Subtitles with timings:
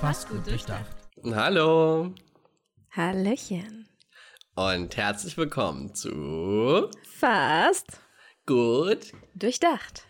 [0.00, 0.86] Fast gut durchdacht.
[1.34, 2.12] Hallo
[2.90, 3.88] Hallöchen.
[4.54, 8.00] und herzlich willkommen zu Fast
[8.46, 10.04] Gut, durchdacht.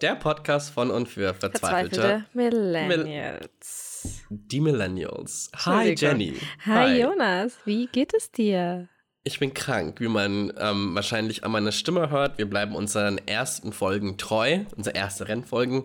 [0.00, 4.24] der Podcast von und für Verzweifelte, Verzweifelte Millennials.
[4.30, 5.50] die Millennials.
[5.64, 5.94] Hi.
[5.96, 6.34] Jenny.
[6.64, 8.88] Hi, Jonas, wie geht es dir?
[9.24, 12.38] Ich bin krank, wie man ähm, wahrscheinlich an meiner Stimme hört.
[12.38, 15.84] Wir bleiben unseren ersten Folgen treu, unsere erste Rennfolgen,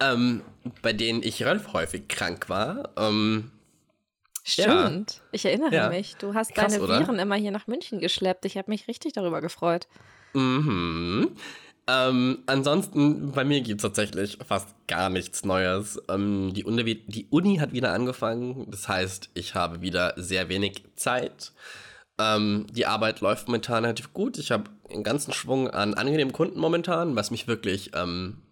[0.00, 0.42] ähm,
[0.82, 2.90] bei denen ich relativ häufig krank war.
[2.96, 3.50] Ähm,
[4.44, 5.22] Stimmt.
[5.32, 5.88] Ich erinnere Ja.
[5.88, 6.16] mich.
[6.16, 7.00] Du hast Krass, deine oder?
[7.00, 8.44] Viren immer hier nach München geschleppt.
[8.44, 9.88] Ich habe mich richtig darüber gefreut.
[10.34, 11.36] Mhm.
[11.88, 16.00] Ähm, ansonsten, bei mir gibt es tatsächlich fast gar nichts Neues.
[16.08, 18.70] Ähm, die, Uni, die Uni hat wieder angefangen.
[18.70, 21.52] Das heißt, ich habe wieder sehr wenig Zeit.
[22.18, 24.38] Ähm, die Arbeit läuft momentan relativ gut.
[24.38, 28.42] Ich habe einen ganzen Schwung an angenehmen Kunden momentan, was mich wirklich ähm,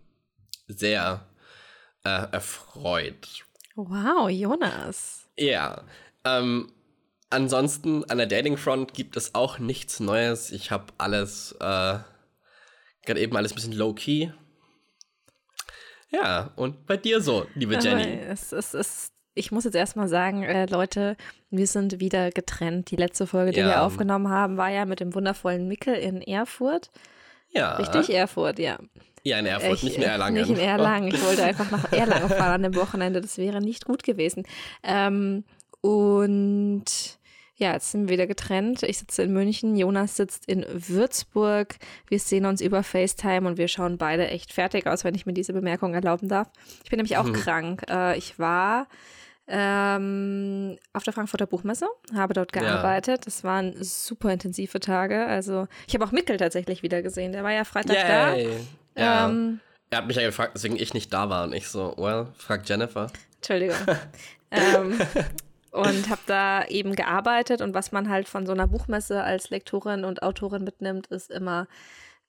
[0.68, 1.26] sehr
[2.04, 3.44] äh, erfreut.
[3.74, 5.26] Wow, Jonas.
[5.36, 5.82] Ja.
[6.24, 6.72] Ähm,
[7.30, 10.52] ansonsten an der Dating-Front gibt es auch nichts Neues.
[10.52, 11.98] Ich habe alles, äh,
[13.04, 14.30] gerade eben alles ein bisschen low-key.
[16.10, 18.20] Ja, und bei dir so, liebe Aber Jenny.
[18.20, 21.16] Es, es, es, ich muss jetzt erstmal sagen, äh, Leute,
[21.50, 22.92] wir sind wieder getrennt.
[22.92, 23.66] Die letzte Folge, die Ja.
[23.66, 26.90] wir aufgenommen haben, war ja mit dem wundervollen Mickel in Erfurt.
[27.50, 27.74] Ja.
[27.76, 28.78] Richtig, Erfurt, ja.
[29.24, 30.34] Ja, in Erfurt, Ich- nicht in Erlangen.
[30.34, 31.08] Nicht in Erlangen.
[31.08, 33.20] Ich wollte einfach nach Erlangen fahren an dem Wochenende.
[33.20, 34.44] Das wäre nicht gut gewesen.
[34.82, 35.44] Ähm,
[35.80, 36.84] und
[37.56, 38.82] ja, jetzt sind wir wieder getrennt.
[38.82, 41.76] Ich sitze in München, Jonas sitzt in Würzburg.
[42.08, 45.32] Wir sehen uns über FaceTime und wir schauen beide echt fertig aus, wenn ich mir
[45.34, 46.48] diese Bemerkung erlauben darf.
[46.82, 47.82] Ich bin nämlich auch krank.
[47.88, 48.88] Äh, ich war
[49.46, 52.62] ähm, auf der Frankfurter Buchmesse, habe dort Ja.
[52.62, 53.26] gearbeitet.
[53.26, 55.26] Das waren super intensive Tage.
[55.26, 57.32] Also ich habe auch Mickel tatsächlich wieder gesehen.
[57.32, 58.34] Der war ja Freitag da.
[58.96, 59.28] Ja.
[59.28, 61.44] Ähm, er hat mich ja gefragt, weswegen ich nicht da war.
[61.44, 63.08] Und ich so, well, frag Jennifer.
[63.36, 63.76] Entschuldigung.
[64.50, 64.98] ähm,
[65.70, 70.04] und habe da eben gearbeitet und was man halt von so einer Buchmesse als Lektorin
[70.04, 71.66] und Autorin mitnimmt, ist immer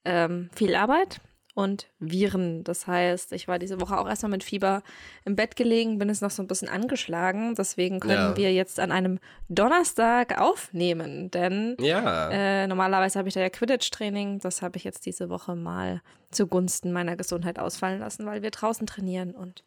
[0.03, 1.22] ähm, viel Arbeit
[1.56, 2.64] und Viren.
[2.64, 4.84] Das heißt, ich war diese Woche auch erstmal mit Fieber
[5.24, 7.56] im Bett gelegen, bin jetzt noch so ein bisschen angeschlagen.
[7.56, 8.38] Deswegen können Ja.
[8.38, 12.30] wir jetzt an einem Donnerstag aufnehmen, denn Ja.
[12.30, 14.40] äh, normalerweise habe ich da ja Quidditch-Training.
[14.40, 18.86] Das habe ich jetzt diese Woche mal zugunsten meiner Gesundheit ausfallen lassen, weil wir draußen
[18.86, 19.32] trainieren.
[19.32, 19.64] Und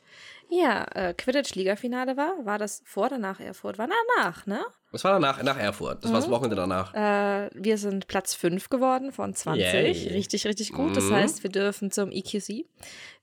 [0.51, 2.45] ja, äh, Quidditch-Liga-Finale war.
[2.45, 3.79] War das vor oder nach Erfurt?
[3.79, 4.61] War danach, ne?
[4.91, 6.03] Das war danach, nach Erfurt.
[6.03, 6.23] Das war Mhm.
[6.25, 6.95] das Wochenende danach.
[6.95, 9.63] Äh, wir sind Platz 5 geworden von 20.
[9.65, 10.09] Yay.
[10.15, 10.97] Richtig, richtig gut.
[10.97, 11.15] Das Mhm.
[11.15, 12.65] heißt, wir dürfen zum EQC,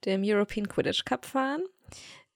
[0.05, 1.63] dem European Quidditch Cup, fahren.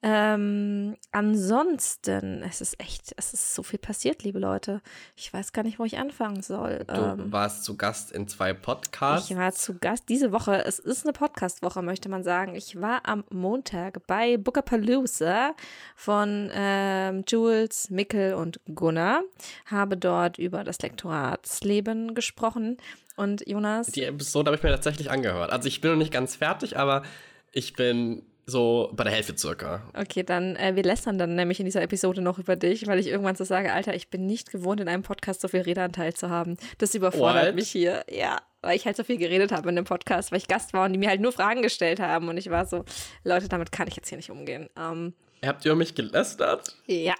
[0.01, 4.81] Ähm, ansonsten, es ist echt, es ist so viel passiert, liebe Leute.
[5.17, 6.85] Ich weiß gar nicht, wo ich anfangen soll.
[6.87, 9.29] Du Ähm, warst zu Gast in zwei Podcasts.
[9.29, 10.63] Ich war zu Gast diese Woche.
[10.65, 12.55] Es ist eine Podcast-Woche, möchte man sagen.
[12.55, 15.53] Ich war am Montag bei Bookapalooza
[15.95, 19.21] von ähm, Jules, Mickel und Gunnar.
[19.65, 22.77] Habe dort über das Lektoratsleben gesprochen.
[23.17, 25.51] Und Jonas, Die Episode habe ich mir tatsächlich angehört.
[25.51, 27.03] Also ich bin noch nicht ganz fertig, aber
[27.51, 29.81] ich bin so bei der Hälfte circa.
[29.97, 33.07] okay, dann, äh, wir lästern dann nämlich in dieser Episode noch über dich, weil ich
[33.07, 36.29] irgendwann so sage, Alter, ich bin nicht gewohnt, in einem Podcast so viel Redeanteil zu
[36.29, 36.57] haben.
[36.77, 37.55] Das überfordert What?
[37.55, 38.03] mich hier.
[38.09, 40.85] Ja, weil ich halt so viel geredet habe in dem Podcast, weil ich Gast war
[40.85, 42.27] und die mir halt nur Fragen gestellt haben.
[42.27, 42.83] Und ich war so,
[43.23, 44.69] Leute, damit kann ich jetzt hier nicht umgehen.
[44.77, 45.13] Ähm,
[45.45, 46.75] Habt ihr mich gelästert?
[46.87, 47.15] ja.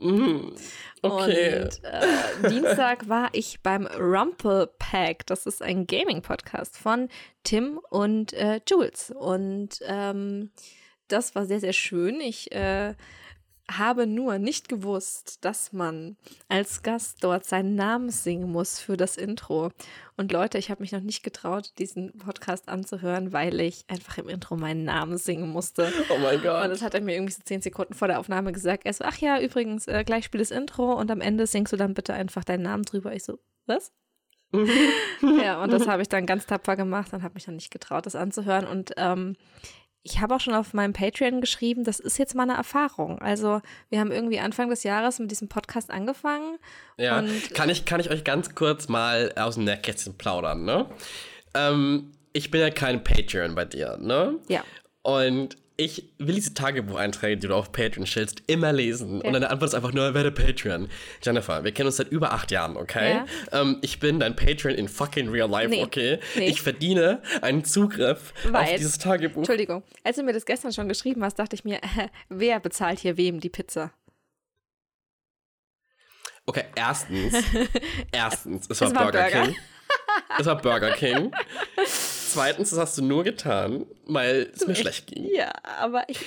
[0.00, 0.54] Mhm.
[1.02, 1.62] Okay.
[1.62, 5.26] Und äh, Dienstag war ich beim Rumple Pack.
[5.26, 7.08] Das ist ein Gaming-Podcast von
[7.44, 9.10] Tim und äh, Jules.
[9.10, 10.50] Und ähm,
[11.08, 12.20] das war sehr, sehr schön.
[12.20, 12.94] Ich äh,
[13.78, 16.16] habe nur nicht gewusst, dass man
[16.48, 19.70] als Gast dort seinen Namen singen muss für das Intro.
[20.16, 24.28] Und Leute, ich habe mich noch nicht getraut, diesen Podcast anzuhören, weil ich einfach im
[24.28, 25.92] Intro meinen Namen singen musste.
[26.10, 26.70] oh mein Und Gott.
[26.70, 28.84] das hat er mir irgendwie so zehn Sekunden vor der Aufnahme gesagt.
[28.86, 31.76] Er so, ach ja, übrigens, äh, gleich spielt das Intro und am Ende singst du
[31.76, 33.14] dann bitte einfach deinen Namen drüber.
[33.14, 33.92] Ich so, was?
[35.22, 38.06] ja, und das habe ich dann ganz tapfer gemacht und habe mich dann nicht getraut,
[38.06, 38.66] das anzuhören.
[38.66, 39.36] Und ähm,
[40.02, 43.18] ich habe auch schon auf meinem Patreon geschrieben, das ist jetzt mal eine Erfahrung.
[43.20, 43.60] Also
[43.90, 46.58] wir haben irgendwie Anfang des Jahres mit diesem Podcast angefangen.
[46.96, 47.22] Ja,
[47.54, 50.86] kann ich, kann ich euch ganz kurz mal aus dem Nähkästchen plaudern, ne?
[51.54, 54.38] Ähm, ich bin ja kein Patreon bei dir, ne?
[54.48, 54.64] Ja.
[55.02, 59.22] Und ich will diese Tagebucheinträge, die du auf Patreon stellst, immer lesen.
[59.22, 60.88] Und deine Antwort ist einfach nur, werde Patreon.
[61.22, 63.14] Jennifer, wir kennen uns seit über acht Jahren, okay?
[63.50, 63.60] Ja.
[63.62, 65.82] Ähm, ich bin dein Patreon in fucking real life, Nee.
[65.82, 66.18] okay?
[66.36, 66.48] Nee.
[66.48, 69.38] Ich verdiene einen Zugriff auf Weil- dieses Tagebuch.
[69.38, 71.80] Entschuldigung, als du mir das gestern schon geschrieben hast, dachte ich mir,
[72.28, 73.90] wer bezahlt hier wem die Pizza?
[76.44, 77.34] Okay, erstens,
[78.12, 79.42] erstens, es war, Es war Burger, Burger.
[79.46, 79.56] King.
[80.38, 81.32] Es war Burger King.
[82.32, 85.26] Zweitens, das hast du nur getan, weil es mir schlecht ging.
[85.32, 86.20] Ja, aber ich.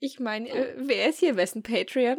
[0.00, 2.18] Ich meine, äh, wer ist hier wessen Patreon?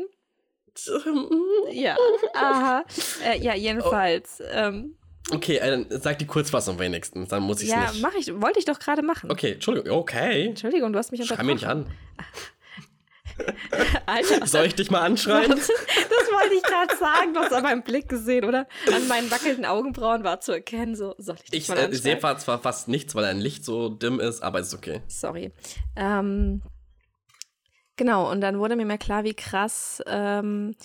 [1.71, 1.95] ja,
[2.33, 2.83] aha.
[3.25, 4.41] Äh, ja, jedenfalls.
[4.51, 4.95] Ähm,
[5.31, 8.01] Okay, äh, sag die Kurzfassung wenigstens, dann muss ich ja, nicht.
[8.01, 9.31] mach ich, wollte ich doch gerade machen.
[9.31, 10.47] Okay, Entschuldigung, okay.
[10.47, 11.85] Entschuldigung, du hast mich Schrei mich nicht an.
[14.05, 14.45] Alter.
[14.47, 15.49] Soll ich dich mal anschreien?
[15.51, 18.67] Das wollte ich gerade sagen, du hast an meinem Blick gesehen, oder?
[18.93, 22.19] An meinen wackelnden Augenbrauen war zu erkennen, so, soll ich dich Ich mal äh, anschreien?
[22.21, 25.01] sehe zwar fast nichts, weil ein Licht so dimm ist, aber ist okay.
[25.07, 25.51] Sorry.
[25.95, 26.61] Ähm,
[27.95, 30.75] genau, und dann wurde mir mal klar, wie krass ähm,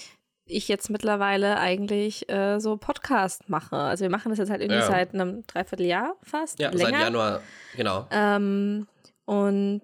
[0.47, 3.77] ich jetzt mittlerweile eigentlich äh, so Podcast mache.
[3.77, 4.87] Also wir machen das jetzt halt irgendwie Ja.
[4.87, 6.59] seit einem Dreivierteljahr fast.
[6.59, 6.91] Ja, länger.
[6.91, 7.41] seit Januar,
[7.77, 8.07] genau.
[8.11, 8.87] Ähm,
[9.25, 9.83] und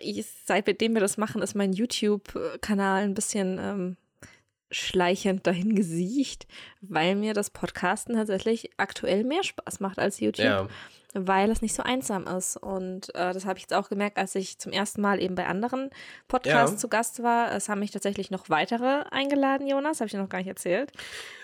[0.00, 3.96] ich, seitdem wir das machen, ist mein YouTube-Kanal ein bisschen ähm,
[4.70, 6.46] schleichend dahin gesiecht,
[6.80, 10.68] weil mir das Podcasten tatsächlich aktuell mehr Spaß macht als YouTube Ja.
[11.14, 12.56] Weil es nicht so einsam ist.
[12.56, 15.46] Und äh, das habe ich jetzt auch gemerkt, als ich zum ersten Mal eben bei
[15.46, 15.90] anderen
[16.28, 16.78] Podcasts Ja.
[16.78, 17.52] zu Gast war.
[17.54, 20.92] Es haben mich tatsächlich noch weitere eingeladen, Jonas, habe ich dir noch gar nicht erzählt.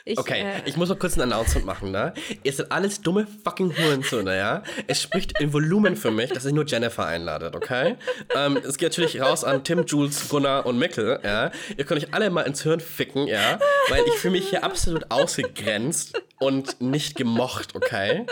[0.04, 2.14] Ich, Okay, äh, ich muss noch kurz ein Announcement machen, ne?
[2.44, 4.62] Ihr seid alles dumme fucking Hurensöhne, ja?
[4.86, 7.96] Es spricht im Volumen für mich, dass ihr nur Jennifer einladet, okay?
[8.36, 11.50] Ähm, es geht natürlich raus an Tim, Jules, Gunnar und Mikkel, ja?
[11.76, 13.58] Ihr könnt euch alle mal ins Hirn ficken, ja?
[13.88, 18.26] Weil ich fühle mich hier absolut ausgegrenzt und nicht gemocht, okay?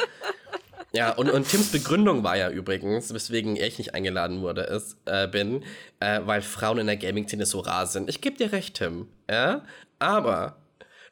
[0.94, 5.26] Ja, und, und Tims Begründung war ja übrigens, weswegen ich nicht eingeladen wurde, ist, äh,
[5.26, 5.64] bin,
[6.00, 8.08] äh, weil Frauen in der Gaming-Szene so rar sind.
[8.08, 9.64] Ich gebe dir recht, Tim, ja?
[9.98, 10.56] Aber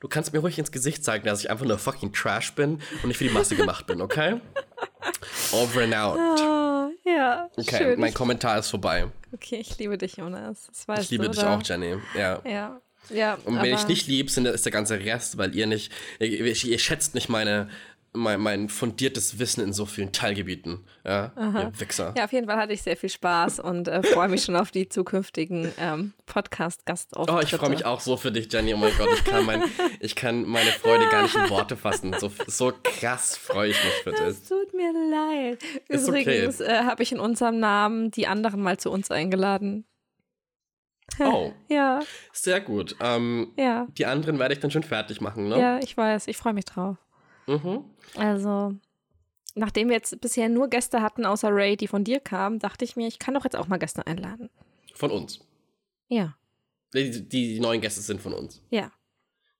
[0.01, 3.07] du kannst mir ruhig ins Gesicht zeigen, dass ich einfach nur fucking Trash bin und
[3.09, 4.41] nicht für die Masse gemacht bin, okay?
[5.53, 6.19] Over and out.
[6.19, 8.01] oh, ja, Okay, schön.
[8.01, 9.07] mein Kommentar ist vorbei.
[9.33, 10.67] okay, ich liebe dich, Jonas.
[10.69, 11.57] Das weißt Ich liebe du, dich oder?
[11.57, 11.97] auch, Jenny.
[12.17, 12.41] Ja.
[12.49, 12.81] Ja,
[13.11, 13.37] ja.
[13.45, 16.79] Und wenn ich nicht lieb, sind, ist der ganze Rest, weil ihr nicht, ihr, ihr
[16.79, 17.69] schätzt nicht meine,
[18.15, 20.85] mein, mein fundiertes Wissen in so vielen Teilgebieten.
[21.05, 22.13] Ja, ihr Wichser.
[22.17, 24.71] Ja, auf jeden Fall hatte ich sehr viel Spaß und äh, freue mich schon auf
[24.71, 27.39] die zukünftigen ähm, Podcast-Gastauftritte.
[27.39, 28.75] Oh, ich freue mich auch so für dich, Jenny.
[28.75, 29.63] Oh mein Gott, ich kann, mein,
[30.01, 32.15] ich kann meine Freude gar nicht in Worte fassen.
[32.19, 34.21] So, so krass freue ich mich für dich.
[34.21, 35.63] Es tut mir leid.
[35.89, 36.23] Ist okay.
[36.23, 39.87] Übrigens äh, habe ich in unserem Namen die anderen mal zu uns eingeladen.
[41.19, 42.01] Oh, Ja,
[42.33, 42.97] sehr gut.
[43.01, 45.59] Ähm, ja, die anderen werde ich dann schon fertig machen, ne?
[45.59, 46.27] ja, ich weiß.
[46.29, 46.97] Ich freue mich drauf.
[47.47, 47.85] Mhm.
[48.17, 48.75] Also,
[49.55, 52.97] nachdem wir jetzt bisher nur Gäste hatten, außer Ray, die von dir kamen, dachte ich
[52.97, 54.51] mir, ich kann doch jetzt auch mal Gäste einladen.
[54.95, 55.41] Von uns.
[56.09, 56.37] Ja,
[56.95, 58.63] Die, die, neuen Gäste sind von uns.
[58.71, 58.91] ja.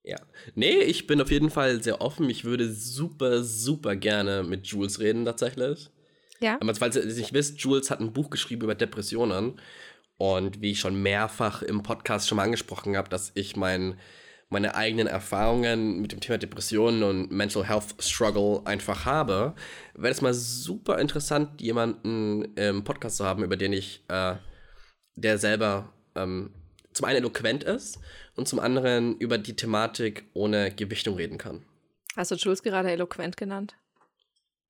[0.05, 0.17] Ja.
[0.57, 2.29] Nee, ich bin auf jeden Fall sehr offen.
[2.29, 5.91] Ich würde super, super gerne mit Jules reden, tatsächlich.
[6.41, 9.61] Ja, Aber falls ihr es nicht wisst, Jules hat ein Buch geschrieben über Depressionen.
[10.17, 13.97] Und wie ich schon mehrfach im Podcast schon mal angesprochen habe, dass ich mein,
[14.53, 19.55] meine eigenen Erfahrungen mit dem Thema Depressionen und Mental Health Struggle einfach habe,
[19.95, 24.35] wäre es mal super interessant, jemanden im Podcast zu haben, über den ich, äh,
[25.17, 26.51] der selber ähm,
[26.93, 27.99] zum einen eloquent ist
[28.37, 31.65] und zum anderen über die Thematik ohne Gewichtung reden kann.
[32.17, 33.75] hast du Jules gerade eloquent genannt?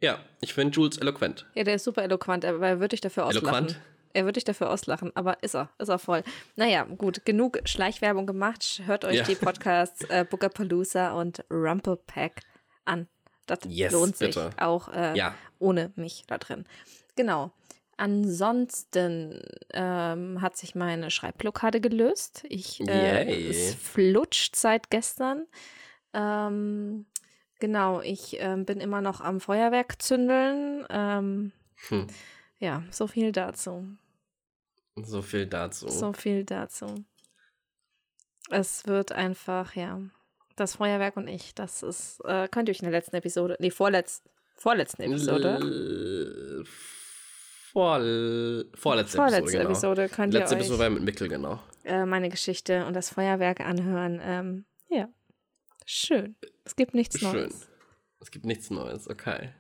[0.01, 1.47] Ja, ich finde Jules eloquent.
[1.55, 3.67] Ja, der ist super eloquent, aber er wird dich dafür auslachen.
[3.67, 3.81] Eloquent?
[4.15, 6.23] Er wird dich dafür auslachen, aber ist er, ist er voll.
[6.57, 8.83] Naja, gut, genug Schleichwerbung gemacht.
[8.85, 9.25] Hört euch Ja.
[9.25, 12.41] die Podcasts äh, Bookerpalooza und Rumple Pack
[12.85, 13.09] an.
[13.47, 14.51] Das Yes, lohnt sich bitte.
[14.59, 15.35] auch äh, Ja.
[15.59, 16.65] ohne mich da drin.
[17.17, 17.51] Genau.
[17.97, 19.43] Ansonsten
[19.75, 22.45] ähm, hat sich meine Schreibblockade gelöst.
[22.49, 23.49] Ich, äh, Yay.
[23.51, 25.47] es flutscht seit gestern.
[26.15, 27.07] Ähm,
[27.61, 30.87] genau, ich ähm, bin immer noch am Feuerwerk zündeln.
[30.91, 31.53] Ähm,
[31.89, 32.07] Hm.
[32.59, 33.87] ja, so viel dazu.
[34.97, 35.89] So viel dazu.
[35.89, 37.05] So viel dazu.
[38.51, 40.01] Es wird einfach, ja.
[40.57, 43.71] Das Feuerwerk und ich, das ist, äh, könnt ihr euch in der letzten Episode, nee,
[43.71, 44.23] vorletz,
[44.57, 46.65] vorletzten Episode, L-
[47.73, 47.99] Vor,
[48.75, 50.15] vorletzte, vorletzte Episode, Episode, genau.
[50.15, 51.59] könnt Letzte ihr euch Episode war mit Mickel, genau.
[51.85, 54.21] äh, meine Geschichte und das Feuerwerk anhören.
[54.23, 55.09] Ähm, ja,
[55.87, 56.37] schön.
[56.65, 57.33] Es gibt nichts Schön.
[57.33, 57.67] Neues.
[58.21, 59.55] Es gibt nichts Neues, okay.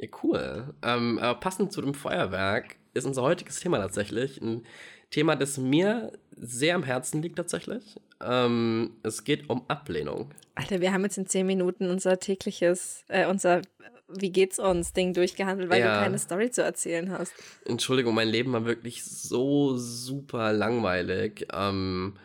[0.00, 0.74] Ja, cool.
[0.82, 4.64] Ähm, aber passend zu dem Feuerwerk ist unser heutiges Thema tatsächlich ein
[5.10, 7.96] Thema, das mir sehr am Herzen liegt tatsächlich.
[8.20, 10.30] Ähm, es geht um Ablehnung.
[10.54, 13.62] Alter, wir haben jetzt in zehn Minuten unser tägliches, äh, unser
[14.08, 15.94] Wie geht's uns Ding durchgehandelt, weil Ja.
[15.98, 17.34] du keine Story zu erzählen hast.
[17.66, 21.46] Entschuldigung, mein Leben war wirklich so super langweilig.
[21.52, 22.16] Ähm,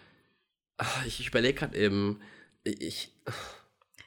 [1.05, 2.21] ich überlege gerade eben,
[2.63, 3.11] ich,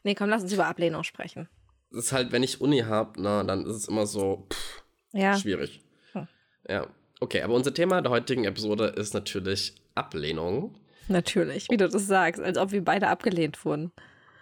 [0.05, 1.49] Nee, komm, lass uns über Ablehnung sprechen.
[1.91, 5.37] Ist halt, wenn ich Uni habe, na, dann ist es immer so pff, Ja.
[5.39, 5.81] schwierig.
[6.13, 6.29] Hm.
[6.69, 6.87] Ja.
[7.21, 10.79] Okay, aber unser Thema der heutigen Episode ist natürlich Ablehnung.
[11.09, 13.93] Natürlich, wie du das sagst, als ob wir beide abgelehnt wurden.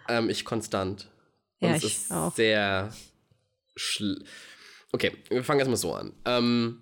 [0.09, 1.09] Ähm, ich konstant.
[1.61, 2.33] Und Ja, ich ist auch.
[2.35, 2.91] sehr
[3.75, 4.23] schl
[4.91, 6.13] Okay, wir fangen erstmal so an.
[6.25, 6.81] Ähm,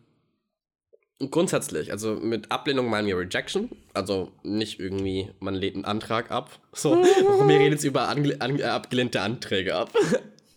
[1.32, 6.60] grundsätzlich, also mit Ablehnung meinen wir Rejection, also nicht irgendwie, man lehnt einen Antrag ab.
[6.74, 9.92] So, wir reden jetzt über ange an abgelehnte Anträge ab.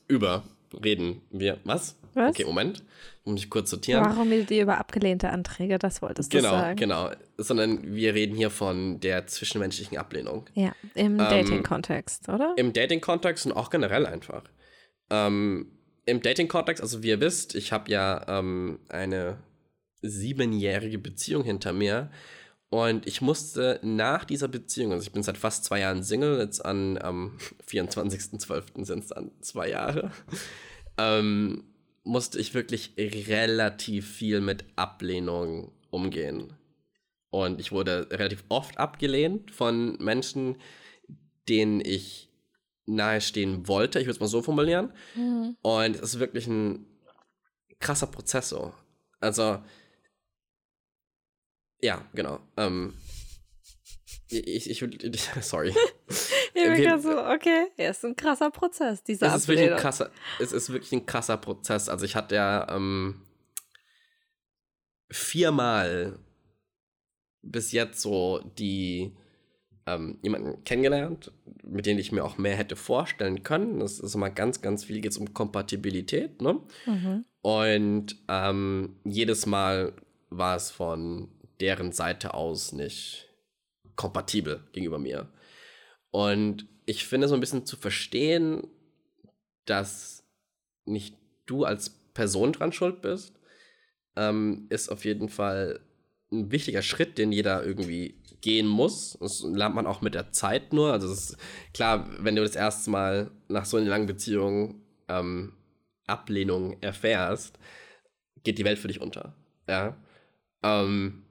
[0.09, 0.45] Über
[0.85, 1.59] reden wir.
[1.65, 1.97] Was?
[2.15, 2.31] Was?
[2.31, 2.83] Okay, Moment.
[3.25, 4.05] Muss mich kurz sortieren.
[4.05, 5.79] Warum redet ihr über abgelehnte Anträge?
[5.79, 6.77] Das wolltest du Genau, sagen.
[6.77, 7.11] genau.
[7.37, 10.47] Sondern wir reden hier von der zwischenmenschlichen Ablehnung.
[10.55, 12.55] Ja, im Dating-Kontext, oder?
[12.57, 14.45] Im Dating-Kontext und auch generell einfach.
[15.11, 15.73] Ähm,
[16.07, 19.39] Im Dating-Kontext, also wie ihr wisst, ich habe ja ähm, eine
[20.03, 22.11] siebenjährige Beziehung hinter mir.
[22.69, 26.65] Und ich musste nach dieser Beziehung, also ich bin seit fast zwei Jahren Single, jetzt
[26.65, 28.85] an am 24.12.
[28.85, 30.11] sind es dann zwei Jahre,
[30.99, 31.65] ähm,
[32.03, 36.53] musste ich wirklich relativ viel mit Ablehnung umgehen.
[37.31, 40.57] Und ich wurde relativ oft abgelehnt von Menschen,
[41.49, 42.31] denen ich
[42.87, 43.99] nahestehen wollte.
[43.99, 44.93] Ich würde es mal so formulieren.
[45.63, 46.87] Und es ist wirklich ein
[47.81, 48.73] krasser Prozess so.
[49.21, 49.59] Also,
[51.83, 52.41] ja, genau.
[52.57, 52.95] Ähm,
[54.29, 54.99] ich, ich würde,
[55.41, 55.75] sorry.
[56.59, 59.77] Ich bin wir- so, okay, ja, ist ein krasser Prozess, dieser Es ist wirklich ein
[59.77, 61.91] krasser, es ist wirklich ein krasser Prozess.
[61.91, 63.21] Also ich hatte ja ähm,
[65.11, 66.19] viermal
[67.43, 69.15] bis jetzt so die
[69.87, 71.31] ähm, jemanden kennengelernt,
[71.63, 73.79] mit denen ich mir auch mehr hätte vorstellen können.
[73.81, 76.61] Das ist immer ganz, ganz viel geht es um Kompatibilität, ne?
[76.87, 77.25] Mhm.
[77.43, 79.93] Und ähm, jedes Mal
[80.31, 81.29] war es von
[81.61, 83.29] deren Seite aus nicht
[83.97, 85.29] kompatibel gegenüber mir.
[86.11, 88.69] Und ich finde so ein bisschen zu verstehen,
[89.65, 90.25] dass
[90.85, 93.35] nicht du als Person dran schuld bist,
[94.17, 95.81] ähm, ist auf jeden Fall
[96.33, 99.17] ein wichtiger Schritt, den jeder irgendwie gehen muss.
[99.21, 100.93] Das lernt man auch mit der Zeit nur.
[100.93, 101.37] Also es ist
[101.75, 105.53] klar, wenn du das erste Mal nach so einer langen Beziehung ähm,
[106.07, 107.59] Ablehnung erfährst,
[108.45, 109.35] geht die Welt für dich unter.
[109.69, 109.97] Ja.
[110.63, 111.26] Ähm,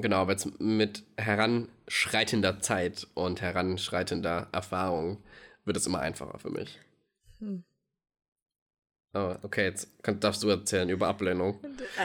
[0.00, 5.22] genau, aber jetzt mit heranschreitender Zeit und heranschreitender Erfahrung
[5.64, 6.78] wird es immer einfacher für mich.
[7.40, 7.64] Hm.
[9.14, 11.58] Oh, okay, jetzt kann, darfst du erzählen über Ablehnung.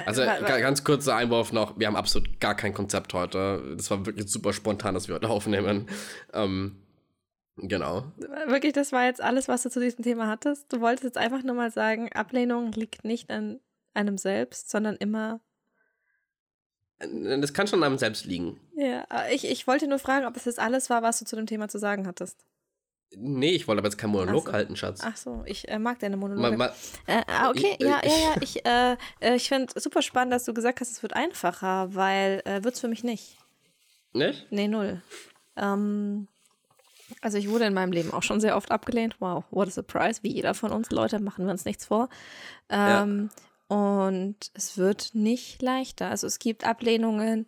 [0.05, 3.75] Also wa- ga- ganz kurzer Einwurf noch, wir haben absolut gar kein Konzept heute.
[3.75, 5.87] Das war wirklich super spontan, dass wir heute aufnehmen.
[6.31, 6.81] Ähm,
[7.57, 8.13] genau.
[8.47, 10.71] Wirklich, das war jetzt alles, was du zu diesem Thema hattest.
[10.71, 13.59] Du wolltest jetzt einfach nur mal sagen, Ablehnung liegt nicht an
[13.93, 15.41] einem selbst, sondern immer.
[17.39, 18.59] Das kann schon an einem selbst liegen.
[18.75, 21.45] Ja, ich, ich wollte nur fragen, ob es jetzt alles war, was du zu dem
[21.45, 22.37] Thema zu sagen hattest.
[23.15, 24.53] Nee, ich wollte aber jetzt keinen Monolog so.
[24.53, 25.01] halten, Schatz.
[25.03, 26.57] Ach so, ich äh, mag deine Monologe.
[26.57, 26.73] Mal, mal,
[27.05, 28.35] Äh, ah, okay, Ich- ja, äh, ja, ja.
[28.41, 32.41] Ich, äh, äh, ich finde super spannend, dass du gesagt hast, es wird einfacher, weil
[32.45, 33.37] äh, wird es für mich nicht.
[34.13, 34.47] nicht?
[34.49, 35.01] Nee, null.
[35.55, 36.27] Ähm,
[37.21, 39.17] also ich wurde in meinem Leben auch schon sehr oft abgelehnt.
[39.19, 40.21] Wow, what a surprise.
[40.23, 42.09] Wie jeder von uns, Leute, machen wir uns nichts vor.
[42.69, 43.29] Ähm,
[43.73, 46.09] Und es wird nicht leichter.
[46.09, 47.47] Also es gibt Ablehnungen,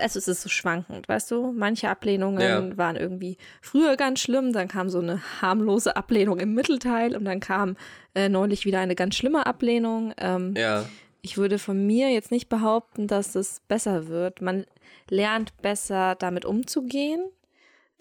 [0.00, 1.52] also es ist so schwankend, weißt du?
[1.52, 2.76] Manche Ablehnungen Ja.
[2.76, 7.40] waren irgendwie früher ganz schlimm, dann kam so eine harmlose Ablehnung im Mittelteil und dann
[7.40, 7.76] kam
[8.14, 10.14] äh, neulich wieder eine ganz schlimme Ablehnung.
[10.18, 10.84] Ähm, Ja.
[11.22, 14.40] ich würde von mir jetzt nicht behaupten, dass es besser wird.
[14.40, 14.64] Man
[15.10, 17.24] lernt besser damit umzugehen.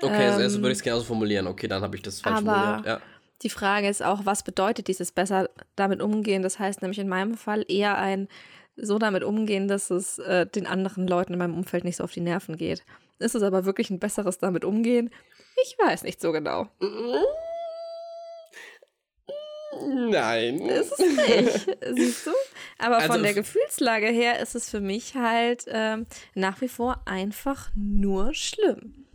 [0.02, 1.48] Okay, also, also Ähm, würde ich es genauso formulieren.
[1.48, 2.86] Okay, dann habe ich das falsch formuliert.
[2.86, 3.02] Ja.
[3.44, 6.42] Die Frage ist auch, was bedeutet dieses besser damit umgehen?
[6.42, 8.28] Das heißt nämlich in meinem Fall eher ein
[8.76, 12.12] so damit umgehen, dass es äh, den anderen Leuten in meinem Umfeld nicht so auf
[12.12, 12.84] die Nerven geht.
[13.20, 15.10] Ist es aber wirklich ein besseres damit umgehen?
[15.64, 16.68] Ich weiß nicht so genau.
[19.86, 20.60] Nein.
[20.62, 22.32] Ist es nicht, siehst du?
[22.78, 27.02] Aber Also von der Gefühlslage her ist es für mich halt ähm, nach wie vor
[27.06, 29.06] einfach nur schlimm.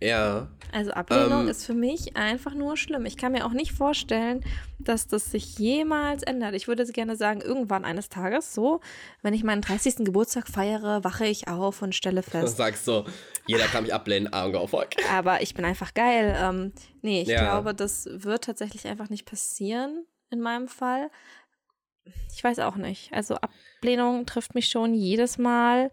[0.00, 0.48] Ja.
[0.72, 1.48] Also Ablehnung Ähm.
[1.48, 3.06] ist für mich einfach nur schlimm.
[3.06, 4.44] Ich kann mir auch nicht vorstellen,
[4.78, 6.54] dass das sich jemals ändert.
[6.54, 8.80] Ich würde gerne sagen, irgendwann eines Tages, so,
[9.22, 10.04] wenn ich meinen 30.
[10.04, 12.56] Geburtstag feiere, wache ich auf und stelle Du fest.
[12.56, 13.04] sagst so,
[13.46, 14.90] jeder kann mich ablehnen, Augen auf Volk.
[15.12, 16.36] Aber ich bin einfach geil.
[16.38, 17.40] Ähm, nee, ich Ja.
[17.40, 21.10] glaube, das wird tatsächlich einfach nicht passieren in meinem Fall.
[22.34, 23.12] Ich weiß auch nicht.
[23.12, 25.90] Also Ablehnung trifft mich schon jedes Mal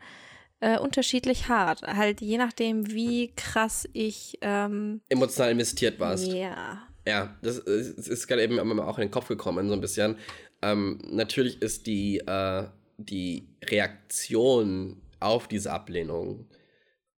[0.63, 1.81] äh, unterschiedlich hart.
[1.81, 6.27] Halt je nachdem, wie krass ich ähm, Emotional investiert warst.
[6.27, 6.87] ja.
[7.05, 10.15] Ja, das ist, ist gerade eben immer auch in den Kopf gekommen, so ein bisschen.
[10.61, 12.63] Ähm, natürlich ist die, äh,
[12.97, 16.47] die Reaktion auf diese Ablehnung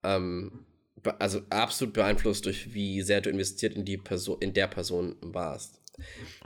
[0.04, 0.66] ähm,
[1.20, 5.82] also absolut beeinflusst durch wie sehr du investiert in die Person, in der Person warst.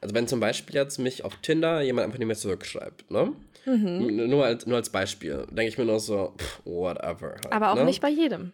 [0.02, 3.34] Also wenn zum Beispiel jetzt mich auf Tinder jemand einfach nicht mehr zurückschreibt, ne?
[3.66, 4.28] Mhm.
[4.30, 7.32] Nur als, nur als Beispiel, denke ich mir nur so, pff, whatever.
[7.32, 7.86] Halt, Aber auch ne?
[7.86, 8.54] nicht bei jedem.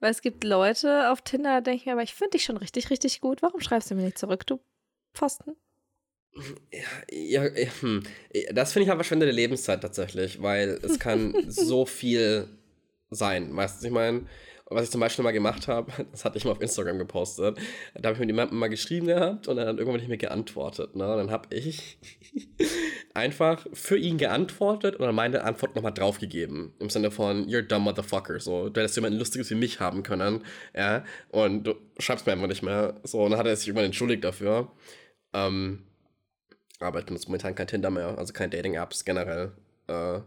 [0.00, 2.90] Weil es gibt Leute auf Tinder, denke ich mir, aber ich finde dich schon richtig,
[2.90, 3.42] richtig gut.
[3.42, 4.60] Warum schreibst du mir nicht zurück, du
[5.12, 5.56] Pfosten?
[6.70, 8.04] Ja, ja hm.
[8.52, 12.48] das finde ich aber verschwendete Lebenszeit tatsächlich, weil es kann so viel
[13.10, 13.54] sein.
[13.56, 14.26] Weißt du, ich meine,
[14.70, 17.58] was ich zum Beispiel mal gemacht habe, das hatte ich mal auf Instagram gepostet,
[17.94, 20.96] da habe ich mit jemandem mal geschrieben gehabt und er hat irgendwann nicht mehr geantwortet.
[20.96, 21.10] Ne?
[21.10, 21.98] Und dann habe ich
[23.14, 26.74] einfach für ihn geantwortet und dann meine Antwort nochmal draufgegeben.
[26.78, 28.40] Im Sinne von, you're dumb motherfucker.
[28.40, 30.44] So, du hättest jemanden Lustiges wie mich haben können.
[30.76, 32.94] Ja, und du schreibst mir einfach nicht mehr.
[33.04, 34.70] So, und dann hat er sich irgendwann entschuldigt dafür.
[35.32, 35.84] Ähm,
[36.80, 39.52] aber ich benutze momentan kein Tinder mehr, also keine Dating-Apps generell.
[39.88, 40.20] Äh,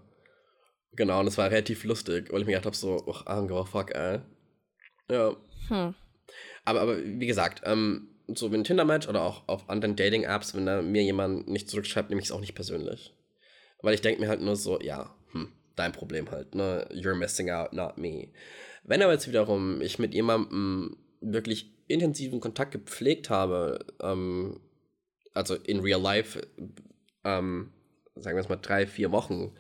[0.94, 3.48] genau, und es war relativ lustig, weil ich mir gedacht habe, so, ach, I don't
[3.48, 4.20] give a fuck, ey.
[5.10, 5.36] Ja.
[5.68, 5.96] Hm.
[6.66, 10.82] Aber, aber wie gesagt, ähm, so mit Tinder-Match oder auch auf anderen Dating-Apps, wenn da
[10.82, 13.14] mir jemand nicht zurückschreibt, nehme ich es auch nicht persönlich.
[13.82, 16.88] Weil ich denke mir halt nur so, ja, hm, dein Problem halt, ne?
[16.92, 18.30] You're missing out, not me.
[18.84, 24.60] Wenn aber jetzt wiederum ich mit jemandem wirklich intensiven Kontakt gepflegt habe, ähm,
[25.34, 26.42] also in real life,
[27.24, 27.72] ähm,
[28.16, 29.52] sagen wir es mal drei, vier Wochen,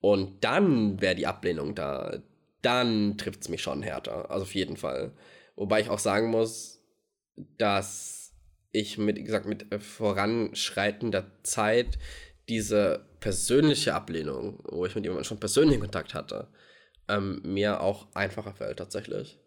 [0.00, 2.18] und dann wäre die Ablehnung da,
[2.62, 5.12] dann trifft es mich schon härter, also auf jeden Fall.
[5.56, 6.82] Wobei ich auch sagen muss,
[7.58, 8.32] dass
[8.72, 11.98] ich mit, wie gesagt, mit voranschreitender Zeit
[12.48, 16.48] diese persönliche Ablehnung, wo ich mit jemandem schon persönlichen Kontakt hatte,
[17.08, 19.38] ähm, mir auch einfacher fällt tatsächlich.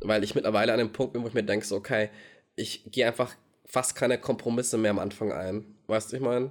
[0.00, 2.10] Weil ich mittlerweile an dem Punkt bin, wo ich mir denke, so, okay,
[2.54, 5.76] ich gehe einfach fast keine Kompromisse mehr am Anfang ein.
[5.86, 6.50] Weißt du, ich meine?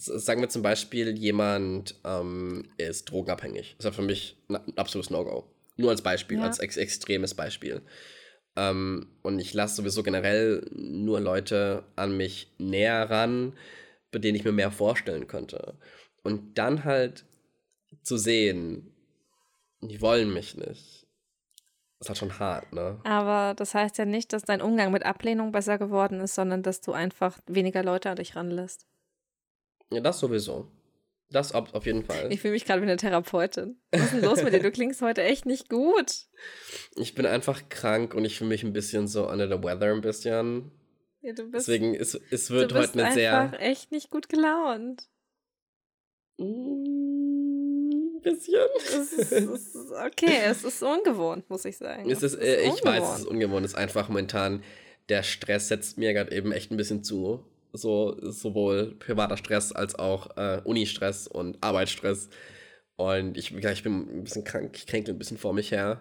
[0.00, 3.74] Sagen wir zum Beispiel, jemand ähm, ist drogenabhängig.
[3.76, 5.44] Das ist ja für mich ein absolutes No-Go.
[5.76, 6.44] Nur als Beispiel, ja.
[6.44, 7.82] als ex extremes Beispiel.
[8.56, 13.52] Ähm, und ich lasse sowieso generell nur Leute an mich näher ran,
[14.10, 15.74] bei denen ich mir mehr vorstellen könnte.
[16.22, 17.24] Und dann halt
[18.02, 18.94] zu sehen,
[19.82, 21.06] die wollen mich nicht.
[21.98, 22.98] Das ist halt schon hart, ne?
[23.04, 26.80] Aber das heißt ja nicht, dass dein Umgang mit Ablehnung besser geworden ist, sondern dass
[26.80, 28.86] du einfach weniger Leute an dich ranlässt.
[29.92, 30.70] Ja, das sowieso.
[31.30, 32.32] Das auf, auf jeden Fall.
[32.32, 33.76] Ich fühle mich gerade wie eine Therapeutin.
[33.92, 34.60] Was ist denn los mit dir?
[34.60, 36.26] Du klingst heute echt nicht gut.
[36.96, 40.00] Ich bin einfach krank und ich fühle mich ein bisschen so under the weather ein
[40.00, 40.72] bisschen.
[41.22, 43.30] Ja, du bist, Deswegen, es, es wird heute eine sehr.
[43.30, 45.08] Du bist einfach echt nicht gut gelaunt.
[46.40, 48.66] Ein bisschen.
[48.76, 52.10] Es ist, es ist okay, es ist ungewohnt, muss ich sagen.
[52.10, 53.64] Es ist, es ist äh, ich weiß, es ist ungewohnt.
[53.64, 54.64] Es ist einfach momentan,
[55.08, 59.94] der Stress setzt mir gerade eben echt ein bisschen zu so sowohl privater Stress als
[59.94, 62.28] auch äh, Uni-Stress und Arbeitsstress.
[62.96, 66.00] Und ich, ja, ich bin ein bisschen krank, ich kränke ein bisschen vor mich her.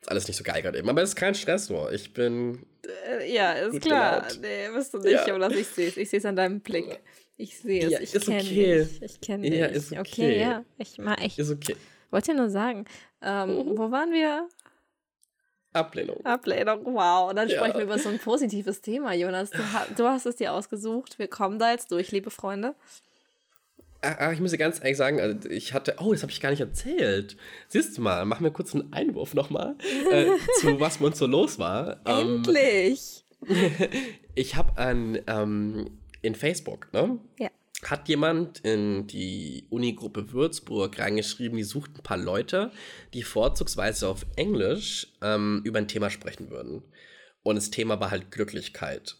[0.00, 0.88] Ist alles nicht so geil gerade eben.
[0.88, 1.90] Aber es ist kein Stress nur.
[1.92, 2.66] Ich bin.
[3.08, 4.20] Äh, ja, ist klar.
[4.20, 4.40] Gelaunt.
[4.42, 5.34] Nee, bist du nicht, ja.
[5.34, 5.96] aber ich sehe es.
[5.96, 7.00] Ich sehe es an deinem Blick.
[7.36, 7.90] Ich sehe es.
[7.90, 8.84] Ja, ich kenne okay.
[8.84, 9.02] dich.
[9.02, 9.58] Ich kenne dich.
[9.58, 10.00] Ja, ist okay.
[10.00, 10.40] okay.
[10.40, 10.64] ja.
[10.78, 11.76] Ich, mal, ich ist okay.
[12.10, 12.84] wollte nur sagen,
[13.22, 13.78] ähm, mhm.
[13.78, 14.48] wo waren wir?
[15.74, 16.24] Ablehnung.
[16.24, 17.28] Ablehnung, wow.
[17.28, 17.56] Und dann ja.
[17.56, 19.50] sprechen wir über so ein positives Thema, Jonas.
[19.50, 19.58] Du,
[19.96, 21.18] du, hast es dir ausgesucht.
[21.18, 22.74] Wir kommen da jetzt durch, liebe Freunde.
[24.00, 26.50] Ah, ich muss dir ganz ehrlich sagen, also ich hatte, oh, das habe ich gar
[26.50, 27.36] nicht erzählt.
[27.68, 29.76] Siehst du mal, machen wir kurz einen Einwurf nochmal
[30.10, 30.26] äh,
[30.60, 32.00] zu was bei uns so los war.
[32.06, 33.24] Ähm, Endlich!
[33.48, 33.70] Ähm,
[34.34, 37.18] ich habe an ähm, in Facebook, ne?
[37.38, 37.50] Ja
[37.90, 42.70] hat jemand in die Unigruppe Würzburg reingeschrieben, die sucht ein paar Leute,
[43.12, 46.82] die vorzugsweise auf Englisch ähm, über ein Thema sprechen würden.
[47.42, 49.16] Und das Thema war halt Glücklichkeit.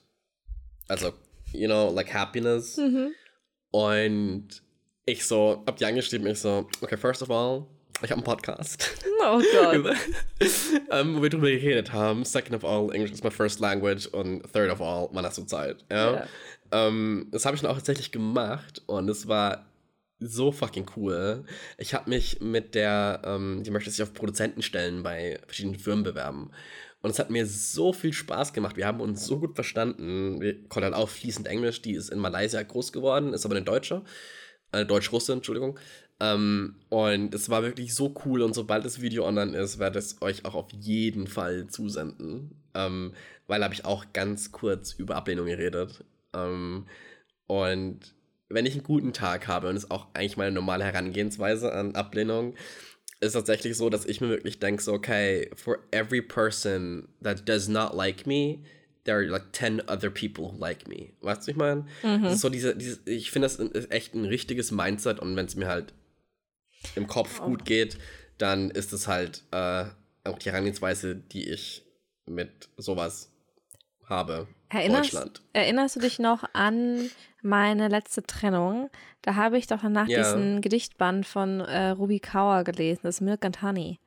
[0.88, 1.12] Also,
[1.52, 2.76] you know, like happiness.
[2.76, 3.14] Mhm.
[3.70, 4.62] Und
[5.06, 7.66] ich so, hab die angeschrieben, ich so, okay, first of all,
[8.02, 8.90] ich habe einen Podcast.
[9.26, 9.96] Oh Gott.
[10.90, 12.24] ähm, wo wir drüber geredet haben.
[12.24, 14.06] Second of all, English is my first language.
[14.06, 15.84] Und third of all, wann hast du Zeit?
[15.90, 16.12] Ja.
[16.12, 16.28] Yeah.
[16.74, 19.64] Ähm, das habe ich dann auch tatsächlich gemacht und es war
[20.18, 21.44] so fucking cool.
[21.78, 26.50] Ich habe mich mit der, ähm, die möchte sich auf Produzentenstellen bei verschiedenen Firmen bewerben.
[27.00, 28.76] Und es hat mir so viel Spaß gemacht.
[28.76, 30.40] Wir haben uns so gut verstanden.
[30.40, 31.82] Wir konnten halt auch fließend Englisch.
[31.82, 34.02] Die ist in Malaysia groß geworden, ist aber eine Deutsche.
[34.72, 35.78] Äh, Deutsch-Russe, Entschuldigung.
[36.18, 38.42] Ähm, und es war wirklich so cool.
[38.42, 42.62] Und sobald das Video online ist, werde ich es euch auch auf jeden Fall zusenden.
[42.74, 43.12] Ähm,
[43.46, 46.04] weil habe ich auch ganz kurz über Ablehnung geredet.
[46.34, 46.86] Ähm,
[47.46, 48.14] und
[48.48, 51.94] wenn ich einen guten Tag habe, und das ist auch eigentlich meine normale Herangehensweise an
[51.94, 52.54] Ablehnung,
[53.20, 57.68] ist tatsächlich so, dass ich mir wirklich denke, so, okay, for every person that does
[57.68, 58.60] not like me,
[59.04, 61.12] there are like 10 other people who like me.
[61.20, 61.86] Weißt du, ich meine?
[62.02, 62.34] Mhm.
[62.34, 65.68] So diese, diese ich finde, das ist echt ein richtiges Mindset und wenn es mir
[65.68, 65.92] halt
[66.96, 67.46] im Kopf oh.
[67.46, 67.98] gut geht,
[68.38, 69.84] dann ist es halt äh,
[70.24, 71.82] auch die Herangehensweise, die ich
[72.26, 73.30] mit sowas
[74.08, 74.46] habe.
[74.68, 75.42] Erinnerst, Deutschland.
[75.52, 77.10] erinnerst du dich noch an
[77.42, 78.90] meine letzte Trennung?
[79.22, 80.18] Da habe ich doch danach ja.
[80.18, 84.00] diesen Gedichtband von äh, Ruby Kaur gelesen, das Milk and Honey.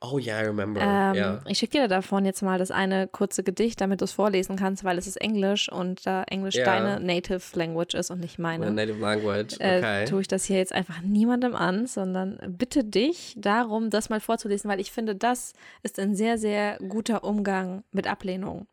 [0.00, 0.80] Oh ja, yeah, I remember.
[0.80, 1.40] Ähm, ja.
[1.46, 4.84] Ich schicke dir davon jetzt mal das eine kurze Gedicht, damit du es vorlesen kannst,
[4.84, 6.64] weil es ist Englisch und da Englisch Ja.
[6.64, 8.66] deine Native Language ist und nicht meine.
[8.66, 9.56] My native language.
[9.60, 10.04] äh, Okay.
[10.06, 14.68] tue ich das hier jetzt einfach niemandem an, sondern bitte dich darum, das mal vorzulesen,
[14.68, 15.52] weil ich finde, das
[15.82, 18.66] ist ein sehr, sehr guter Umgang mit Ablehnung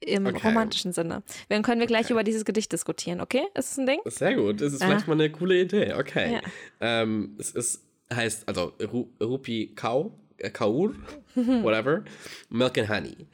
[0.00, 0.48] im Okay.
[0.48, 1.22] romantischen Sinne.
[1.48, 2.12] Dann können wir gleich Okay.
[2.14, 3.42] über dieses Gedicht diskutieren, okay?
[3.54, 4.00] Ist es ein Ding?
[4.06, 4.60] Sehr gut.
[4.60, 4.86] Das ist Ah.
[4.86, 5.94] vielleicht mal eine coole Idee.
[5.94, 6.34] Okay.
[6.34, 6.40] Ja.
[6.80, 7.82] Ähm, es ist,
[8.12, 10.92] heißt, also Ru Rupi Kau, äh, Kaur,
[11.34, 12.04] whatever.
[12.50, 13.26] Milk and Honey.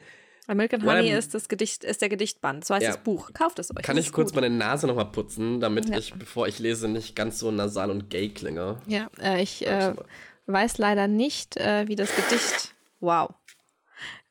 [0.53, 2.65] Milk and Honey ist das Gedicht, ist der Gedichtband.
[2.65, 2.91] So heißt Ja.
[2.91, 3.31] das Buch.
[3.33, 3.81] Kauft es euch.
[3.83, 4.41] Kann es ich kurz gut.
[4.41, 5.97] meine Nase nochmal putzen, damit Ja.
[5.97, 8.77] ich, bevor ich lese, nicht ganz so nasal und gay klinge?
[8.87, 9.93] Ja, äh, ich äh,
[10.47, 12.73] weiß leider nicht, äh, wie das Gedicht.
[12.99, 13.29] Wow.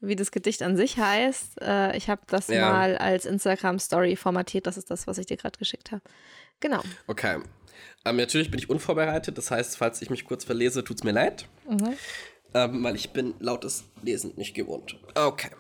[0.05, 1.63] Wie das Gedicht an sich heißt.
[1.63, 2.73] Äh, ich habe das Ja.
[2.73, 4.67] mal als Instagram-Story formatiert.
[4.67, 6.03] Das ist das, was ich dir gerade geschickt habe.
[6.61, 6.83] Genau.
[7.07, 7.39] Okay.
[8.05, 11.47] Ähm, natürlich bin ich unvorbereitet, das heißt, falls ich mich kurz verlese, tut's mir leid.
[12.55, 14.97] Ähm, weil ich bin lautes Lesen nicht gewohnt.
[15.15, 15.51] Okay.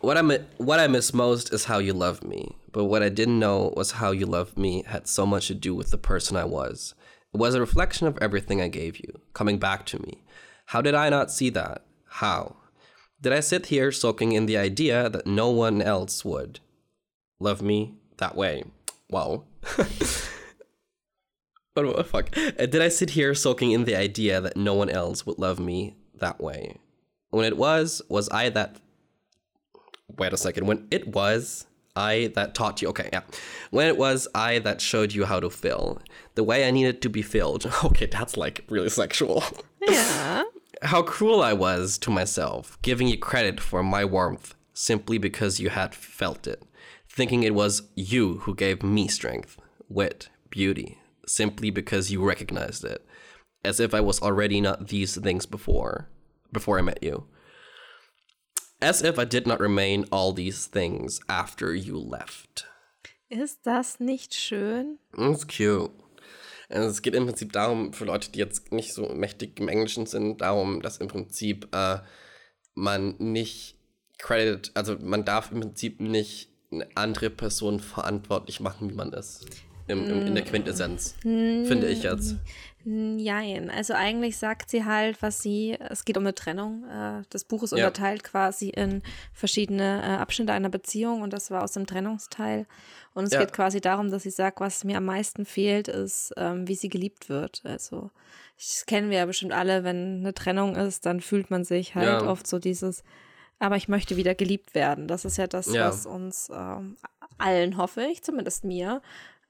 [0.00, 2.54] What I, what I miss most is how you loved me.
[2.72, 5.74] But what I didn't know was how you loved me had so much to do
[5.76, 6.94] with the person I was.
[7.34, 10.22] It was a reflection of everything I gave you, coming back to me.
[10.66, 11.82] How did I not see that?
[12.20, 12.54] How?
[13.20, 16.60] Did I sit here soaking in the idea that no one else would
[17.40, 18.64] love me that way?
[19.10, 19.44] Wow.
[21.84, 22.36] What the fuck?
[22.36, 25.60] Uh, Did I sit here soaking in the idea that no one else would love
[25.60, 26.76] me that way?
[27.30, 28.80] When it was, was I that.
[30.16, 30.66] Wait a second.
[30.66, 32.88] When it was I that taught you.
[32.88, 33.20] Okay, yeah.
[33.70, 36.00] When it was I that showed you how to fill.
[36.34, 37.70] The way I needed to be filled.
[37.84, 39.44] Okay, that's like really sexual.
[39.86, 40.44] Ja.
[40.82, 45.70] How cruel I was to myself, giving you credit for my warmth simply because you
[45.70, 46.62] had felt it,
[47.08, 53.04] thinking it was you who gave me strength, wit, beauty, simply because you recognized it,
[53.64, 56.08] as if I was already not these things before,
[56.52, 57.26] before I met you.
[58.80, 62.64] As if I did not remain all these things after you left.
[63.28, 64.98] Ist das nicht schön?
[65.16, 65.90] That's cute.
[66.68, 70.06] Also es geht im Prinzip darum, für Leute, die jetzt nicht so mächtig im Englischen
[70.06, 71.98] sind, darum, dass im Prinzip äh,
[72.74, 73.76] man nicht
[74.18, 79.46] Credit, also man darf im Prinzip nicht eine andere Person verantwortlich machen, wie man ist.
[79.86, 81.14] Im, im, in der Quintessenz.
[81.22, 82.36] Finde ich jetzt.
[82.84, 86.84] Nein, also eigentlich sagt sie halt, was sie, es geht um eine Trennung.
[86.84, 87.86] Äh, das Buch ist Ja.
[87.86, 89.02] unterteilt quasi in
[89.32, 92.66] verschiedene äh, Abschnitte einer Beziehung und das war aus dem Trennungsteil.
[93.18, 93.40] Und es Ja.
[93.40, 96.88] geht quasi darum, dass sie sagt, was mir am meisten fehlt, ist, ähm, wie sie
[96.88, 97.62] geliebt wird.
[97.64, 98.12] Also,
[98.56, 102.22] das kennen wir ja bestimmt alle, wenn eine Trennung ist, dann fühlt man sich halt
[102.22, 102.30] Ja.
[102.30, 103.02] oft so dieses,
[103.58, 105.08] aber ich möchte wieder geliebt werden.
[105.08, 105.88] Das ist ja das, Ja.
[105.88, 106.96] was uns ähm,
[107.38, 109.02] allen, hoffe ich, zumindest mir,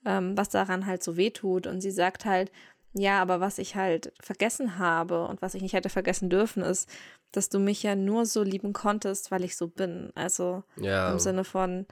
[0.06, 1.66] ähm, was daran halt so wehtut.
[1.66, 2.50] Und sie sagt halt,
[2.94, 6.88] ja, aber was ich halt vergessen habe und was ich nicht hätte vergessen dürfen, ist,
[7.32, 10.10] dass du mich ja nur so lieben konntest, weil ich so bin.
[10.14, 11.12] Also Ja.
[11.12, 11.84] im Sinne von,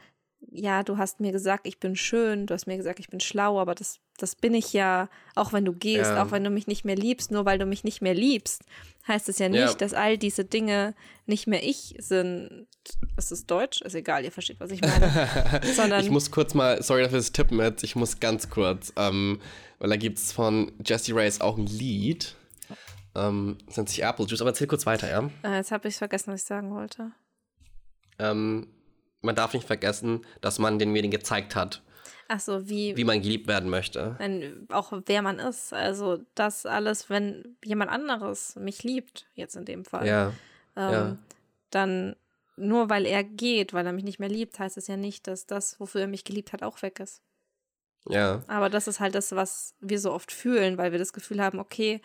[0.53, 3.59] ja, du hast mir gesagt, ich bin schön, du hast mir gesagt, ich bin schlau,
[3.61, 6.22] aber das, das bin ich ja, auch wenn du gehst, Ja.
[6.22, 8.62] auch wenn du mich nicht mehr liebst, nur weil du mich nicht mehr liebst,
[9.09, 9.75] heißt es ja nicht, Ja.
[9.75, 10.94] dass all diese Dinge
[11.27, 12.66] nicht mehr ich sind.
[13.16, 13.81] Ist es Deutsch?
[13.83, 15.61] Ist egal, ihr versteht, was ich meine.
[15.75, 19.40] Sondern Ich muss kurz mal, sorry dafür das Tippen jetzt, ich muss ganz kurz, ähm,
[19.79, 22.35] weil da gibt es von Jessie Reyes auch ein Lied,
[23.14, 25.31] ähm, das nennt sich Apple Juice, aber erzähl kurz weiter, ja?
[25.42, 27.11] äh, jetzt habe ich vergessen, was ich sagen wollte.
[28.18, 28.66] Ähm,
[29.22, 31.83] man darf nicht vergessen, dass man denjenigen gezeigt hat,
[32.29, 34.16] Ach so, wie, wie man geliebt werden möchte.
[34.18, 35.72] Nein, auch wer man ist.
[35.72, 40.33] Also das alles, wenn jemand anderes mich liebt, jetzt in dem Fall, Ja,
[40.74, 41.18] ähm, ja.
[41.70, 42.16] dann
[42.57, 45.46] nur weil er geht, weil er mich nicht mehr liebt, heißt es ja nicht, dass
[45.46, 47.22] das, wofür er mich geliebt hat, auch weg ist.
[48.09, 51.40] ja, Aber das ist halt das, was wir so oft fühlen, weil wir das Gefühl
[51.40, 52.00] haben, okay,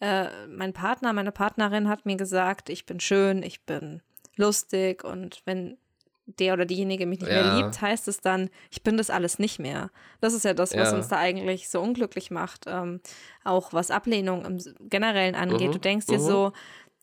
[0.00, 4.02] äh, mein Partner, meine Partnerin hat mir gesagt, ich bin schön, ich bin
[4.36, 5.78] lustig und wenn
[6.26, 7.56] der oder diejenige mich nicht mehr Ja.
[7.56, 9.90] liebt, heißt es dann, ich bin das alles nicht mehr.
[10.20, 10.96] Das ist ja das, was Ja.
[10.96, 12.64] uns da eigentlich so unglücklich macht.
[12.66, 13.00] Ähm,
[13.44, 14.58] auch was Ablehnung im
[14.88, 15.68] Generellen angeht.
[15.68, 16.22] Mhm, Du denkst dir mhm.
[16.26, 16.52] so,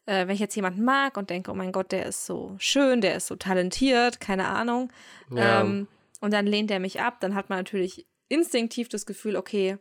[0.08, 3.02] äh, wenn ich jetzt jemanden mag und denke, oh mein Gott, der ist so schön,
[3.02, 4.92] der ist so talentiert, keine Ahnung,
[5.30, 5.62] Ja.
[5.62, 5.88] ähm,
[6.20, 9.78] und dann lehnt er mich ab, dann hat man natürlich instinktiv das Gefühl, okay,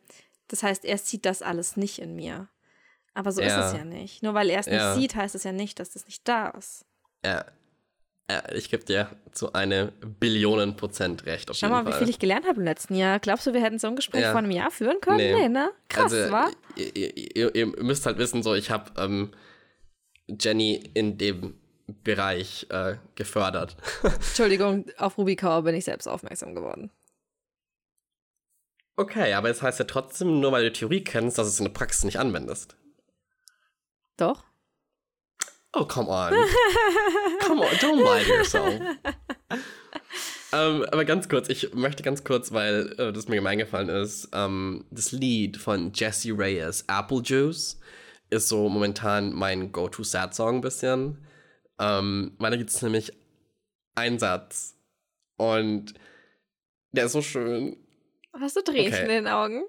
[0.48, 2.48] das heißt, er sieht das alles nicht in mir.
[3.14, 4.22] Aber so ist es ja nicht.
[4.22, 6.84] Nur weil er es nicht sieht, heißt es ja nicht, dass das nicht da ist.
[7.24, 7.44] ja.
[8.30, 12.00] Ja ich gebe dir zu eine Billionen Prozent recht Schau mal, wie Fall.
[12.00, 13.18] viel ich gelernt habe im letzten Jahr.
[13.20, 14.30] Glaubst du, wir hätten so ein Gespräch Ja.
[14.30, 15.18] vor einem Jahr führen können?
[15.18, 15.34] Nee.
[15.34, 15.70] Nee, ne?
[15.88, 16.50] Krass, also, wa?
[16.76, 19.32] Ihr, ihr, ihr müsst halt wissen, so ich habe ähm,
[20.28, 21.54] Jenny in dem
[22.04, 23.76] Bereich äh, gefördert.
[24.02, 26.90] Entschuldigung, auf Rubikau bin ich selbst aufmerksam geworden.
[28.96, 31.64] okay, aber es heißt ja trotzdem, nur weil du Theorie kennst, dass du es in
[31.66, 32.76] der Praxis nicht anwendest.
[34.16, 34.44] Doch?
[35.72, 36.32] Oh, come on.
[37.40, 38.74] come on, don't lie to yourself.
[40.52, 44.28] ähm, aber ganz kurz, ich möchte ganz kurz, weil äh, das mir gemein gefallen ist,
[44.32, 47.78] ähm, das Lied von Jesse Reyes, Apple Juice,
[48.30, 51.18] ist so momentan mein Go-To-Sad-Song ein bisschen.
[51.78, 53.12] Ähm, weil da gibt es nämlich
[53.94, 54.76] einen Satz
[55.36, 55.94] und
[56.92, 57.76] der ist so schön.
[58.38, 59.02] Hast du Tränchen okay.
[59.02, 59.64] in den Augen?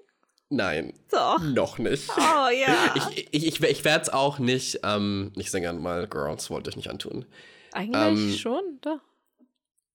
[0.52, 0.92] Nein.
[1.10, 1.42] Doch.
[1.42, 2.10] Noch nicht.
[2.10, 2.94] Oh ja.
[2.94, 6.76] Ich, ich, ich, ich werde es auch nicht, ähm, nicht singen, weil Girls wollte ich
[6.76, 7.24] nicht antun.
[7.72, 9.00] Eigentlich ähm, schon, doch.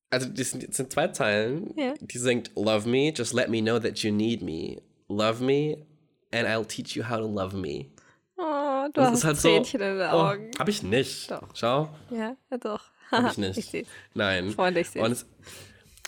[0.10, 1.74] Also, das sind, das sind zwei Zeilen.
[1.78, 1.94] Ja.
[2.00, 4.82] Die singt Love me, just let me know that you need me.
[5.10, 5.86] Love me,
[6.32, 7.92] and I'll teach you how to love me.
[8.38, 10.52] Oh, du das hast halt Tränchen so, in den oh, Augen.
[10.56, 11.30] Oh, hab ich nicht.
[11.30, 11.50] Doch.
[11.54, 11.90] Schau.
[12.10, 12.82] Ja, ja doch.
[13.12, 13.74] Hab ich nicht.
[13.74, 14.52] ich Nein.
[14.52, 15.28] Freundlich und es,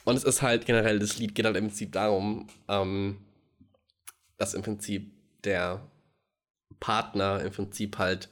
[0.05, 3.17] und es ist halt generell, das Lied geht halt im Prinzip darum, ähm,
[4.39, 5.11] dass im Prinzip
[5.43, 5.87] der
[6.79, 8.29] Partner im Prinzip halt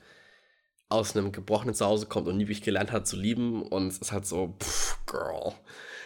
[0.90, 4.12] aus einem gebrochenen Zuhause kommt und nie wirklich gelernt hat zu lieben und es ist
[4.12, 5.54] halt so, pff, girl,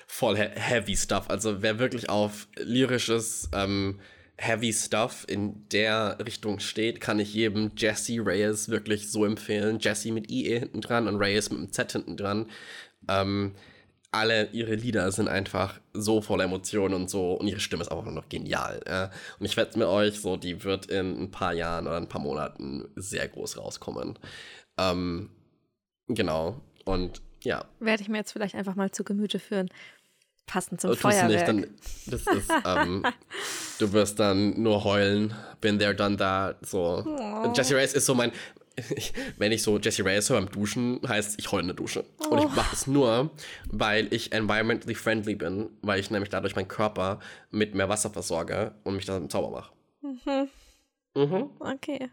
[0.08, 1.30] voll he heavy stuff.
[1.30, 4.00] Also wer wirklich auf lyrisches ähm,
[4.38, 9.78] heavy stuff in der Richtung steht, kann ich jedem Jesse Reyes wirklich so empfehlen.
[9.80, 12.48] Jesse mit IE hinten dran und Reyes mit einem Z hinten dran.
[13.08, 13.54] Ähm,
[14.12, 18.06] alle ihre Lieder sind einfach so voller Emotionen und so und ihre Stimme ist auch
[18.06, 18.82] noch genial.
[18.88, 19.10] Ja.
[19.39, 22.21] Und ich wette mit euch, so die wird in ein paar Jahren oder ein paar
[22.21, 24.19] Monaten sehr groß rauskommen.
[24.78, 25.30] Ähm,
[26.08, 26.60] genau.
[26.84, 27.65] Und ja.
[27.80, 29.69] Werde ich mir jetzt vielleicht einfach mal zu Gemüte führen.
[30.45, 31.30] Passend zum Feuerwerk.
[31.30, 33.06] Nicht, dann, ist, ähm,
[33.80, 35.34] du wirst dann nur heulen.
[35.62, 36.58] Been there, done that.
[36.65, 37.06] So.
[37.06, 37.54] Oh.
[37.56, 38.34] Jesse Race ist so mein,
[39.38, 42.06] wenn ich so Jesse Reyes höre beim Duschen, heißt ich heule in der Dusche.
[42.20, 42.30] Oh.
[42.30, 42.50] Und ich oh.
[42.56, 43.32] mache es nur,
[43.70, 48.74] weil ich environmentally friendly bin, weil ich nämlich dadurch meinen Körper mit mehr Wasser versorge
[48.84, 49.74] und mich dann Zauber mache.
[50.02, 50.50] Mhm.
[51.16, 51.50] Mhm.
[51.60, 52.10] Okay.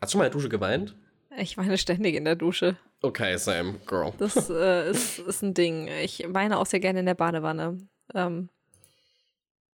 [0.00, 0.94] Hast du mal in der Dusche geweint?
[1.36, 2.76] Ich weine ständig in der Dusche.
[3.02, 4.12] Okay, same, girl.
[4.18, 5.88] Das äh, ist, ist ein Ding.
[6.02, 7.78] Ich weine auch sehr gerne in der Badewanne.
[8.14, 8.48] Ähm,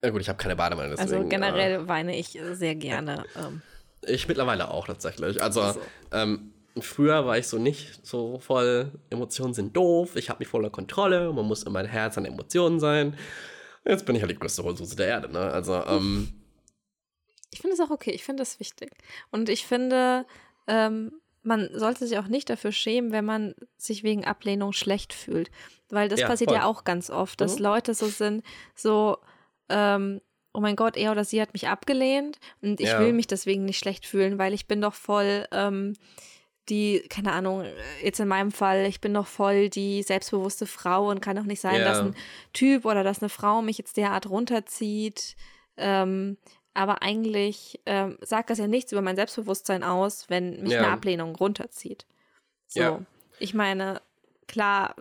[0.03, 1.23] ja gut, ich habe keine Badewanne, also deswegen.
[1.23, 3.25] Also generell äh, weine ich sehr gerne.
[3.35, 3.61] Ähm.
[4.07, 5.41] Ich mittlerweile auch tatsächlich.
[5.41, 5.79] Also, also.
[6.11, 10.69] Ähm, früher war ich so nicht so voll, Emotionen sind doof, ich habe mich voller
[10.69, 13.17] Kontrolle, man muss immer ein Herz an Emotionen sein.
[13.85, 15.39] Jetzt bin ich halt die größte Hohlsoße der Erde, ne?
[15.39, 16.33] Also, ähm.
[17.53, 18.91] Ich finde es auch okay, ich finde das wichtig.
[19.31, 20.25] Und ich finde,
[20.67, 25.51] ähm, man sollte sich auch nicht dafür schämen, wenn man sich wegen Ablehnung schlecht fühlt.
[25.89, 26.59] Weil das ja, passiert voll.
[26.59, 27.65] ja auch ganz oft, dass mhm.
[27.65, 29.19] Leute so sind, so,
[29.69, 30.19] ähm,
[30.55, 32.99] oh mein Gott, er oder sie hat mich abgelehnt und ich ja.
[32.99, 35.93] will mich deswegen nicht schlecht fühlen, weil ich bin doch voll ähm,
[36.69, 37.63] die, keine Ahnung,
[38.01, 41.61] jetzt in meinem Fall, ich bin doch voll die selbstbewusste Frau und kann doch nicht
[41.61, 41.85] sein, ja.
[41.85, 42.15] dass ein
[42.53, 45.35] Typ oder dass eine Frau mich jetzt derart runterzieht.
[45.77, 46.37] Ähm,
[46.73, 50.79] aber eigentlich ähm, sagt das ja nichts über mein Selbstbewusstsein aus, wenn mich ja.
[50.79, 52.05] eine Ablehnung runterzieht.
[52.67, 53.05] So,
[53.39, 54.01] ich meine,
[54.47, 54.95] klar,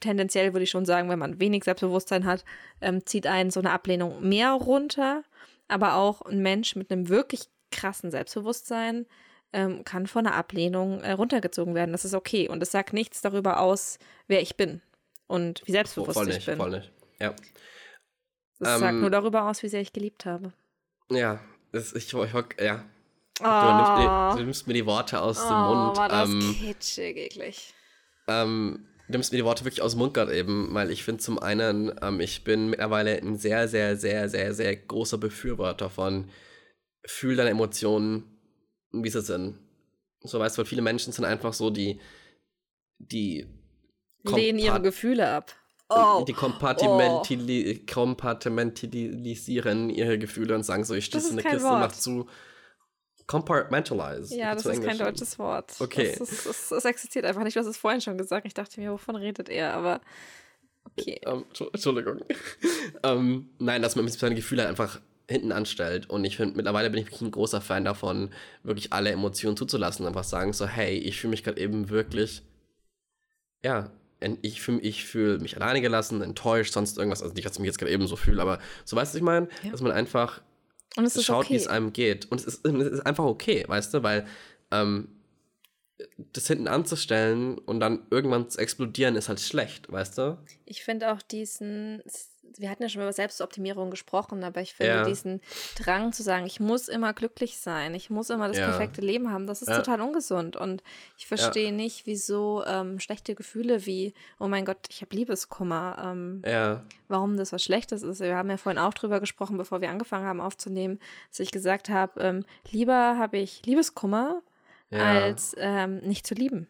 [0.00, 2.44] tendenziell würde ich schon sagen, wenn man wenig Selbstbewusstsein hat,
[2.80, 5.22] ähm, zieht einen so eine Ablehnung mehr runter.
[5.68, 9.06] Aber auch ein Mensch mit einem wirklich krassen Selbstbewusstsein
[9.52, 11.92] ähm, kann von einer Ablehnung äh, runtergezogen werden.
[11.92, 12.48] Das ist okay.
[12.48, 14.80] Und es sagt nichts darüber aus, wer ich bin
[15.26, 16.56] und wie selbstbewusst oh, voll nicht, ich bin.
[16.56, 17.34] Voll nicht, ja.
[18.58, 20.52] Es ähm, sagt nur darüber aus, wie sehr ich geliebt habe.
[21.10, 21.40] Ja,
[21.72, 22.84] das, ich, ich, ja.
[23.40, 23.44] Oh.
[23.44, 25.96] Du, nimmst, du, nimmst, mir die Worte aus oh, dem Mund.
[25.96, 27.74] War das ähm, kitschig, eklig.
[28.28, 31.22] Ähm, du nimmst mir die Worte wirklich aus dem Mund gerade eben, weil ich finde
[31.22, 36.28] zum einen, ähm, ich bin mittlerweile ein sehr, sehr, sehr, sehr, sehr großer Befürworter von
[37.04, 38.24] fühl deine Emotionen,
[38.92, 39.58] wie sie sind.
[40.22, 42.00] So weißt du, weil viele Menschen sind einfach so, die,
[42.98, 43.46] die
[44.24, 45.54] lehnen ihre Gefühle ab.
[45.88, 47.84] Oh, die kompartimentili oh.
[47.92, 51.78] kompartimentalisieren ihre Gefühle und sagen so, ich schließe eine Kiste Wort.
[51.78, 52.26] mach zu.
[53.26, 54.36] Compartmentalize.
[54.36, 55.74] Ja, das ist kein deutsches Wort.
[55.80, 56.16] Okay.
[56.18, 57.56] Das, existiert einfach nicht.
[57.56, 58.46] Du hast es vorhin schon gesagt.
[58.46, 59.74] Ich dachte mir, wovon redet er?
[59.74, 60.00] Aber
[60.84, 61.20] okay.
[61.26, 62.20] Ähm, Entschuldigung.
[63.02, 66.08] ähm, nein, dass man seine Gefühle einfach hinten anstellt.
[66.08, 68.30] Und ich finde, mittlerweile bin ich wirklich ein großer Fan davon,
[68.62, 70.06] wirklich alle Emotionen zuzulassen.
[70.06, 72.42] Einfach sagen so, hey, ich fühle mich gerade eben wirklich,
[73.64, 73.90] ja,
[74.42, 77.22] ich fühle ich fühl mich alleine gelassen, enttäuscht, sonst irgendwas.
[77.22, 79.16] Also nicht, dass ich mich jetzt gerade eben so fühle, aber so weißt du, was
[79.16, 79.48] ich meine?
[79.64, 79.72] Ja.
[79.72, 80.40] Dass man einfach
[81.24, 81.54] schaut, okay.
[81.54, 82.30] wie es einem geht.
[82.30, 84.26] Und es ist, es ist, einfach okay, weißt du, weil
[84.70, 85.08] ähm,
[86.32, 90.38] das hinten anzustellen und dann irgendwann zu explodieren, ist halt schlecht, weißt du?
[90.64, 92.02] Ich finde auch diesen
[92.56, 95.04] wir hatten ja schon über Selbstoptimierung gesprochen, aber ich finde ja.
[95.04, 95.40] diesen
[95.76, 98.66] Drang zu sagen, ich muss immer glücklich sein, ich muss immer das ja.
[98.66, 99.76] perfekte Leben haben, das ist ja.
[99.78, 100.56] total ungesund.
[100.56, 100.82] Und
[101.18, 106.42] ich verstehe nicht, wieso ähm, schlechte Gefühle wie, oh mein Gott, ich habe Liebeskummer, ähm,
[107.08, 108.20] warum das was Schlechtes ist.
[108.20, 110.98] Wir haben ja vorhin auch drüber gesprochen, bevor wir angefangen haben aufzunehmen,
[111.30, 114.42] dass ich gesagt habe, ähm, lieber habe ich Liebeskummer,
[114.90, 116.68] als ähm, nicht zu lieben.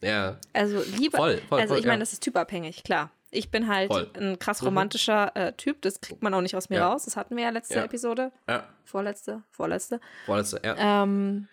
[0.00, 0.38] Ja.
[0.52, 1.18] Also lieber.
[1.18, 3.10] Voll, voll, also voll, ich meine, das ist typabhängig, klar.
[3.32, 4.10] Ich bin halt Voll.
[4.16, 4.68] ein krass Mhm.
[4.68, 6.88] romantischer äh, Typ, das kriegt man auch nicht aus mir Ja.
[6.88, 7.04] raus.
[7.04, 7.84] Das hatten wir ja letzte Ja.
[7.84, 8.32] Episode.
[8.48, 8.68] Ja.
[8.84, 10.00] Vorletzte, vorletzte.
[10.26, 11.02] Vorletzte, ja.
[11.04, 11.48] Ähm,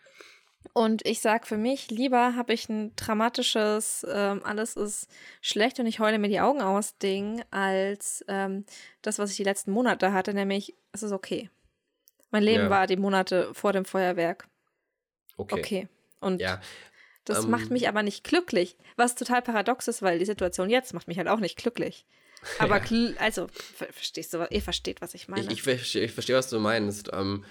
[0.74, 5.08] und ich sag für mich, lieber habe ich ein dramatisches, ähm, alles ist
[5.42, 8.66] schlecht und ich heule mir die Augen aus Ding, als ähm,
[9.04, 11.50] das, was ich die letzten Monate hatte, nämlich es ist okay.
[12.32, 12.70] Mein Leben Ja.
[12.70, 14.48] war die Monate vor dem Feuerwerk.
[15.38, 15.60] Okay.
[15.60, 15.88] Okay.
[16.20, 16.60] Und Ja.
[17.30, 20.94] Das ähm, macht mich aber nicht glücklich, was total paradox ist, weil die Situation jetzt
[20.94, 22.06] macht mich halt auch nicht glücklich.
[22.60, 23.14] Aber Ja.
[23.20, 25.46] also, ver verstehst du, was- ihr versteht, was ich meine.
[25.48, 27.10] Ich, ich, verstehe, ich verstehe, was du meinst.
[27.12, 27.44] Ähm,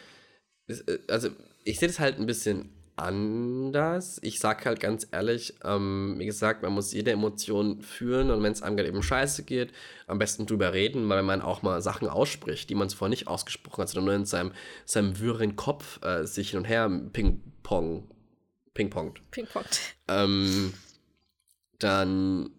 [0.69, 0.75] äh,
[1.09, 1.31] also,
[1.65, 4.19] ich sehe das halt ein bisschen anders.
[4.23, 8.53] Ich sag halt ganz ehrlich, ähm, wie gesagt, man muss jede Emotion fühlen und wenn
[8.53, 9.73] es einem gerade eben scheiße geht,
[10.07, 13.83] am besten drüber reden, weil man auch mal Sachen ausspricht, die man zuvor nicht ausgesprochen
[13.83, 14.53] hat, sondern nur in seinem,
[14.85, 18.09] seinem wirren Kopf äh, sich hin und her ping-pong,
[18.77, 19.21] ping-pongt.
[19.33, 19.65] Ping-Pong.
[20.09, 20.73] ähm,
[21.79, 22.51] dann,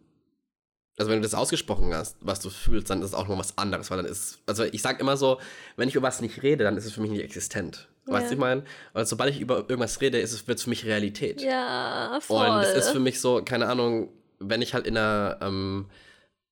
[0.97, 3.57] also wenn du das ausgesprochen hast, was du fühlst, dann ist es auch noch was
[3.57, 5.39] anderes, weil dann ist, also ich sag immer so,
[5.75, 7.87] wenn ich über was nicht rede, dann ist es für mich nicht existent.
[8.05, 8.27] Weißt Ja.
[8.29, 8.63] du, ich meine?
[8.93, 11.41] Weil sobald ich über irgendwas rede, ist es, wird es für mich Realität.
[11.41, 12.47] Ja, voll.
[12.47, 15.89] Und es ist für mich so, keine Ahnung, wenn ich halt in einer ähm,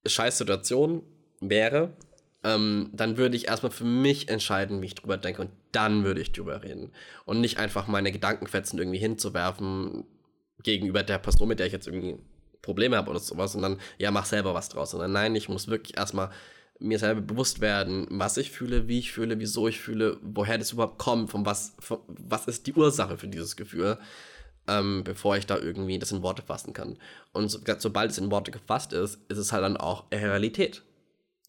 [0.06, 1.02] scheiß Situation
[1.40, 1.94] wäre,
[2.46, 6.22] ähm, dann würde ich erstmal für mich entscheiden, wie ich drüber denke und dann würde
[6.22, 6.92] ich drüber reden.
[7.26, 10.06] Und nicht einfach meine Gedankenfetzen irgendwie hinzuwerfen
[10.64, 12.18] gegenüber der Person, mit der ich jetzt irgendwie
[12.62, 14.92] Probleme habe oder sowas und dann, ja, mach selber was draus.
[14.92, 16.30] Sondern nein, ich muss wirklich erstmal
[16.80, 20.72] mir selber bewusst werden, was ich fühle, wie ich fühle, wieso ich fühle, woher das
[20.72, 23.98] überhaupt kommt, von was, von, was ist die Ursache für dieses Gefühl
[24.68, 26.98] ähm, bevor ich da irgendwie das in Worte fassen kann.
[27.34, 30.84] Und so, sobald es in Worte gefasst ist, ist es halt dann auch Realität.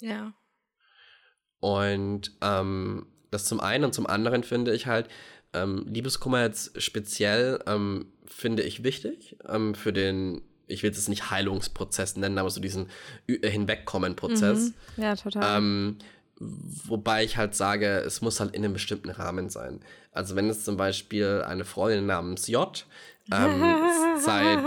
[0.01, 0.35] ja.
[1.61, 5.09] Und ähm, das zum einen und zum anderen finde ich halt,
[5.53, 11.31] ähm, Liebeskummer jetzt speziell ähm, finde ich wichtig ähm, für den, ich will es nicht
[11.31, 12.89] Heilungsprozess nennen, aber so diesen
[13.27, 14.73] Hinwegkommen-Prozess.
[14.97, 15.03] Mhm.
[15.03, 15.59] Ja, total.
[16.39, 19.81] Wobei ich halt sage, es muss halt in einem bestimmten Rahmen sein.
[20.13, 22.85] Also wenn es zum Beispiel eine Freundin namens J
[23.33, 23.77] ähm,
[24.19, 24.59] seit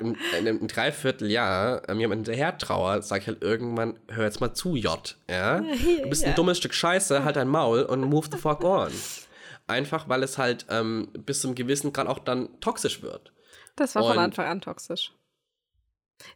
[0.00, 4.76] einem, einem Dreivierteljahr ähm, jemand hinterher trauert, sage ich halt irgendwann, hör jetzt mal zu,
[4.76, 5.16] J.
[5.28, 5.60] Ja?
[5.60, 8.92] Du bist ein dummes Stück Scheiße, halt dein Maul und move the fuck on.
[9.66, 13.32] Einfach, weil es halt ähm, bis zum gewissen Grad auch dann toxisch wird.
[13.76, 15.12] das war von und- Anfang an toxisch.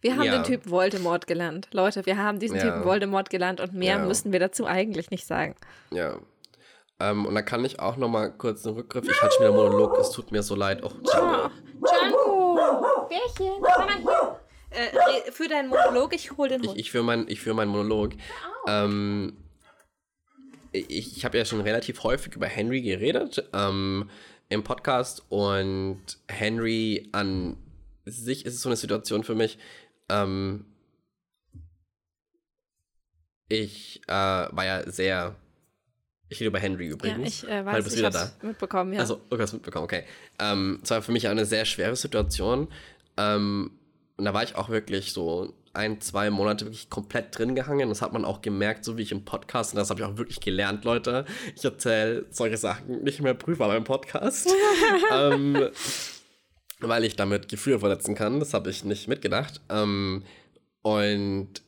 [0.01, 0.33] Wir haben Ja.
[0.33, 1.69] den Typ Voldemort gelernt.
[1.73, 2.63] Leute, wir haben diesen Ja.
[2.65, 4.05] Typen Voldemort gelernt und mehr Ja.
[4.05, 5.55] müssen wir dazu eigentlich nicht sagen.
[5.91, 6.19] Ja.
[7.01, 9.05] Ähm, und da kann ich auch noch mal kurz einen Rückgriff.
[9.09, 10.83] Ich hatte schon wieder einen Monolog, es tut mir so leid.
[10.85, 11.51] Oh, danke.
[11.81, 13.07] Django!
[13.09, 14.41] Bärchen, komm mal hier.
[14.71, 16.79] Äh, für deinen Monolog, ich hol den Ich, Hund.
[16.79, 18.13] ich führe meinen führ meinen Monolog.
[18.67, 19.37] Ähm,
[20.73, 24.09] ich ich habe ja schon relativ häufig über Henry geredet ähm,
[24.49, 27.57] im Podcast und Henry an
[28.05, 29.59] sich ist es so eine Situation für mich.
[30.09, 30.67] Ähm,
[33.49, 35.37] ich äh, war ja sehr.
[36.29, 37.29] Ich rede über Henry ja, übrigens.
[37.29, 38.33] ich äh, weil du weiß, bist ich wieder da.
[38.43, 39.01] mitbekommen, ja.
[39.01, 40.05] Also, okay, hast du mitbekommen, okay.
[40.39, 42.69] Ähm, es war für mich eine sehr schwere Situation.
[43.17, 43.73] Ähm,
[44.17, 47.89] und da war ich auch wirklich so ein, zwei Monate wirklich komplett drin gehangen.
[47.89, 50.17] Das hat man auch gemerkt, so wie ich im Podcast, und das habe ich auch
[50.17, 51.27] wirklich gelernt, Leute.
[51.57, 54.49] Ich erzähle solche Sachen nicht mehr prüfer beim Podcast.
[55.13, 55.69] ähm,
[56.81, 58.41] weil ich damit Gefühle verletzen kann.
[58.41, 59.61] Das habe ich nicht mitgedacht.
[59.69, 60.25] Ähm,
[60.83, 61.63] und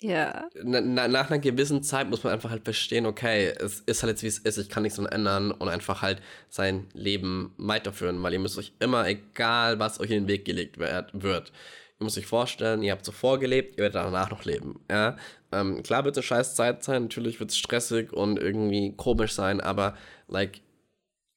[0.00, 0.48] ja.
[0.62, 4.10] na, na, nach einer gewissen Zeit muss man einfach halt verstehen, okay, es ist halt
[4.12, 8.22] jetzt wie es ist, ich kann nichts dran ändern und einfach halt sein Leben weiterführen,
[8.22, 11.52] weil ihr müsst euch immer, egal was euch in den Weg gelegt wird,
[12.00, 15.16] ihr müsst euch vorstellen, ihr habt zuvor gelebt, ihr werdet danach noch leben, ja.
[15.52, 19.32] Ähm, klar wird es eine scheiß Zeit sein, natürlich wird es stressig und irgendwie komisch
[19.32, 19.96] sein, aber
[20.28, 20.60] like,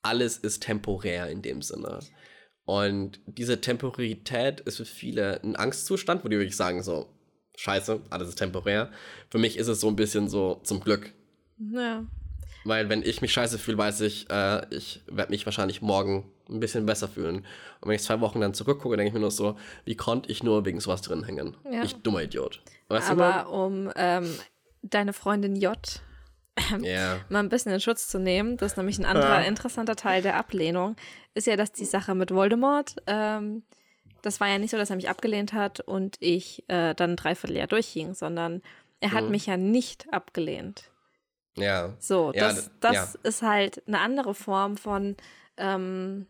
[0.07, 1.99] alles ist temporär in dem Sinne.
[2.65, 7.07] Und diese Temporarität ist für viele ein Angstzustand, wo die wirklich sagen so,
[7.55, 8.89] scheiße, alles ist temporär.
[9.29, 11.13] Für mich ist es so ein bisschen so zum Glück.
[11.73, 12.05] Ja.
[12.63, 16.59] Weil wenn ich mich scheiße fühle, weiß ich, äh, ich werde mich wahrscheinlich morgen ein
[16.59, 17.45] bisschen besser fühlen.
[17.81, 20.43] Und wenn ich zwei Wochen dann zurückgucke, denke ich mir nur so, wie konnte ich
[20.43, 21.55] nur wegen sowas drin hängen?
[21.71, 21.83] Ja.
[21.83, 22.61] Ich dummer Idiot.
[22.87, 23.13] Weißt du?
[23.13, 24.27] Aber um ähm,
[24.81, 25.77] deine Freundin J
[26.81, 27.19] Ja.
[27.29, 29.47] mal ein bisschen in Schutz zu nehmen, das ist nämlich ein anderer Ja.
[29.47, 30.95] interessanter Teil der Ablehnung,
[31.33, 33.63] ist ja, dass die Sache mit Voldemort, ähm,
[34.23, 37.15] das war ja nicht so, dass er mich abgelehnt hat und ich äh, dann ein
[37.15, 38.61] Dreivierteljahr durchhing, sondern
[38.99, 39.31] er hat Mhm.
[39.31, 40.89] mich ja nicht abgelehnt.
[41.55, 41.93] Ja.
[41.99, 43.19] So, Ja, das, das ja.
[43.23, 45.15] ist halt eine andere Form von,
[45.57, 46.25] ähm,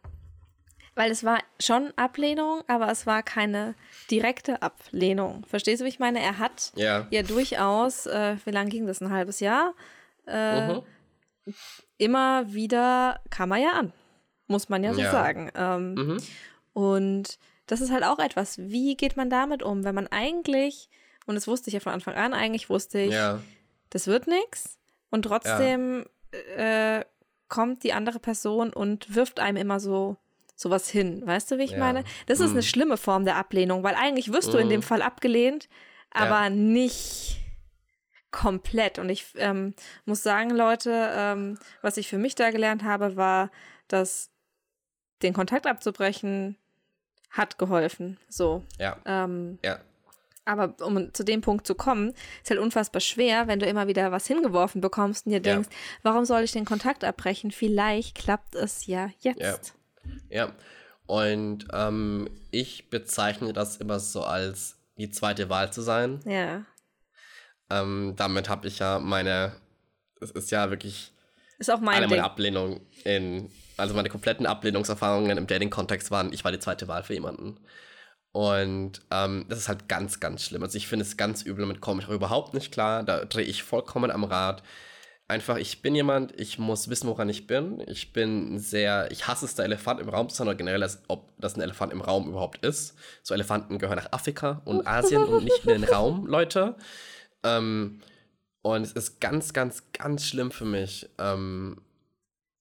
[0.95, 3.75] weil es war schon Ablehnung, aber es war keine
[4.09, 5.45] direkte Ablehnung.
[5.47, 6.19] Verstehst du, wie ich meine?
[6.21, 7.07] Er hat Ja.
[7.11, 9.01] ja durchaus, äh, wie lange ging das?
[9.01, 9.73] Ein halbes Jahr?
[10.27, 10.81] Äh, Mhm.
[11.97, 13.93] Immer wieder kam er ja an.
[14.49, 15.11] muss man ja so Ja.
[15.11, 15.51] sagen.
[15.55, 16.17] Ähm, Mhm.
[16.73, 20.89] Und das ist halt auch etwas, wie geht man damit um, wenn man eigentlich,
[21.25, 23.41] und das wusste ich ja von Anfang an, eigentlich wusste ich, Ja,
[23.89, 24.79] das wird nichts.
[25.09, 26.05] Und trotzdem
[26.55, 27.03] äh,
[27.49, 30.15] kommt die andere Person und wirft einem immer so
[30.55, 31.21] sowas hin.
[31.25, 31.77] Weißt du, wie ich Ja.
[31.79, 32.03] meine?
[32.27, 32.55] Das ist Mhm.
[32.57, 34.83] eine schlimme Form der Ablehnung, weil eigentlich wirst du in dem Mhm.
[34.83, 35.67] Fall abgelehnt,
[36.11, 36.49] aber Ja.
[36.49, 37.39] nicht
[38.31, 38.99] komplett.
[38.99, 39.73] Und ich ähm,
[40.05, 43.51] muss sagen, Leute, ähm, was ich für mich da gelernt habe, war,
[43.87, 44.29] dass
[45.21, 46.57] den Kontakt abzubrechen
[47.29, 48.17] hat geholfen.
[48.29, 48.63] So.
[48.79, 49.79] ja, Ähm, ja.
[50.45, 54.11] aber um zu dem Punkt zu kommen, ist halt unfassbar schwer, wenn du immer wieder
[54.11, 55.53] was hingeworfen bekommst und dir Ja.
[55.53, 55.69] denkst,
[56.03, 57.51] warum soll ich den Kontakt abbrechen?
[57.51, 59.73] Vielleicht klappt es ja jetzt.
[60.29, 60.53] Ja,
[61.05, 66.19] und ähm, ich bezeichne das immer so als die zweite Wahl zu sein.
[66.25, 66.65] Ja.
[67.69, 69.53] Ähm, damit habe ich ja meine,
[70.21, 71.11] es ist ja wirklich
[71.57, 72.17] Ist auch mein alle Ding.
[72.17, 77.03] meine Ablehnung in, also meine kompletten Ablehnungserfahrungen im Dating-Kontext waren, ich war die zweite Wahl
[77.03, 77.59] für jemanden.
[78.31, 80.61] Und ähm, das ist halt ganz, ganz schlimm.
[80.61, 83.03] Also ich finde es ganz übel, damit komme ich auch überhaupt nicht klar.
[83.03, 84.61] Da drehe ich vollkommen am Rad.
[85.29, 87.83] Einfach, ich bin jemand, ich muss wissen, woran ich bin.
[87.87, 91.01] Ich bin sehr, ich hasse es, der Elefant im Raum zu sein oder generell, als
[91.07, 92.95] ob das ein Elefant im Raum überhaupt ist.
[93.23, 96.75] So Elefanten gehören nach Afrika und Asien und nicht in den Raum, Leute.
[97.43, 98.01] Ähm,
[98.61, 101.77] und es ist ganz, ganz, ganz schlimm für mich, ähm,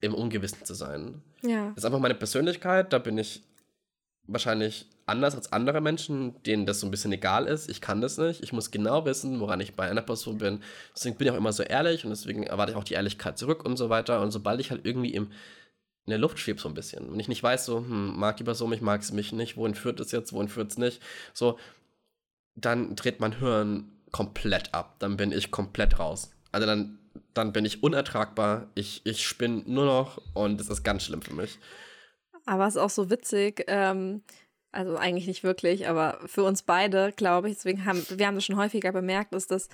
[0.01, 1.23] im Ungewissen zu sein.
[1.43, 1.69] Ja.
[1.69, 3.43] Das ist einfach meine Persönlichkeit, da bin ich
[4.27, 7.71] wahrscheinlich anders als andere Menschen, denen das so ein bisschen egal ist.
[7.71, 8.43] Ich kann das nicht.
[8.43, 10.61] Ich muss genau wissen, woran ich bei einer Person bin.
[10.95, 13.65] Deswegen bin ich auch immer so ehrlich und deswegen erwarte ich auch die Ehrlichkeit zurück
[13.65, 14.21] und so weiter.
[14.21, 15.31] Und sobald ich halt irgendwie im,
[16.07, 18.45] in der Luft schwebe so ein bisschen, wenn ich nicht weiß, so, hm, mag die
[18.45, 21.01] Person mich, mag sie mich nicht, wohin führt es jetzt, wohin führt es nicht,
[21.33, 21.59] so,
[22.57, 24.97] dann dreht mein Hirn komplett ab.
[24.99, 26.31] Dann bin ich komplett raus.
[26.53, 26.99] Also dann,
[27.35, 28.69] dann bin ich unertragbar.
[28.75, 31.59] Ich, ich spinne nur noch und es ist ganz schlimm für mich.
[32.47, 34.23] Aber es ist auch so witzig, ähm,
[34.73, 38.45] also eigentlich nicht wirklich, aber für uns beide, glaube ich, deswegen haben wir haben das
[38.45, 39.69] schon häufiger bemerkt, ist, dass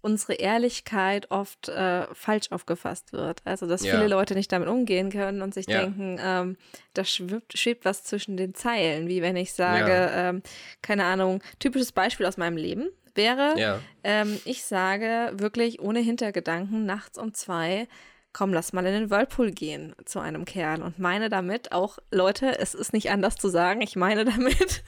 [0.00, 3.40] unsere Ehrlichkeit oft äh, falsch aufgefasst wird.
[3.44, 3.94] Also, dass Ja.
[3.94, 5.80] viele Leute nicht damit umgehen können und sich Ja.
[5.80, 6.56] denken, ähm,
[6.94, 9.08] da schwebt, schwebt was zwischen den Zeilen.
[9.08, 10.28] Wie wenn ich sage, Ja.
[10.30, 10.42] ähm,
[10.82, 16.86] keine Ahnung, typisches Beispiel aus meinem Leben wäre, Ja, ähm, ich sage wirklich ohne Hintergedanken
[16.86, 17.88] nachts um zwei,
[18.32, 22.58] komm, lass mal in den Whirlpool gehen zu einem Kerl und meine damit auch, Leute,
[22.58, 24.82] es ist nicht anders zu sagen, ich meine damit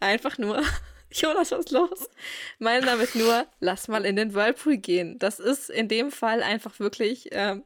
[0.00, 0.62] einfach nur,
[1.10, 2.10] Jonas, was ist los?
[2.58, 5.18] Meine damit nur, lass mal in den Whirlpool gehen.
[5.18, 7.64] Das ist in dem Fall einfach wirklich ähm,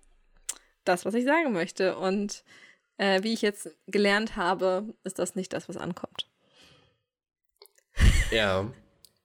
[0.84, 2.44] das, was ich sagen möchte und
[2.98, 6.28] äh, wie ich jetzt gelernt habe, ist das nicht das, was ankommt.
[8.30, 8.70] ja.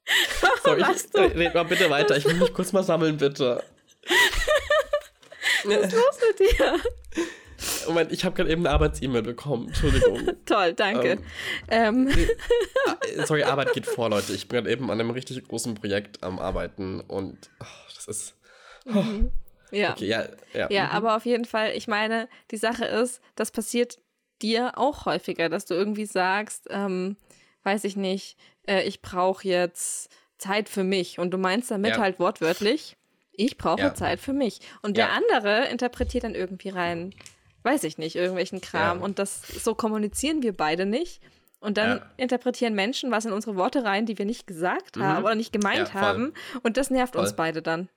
[0.64, 1.20] So, ich, du?
[1.20, 2.18] äh, red mal bitte weiter.
[2.18, 3.64] Ich will mich kurz mal sammeln, bitte.
[5.64, 6.80] Was ist los mit dir?
[7.88, 9.68] Moment, ich habe gerade eben eine Arbeits-E-Mail bekommen.
[9.68, 10.20] Entschuldigung.
[10.46, 11.20] Toll, danke.
[11.70, 12.08] Ähm.
[12.08, 12.28] Ähm,
[13.18, 14.34] äh, Sorry, Arbeit geht vor, Leute.
[14.34, 18.36] Ich bin gerade eben an einem richtig großen Projekt am Arbeiten und oh, das ist.
[19.72, 19.92] ja.
[19.92, 20.70] Okay, ja, ja.
[20.70, 20.92] Ja, mhm.
[20.92, 24.00] aber auf jeden Fall, ich meine, die Sache ist, das passiert
[24.42, 27.18] dir auch häufiger, dass du irgendwie sagst, ähm,
[27.64, 28.38] weiß ich nicht,
[28.68, 32.02] äh, ich brauche jetzt Zeit für mich und du meinst damit Ja.
[32.02, 32.96] halt wortwörtlich,
[33.32, 33.94] ich brauche Ja.
[33.94, 34.60] Zeit für mich.
[34.82, 37.14] Und der andere interpretiert dann irgendwie rein,
[37.64, 41.22] weiß ich nicht, irgendwelchen Kram und das so kommunizieren wir beide nicht.
[41.60, 42.12] Und dann Ja.
[42.18, 45.04] interpretieren Menschen was in unsere Worte rein, die wir nicht gesagt Mhm.
[45.04, 46.34] haben oder nicht gemeint Ja, haben.
[46.62, 47.36] Und das nervt uns Voll.
[47.38, 47.90] beide dann.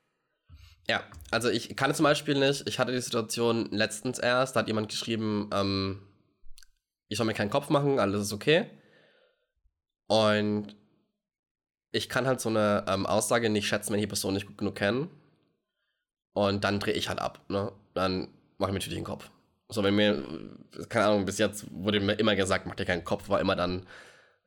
[0.88, 2.66] Ja, also ich kann es zum Beispiel nicht.
[2.66, 6.02] Ich hatte die Situation letztens erst, da hat jemand geschrieben, ähm,
[7.08, 8.66] ich soll mir keinen Kopf machen, alles ist okay.
[10.10, 10.74] Und
[11.92, 14.58] ich kann halt so eine ähm, Aussage nicht schätzen, wenn ich die Person nicht gut
[14.58, 15.08] genug kenne.
[16.32, 17.70] Und dann drehe ich halt ab, ne?
[17.94, 18.26] Dann
[18.58, 19.30] mache ich mir natürlich den Kopf.
[19.68, 20.24] So, wenn mir,
[20.88, 23.86] keine Ahnung, bis jetzt wurde mir immer gesagt, mach dir keinen Kopf, war immer dann,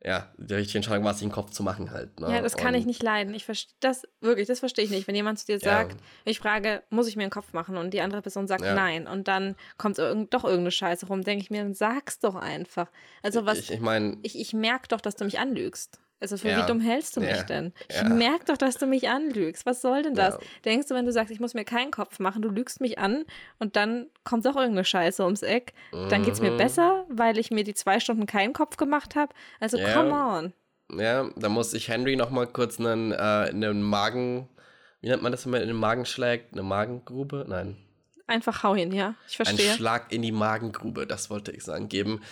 [0.04, 2.20] ja, die richtige Entscheidung war, sich den Kopf zu machen halt.
[2.20, 2.30] Ne?
[2.30, 3.32] Ja, das kann ich Und- nicht leiden.
[3.34, 5.08] Ich verstehe das wirklich, das verstehe ich nicht.
[5.08, 5.58] Wenn jemand zu dir Ja.
[5.60, 5.96] sagt,
[6.26, 7.76] ich frage, muss ich mir einen Kopf machen?
[7.78, 8.74] Und die andere Person sagt Ja.
[8.74, 9.06] nein.
[9.06, 12.88] Und dann kommt irgend, doch irgendeine Scheiße rum, denke ich mir, dann sag's doch einfach.
[13.22, 15.98] Also was, Ich, ich meine, ich, ich merke doch, dass du mich anlügst.
[16.24, 16.62] Also für Ja.
[16.62, 17.42] wie dumm hältst du mich Ja.
[17.42, 17.74] denn?
[17.88, 18.08] Ich Ja.
[18.08, 19.66] merke doch, dass du mich anlügst.
[19.66, 20.38] Was soll denn das?
[20.64, 23.24] Denkst du, wenn du sagst, ich muss mir keinen Kopf machen, du lügst mich an
[23.58, 26.56] und dann kommt doch irgendeine Scheiße ums Eck, dann geht's mir Mhm.
[26.56, 29.34] besser, weil ich mir die zwei Stunden keinen Kopf gemacht habe.
[29.60, 30.52] Also come on.
[30.98, 34.48] Ja, da muss ich Henry noch mal kurz einen, äh, einen Magen,
[35.02, 36.54] wie nennt man das, wenn man in den Magen schlägt?
[36.54, 37.44] Eine Magengrube?
[37.46, 37.76] Nein.
[38.26, 39.14] Einfach hau hin, ja.
[39.28, 39.74] Ich Ein verstehe.
[39.74, 42.22] Schlag in die Magengrube, das wollte ich sagen, geben.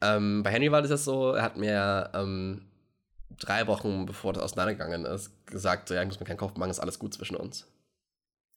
[0.00, 2.62] Ähm, bei Henry war das so, er hat mir ähm,
[3.38, 6.70] drei Wochen bevor das auseinandergegangen ist, gesagt, so, ja, ich muss mir keinen Kopf machen,
[6.70, 7.66] ist alles gut zwischen uns.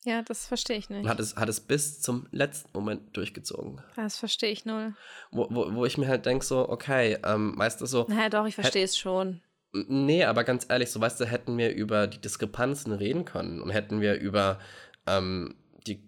[0.05, 1.03] Ja, das verstehe ich nicht.
[1.03, 3.81] Und hat es, hat es bis zum letzten Moment durchgezogen.
[3.95, 4.93] Das verstehe ich null.
[5.31, 8.05] Wo, wo, wo ich mir halt denke, so, okay, ähm, weißt du, so.
[8.07, 9.41] Naja, doch, ich verstehe es schon.
[9.73, 13.71] Nee, aber ganz ehrlich, so, weißt du, hätten wir über die Diskrepanzen reden können und
[13.71, 14.59] hätten wir über
[15.07, 15.55] ähm,
[15.87, 16.07] die,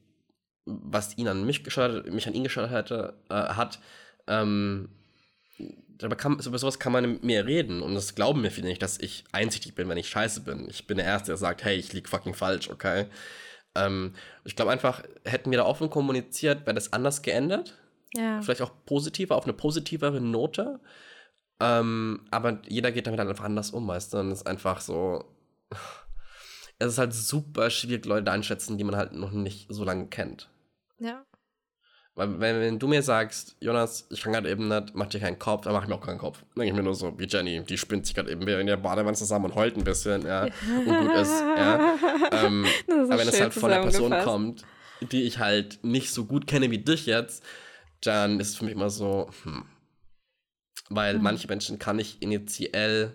[0.65, 3.79] was ihn an mich geschadet, mich an ihn geschadet hätte, äh, hat,
[4.27, 4.89] ähm,
[6.01, 8.81] aber kann, über sowas kann man mit mir reden und das glauben mir viele nicht,
[8.81, 10.67] dass ich einsichtig bin, wenn ich scheiße bin.
[10.69, 13.07] Ich bin der Erste, der sagt, hey, ich lieg fucking falsch, okay?
[13.75, 17.77] Ähm, ich glaube einfach, hätten wir da offen kommuniziert, wäre das anders geendet.
[18.13, 18.41] Ja.
[18.41, 20.79] Vielleicht auch positiver, auf eine positivere Note.
[21.59, 24.19] Ähm, aber jeder geht damit halt einfach anders um, weißt du?
[24.19, 25.25] Und es ist einfach so.
[26.79, 30.47] Es ist halt super schwierig, Leute einschätzen, die man halt noch nicht so lange kennt.
[30.99, 31.25] Ja.
[32.17, 35.37] Weil, wenn, wenn du mir sagst, Jonas, ich kann gerade eben nicht, mach dir keinen
[35.37, 36.39] Kopf, dann mach ich mir auch keinen Kopf.
[36.39, 38.65] Dann denke ich mir nur so, wie Jenny, die spinnt sich gerade eben wieder in
[38.65, 40.45] der Badewanne zusammen und heult ein bisschen, ja.
[40.45, 41.95] Und gut ist, ja.
[42.31, 44.65] Ähm, aber wenn es halt von einer Person kommt,
[45.11, 47.43] die ich halt nicht so gut kenne wie dich jetzt,
[48.01, 49.65] dann ist es für mich immer so, hm.
[50.89, 51.21] Weil hm.
[51.21, 53.13] manche Menschen kann ich initiell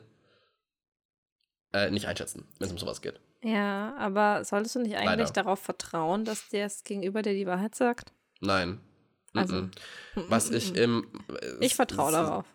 [1.72, 3.18] äh, nicht einschätzen, wenn es um sowas geht.
[3.42, 5.32] Ja, aber solltest du nicht eigentlich Leider.
[5.32, 8.12] darauf vertrauen, dass der es gegenüber dir die Wahrheit sagt?
[8.40, 8.80] Nein.
[9.34, 9.68] Also.
[10.14, 11.06] Was ich im.
[11.60, 12.46] Ich vertraue darauf.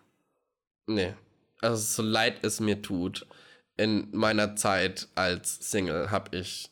[0.86, 1.14] Nee.
[1.60, 3.26] Also, so leid es mir tut,
[3.76, 6.70] in meiner Zeit als Single habe ich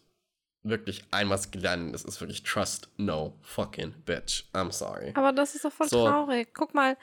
[0.63, 1.95] wirklich ein was gelernt.
[1.95, 4.45] Das ist wirklich Trust no fucking bitch.
[4.53, 5.13] I'm sorry.
[5.15, 6.49] Aber das ist doch voll so, traurig.
[6.55, 6.97] Guck mal.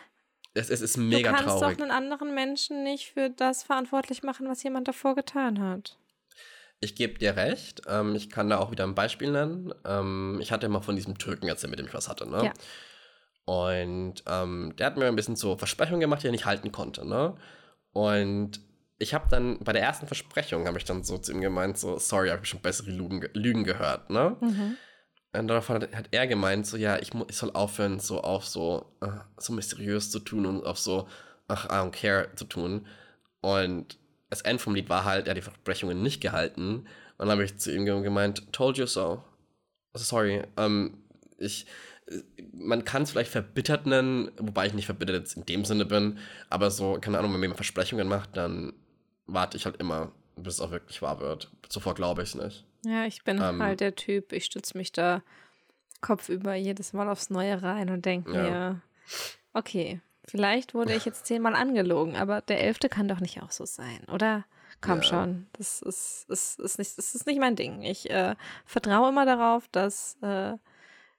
[0.53, 1.39] Es, es ist mega traurig.
[1.39, 1.77] Du kannst traurig.
[1.77, 5.97] doch einen anderen Menschen nicht für das verantwortlich machen, was jemand davor getan hat.
[6.79, 7.81] Ich gebe dir recht.
[7.87, 9.73] Ähm, ich kann da auch wieder ein Beispiel nennen.
[9.85, 12.45] Ähm, ich hatte mal von diesem Türken erzählt, mit dem ich was hatte, ne?
[12.45, 12.53] Ja.
[13.45, 17.05] Und ähm, der hat mir ein bisschen so Versprechungen gemacht, die er nicht halten konnte,
[17.07, 17.35] ne?
[17.91, 18.61] Und
[18.99, 21.99] ich habe dann bei der ersten Versprechung habe ich dann so zu ihm gemeint, so,
[21.99, 24.37] sorry, habe ich schon bessere Lügen, Lügen gehört, ne?
[24.39, 24.77] Mhm.
[25.35, 28.85] Und darauf hat, hat, er gemeint, so, ja, ich, ich soll aufhören, so auf so,
[29.03, 31.07] uh, so mysteriös zu tun und auf so,
[31.47, 32.85] ach, I don't care zu tun.
[33.41, 33.97] Und
[34.29, 36.85] das End vom Lied war halt, er hat die Versprechungen nicht gehalten.
[37.17, 39.23] Und dann habe ich zu ihm gemeint, told you so.
[39.95, 41.03] Sorry, ähm,
[41.37, 41.65] ich,
[42.53, 46.19] man kann es vielleicht verbittert nennen, wobei ich nicht verbittert jetzt in dem Sinne bin,
[46.49, 48.73] aber so, keine Ahnung, wenn man mir Versprechungen macht, dann
[49.25, 51.49] warte ich halt immer, bis es auch wirklich wahr wird.
[51.69, 52.65] Zuvor glaube ich es nicht.
[52.85, 55.23] Ja, ich bin ähm, halt der Typ, ich stütze mich da
[56.01, 58.41] kopfüber jedes Mal aufs Neue rein und denke ja.
[58.41, 58.81] mir,
[59.53, 63.65] okay, Vielleicht wurde ich jetzt zehnmal angelogen, aber der elfte kann doch nicht auch so
[63.65, 64.45] sein, oder?
[64.79, 65.03] Komm ja.
[65.03, 67.83] schon, das ist, ist, ist, nicht, das ist nicht mein Ding.
[67.83, 68.35] Ich äh,
[68.65, 70.53] vertraue immer darauf, dass äh,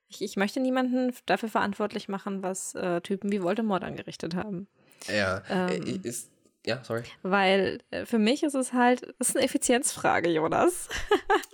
[0.08, 4.68] ich, ich möchte niemanden dafür verantwortlich machen, was äh, Typen wie Voldemort angerichtet haben.
[5.08, 6.30] Ja, äh, ähm, ist,
[6.66, 7.02] ja, sorry.
[7.22, 10.88] Weil äh, für mich ist es halt, das ist eine Effizienzfrage, Jonas.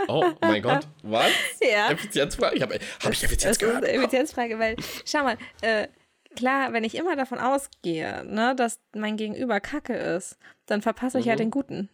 [0.09, 1.31] Oh, oh mein Gott, was?
[1.61, 1.91] Ja.
[1.91, 2.57] Effizienzfrage?
[2.57, 3.83] Ich habe hab ich Effizienz das gehört?
[3.83, 5.89] Ist eine Effizienzfrage, weil, schau mal, äh,
[6.37, 11.25] klar, wenn ich immer davon ausgehe, ne, dass mein Gegenüber kacke ist, dann verpasse ich
[11.25, 11.31] mhm.
[11.31, 11.89] ja den Guten.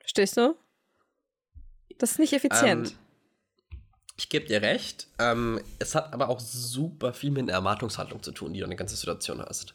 [0.00, 0.56] Verstehst du?
[1.98, 2.90] Das ist nicht effizient.
[2.90, 2.98] Ähm,
[4.16, 5.08] ich gebe dir recht.
[5.18, 8.70] Ähm, es hat aber auch super viel mit einer Erwartungshaltung zu tun, die du in
[8.70, 9.74] der ganzen Situation hast.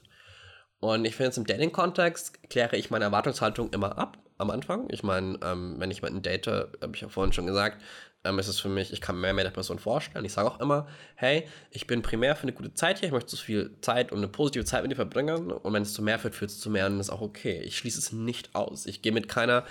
[0.80, 4.88] Und ich finde, jetzt im Dating-Kontext kläre ich meine Erwartungshaltung immer ab am Anfang.
[4.90, 7.82] Ich meine, ähm, wenn ich jemanden date, habe ich ja vorhin schon gesagt,
[8.24, 10.26] ähm, ist es für mich, ich kann mehr mit der Person vorstellen.
[10.26, 13.32] Ich sage auch immer, hey, ich bin primär für eine gute Zeit hier, ich möchte
[13.32, 16.20] so viel Zeit und eine positive Zeit mit dir verbringen und wenn es zu mehr
[16.20, 17.62] führt, führt es zu mehr und das ist auch okay.
[17.62, 18.86] Ich schließe es nicht aus.
[18.86, 19.66] Ich gehe mit keiner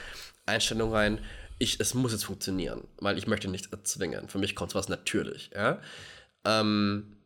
[0.47, 1.19] Einstellung rein,
[1.61, 4.29] ich, es muss jetzt funktionieren, weil ich möchte nichts erzwingen.
[4.29, 5.79] Für mich kommt was natürlich, ja.
[6.45, 7.17] Ähm,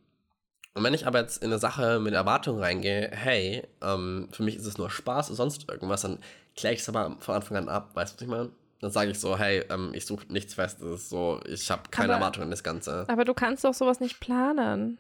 [0.75, 4.57] und wenn ich aber jetzt in eine Sache mit Erwartung reingehe, hey, ähm, für mich
[4.57, 6.19] ist es nur Spaß oder sonst irgendwas, dann
[6.57, 8.51] kläre ich es aber von Anfang an ab, weißt du, was ich meine?
[8.81, 12.21] Dann sage ich so, hey, ähm, ich suche nichts Festes, so, ich habe keine aber,
[12.21, 13.05] Erwartungen an das Ganze.
[13.09, 14.99] Aber du kannst doch sowas nicht planen.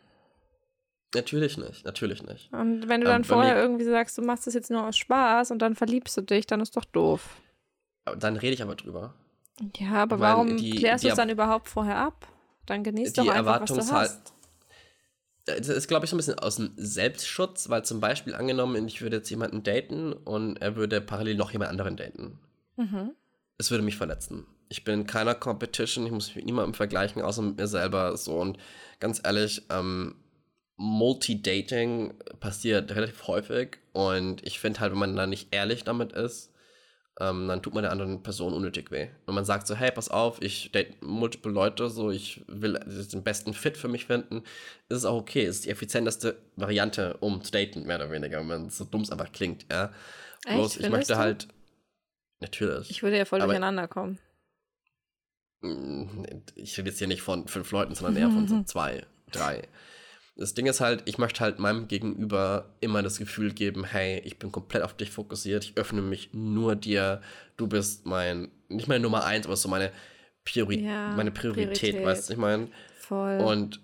[1.12, 2.52] Natürlich nicht, natürlich nicht.
[2.52, 5.50] Und wenn du dann ähm, vorher irgendwie sagst, du machst das jetzt nur aus Spaß
[5.50, 7.36] und dann verliebst du dich, dann ist doch doof.
[8.16, 9.14] Dann rede ich aber drüber.
[9.78, 12.28] Ja, aber Weil warum die, klärst du es dann überhaupt vorher ab?
[12.66, 14.32] Dann genießt doch einfach, was du hast.
[15.46, 19.02] Das ist, glaube ich, so ein bisschen aus dem Selbstschutz, weil zum Beispiel angenommen, ich
[19.02, 22.38] würde jetzt jemanden daten und er würde parallel noch jemand anderen daten.
[22.76, 23.10] Mhm
[23.58, 24.46] es würde mich verletzen.
[24.68, 28.16] Ich bin in keiner Competition, ich muss mich mit niemandem vergleichen, außer mit mir selber.
[28.16, 28.58] So und
[29.00, 30.16] ganz ehrlich, ähm,
[30.76, 36.52] Multi-Dating passiert relativ häufig und ich finde halt, wenn man da nicht ehrlich damit ist,
[37.20, 39.08] ähm, dann tut man der anderen Person unnötig weh.
[39.26, 42.72] Wenn man sagt so, hey, pass auf, ich date multiple Leute, so, ich will
[43.12, 44.42] den besten Fit für mich finden,
[44.88, 45.44] ist es auch okay.
[45.44, 49.10] Ist die effizienteste Variante, um zu daten, mehr oder weniger, wenn man so dumm es
[49.10, 49.92] einfach klingt, ja.
[50.46, 51.48] Bloß, ich möchte halt,
[52.44, 52.90] Natürlich.
[52.90, 54.18] Ich würde ja voll aber, durcheinander kommen.
[55.62, 56.24] mm,
[56.56, 59.62] ich rede jetzt hier nicht von fünf Leuten, sondern eher von so zwei, drei.
[60.36, 64.38] Das Ding ist halt, ich möchte halt meinem Gegenüber immer das Gefühl geben, hey, ich
[64.38, 67.22] bin komplett auf dich fokussiert, ich öffne mich nur dir,
[67.56, 69.92] du bist mein, nicht meine Nummer eins, aber so meine,
[70.44, 72.68] Priori ja, meine Priorität, Priorität, weißt du, ich meine?
[72.98, 73.38] Voll.
[73.38, 73.80] Und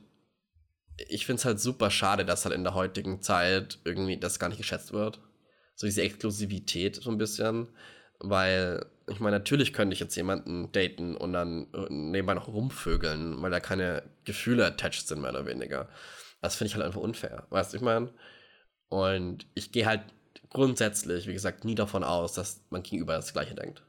[1.08, 4.48] ich finde es halt super schade, dass halt in der heutigen Zeit irgendwie das gar
[4.48, 5.20] nicht geschätzt wird.
[5.74, 7.68] So diese Exklusivität so ein bisschen.
[8.18, 13.40] Weil, ich meine, natürlich könnte ich jetzt jemanden daten und dann äh, nebenbei noch rumvögeln,
[13.40, 15.88] weil da keine Gefühle attached sind, mehr oder weniger.
[16.40, 17.46] Das finde ich halt einfach unfair.
[17.50, 18.12] Weißt du, ich meine?
[18.88, 20.02] Und ich gehe halt
[20.50, 23.82] grundsätzlich, wie gesagt, nie davon aus, dass man gegenüber das Gleiche denkt.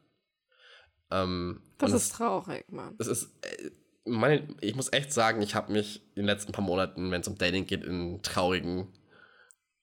[1.10, 2.95] Ähm, das ist traurig, Mann.
[2.99, 3.72] Es ist, äh,
[4.06, 7.28] meine, ich muss echt sagen, ich habe mich in den letzten paar Monaten, wenn es
[7.28, 8.88] um Dating geht, in einen traurigen,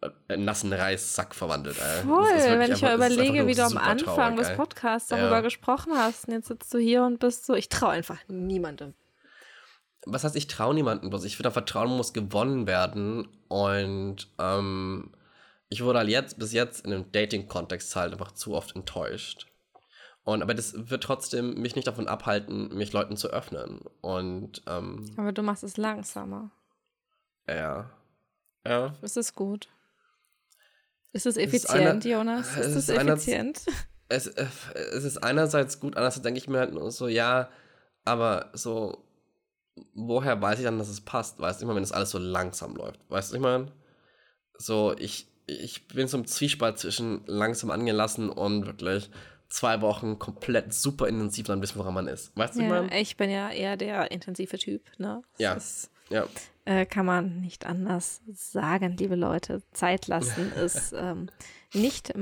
[0.01, 1.77] äh, nassen Reissack verwandelt.
[1.79, 2.03] Ey.
[2.03, 5.41] Voll, wenn ich mal überlege, wie du am Anfang traurig, des Podcasts darüber ja.
[5.41, 8.95] gesprochen hast und jetzt sitzt du hier und bist so, ich traue einfach niemandem.
[10.07, 11.25] Was heißt, ich traue niemandem bloß?
[11.25, 15.13] Ich finde, Vertrauen muss gewonnen werden und ähm,
[15.69, 19.47] ich wurde halt jetzt, bis jetzt in einem Dating-Kontext halt einfach zu oft enttäuscht.
[20.25, 23.81] Und, aber das wird trotzdem mich nicht davon abhalten, mich Leuten zu öffnen.
[24.01, 26.51] Und, ähm, aber du machst es langsamer.
[27.49, 27.91] Ja.
[28.67, 28.95] Ja.
[29.01, 29.69] Ist es gut?
[31.13, 32.57] Ist es effizient, ist eine, Jonas?
[32.57, 33.63] Ist es, ist effizient?
[34.09, 37.49] es, es ist einerseits gut, andererseits denke ich mir halt nur so, ja,
[38.05, 39.08] aber so,
[39.95, 41.39] woher weiß ich dann, dass es passt?
[41.39, 43.01] Weißt du, ich meine, wenn es alles so langsam läuft.
[43.09, 43.73] Weißt du, ich meine?
[44.57, 49.11] So, ich, ich bin so im Zwiespalt zwischen langsam angelassen und wirklich
[49.49, 52.37] zwei Wochen komplett super intensiv dann wissen, woran man ist.
[52.37, 55.23] Weißt du, ja, ich Ich bin ja eher der intensive Typ, ne?
[55.33, 55.55] Das ja.
[55.55, 56.27] Ist, ja.
[56.65, 59.63] Äh, kann man nicht anders sagen, liebe Leute.
[59.73, 61.31] Zeit lassen ist ähm,
[61.73, 62.13] nicht,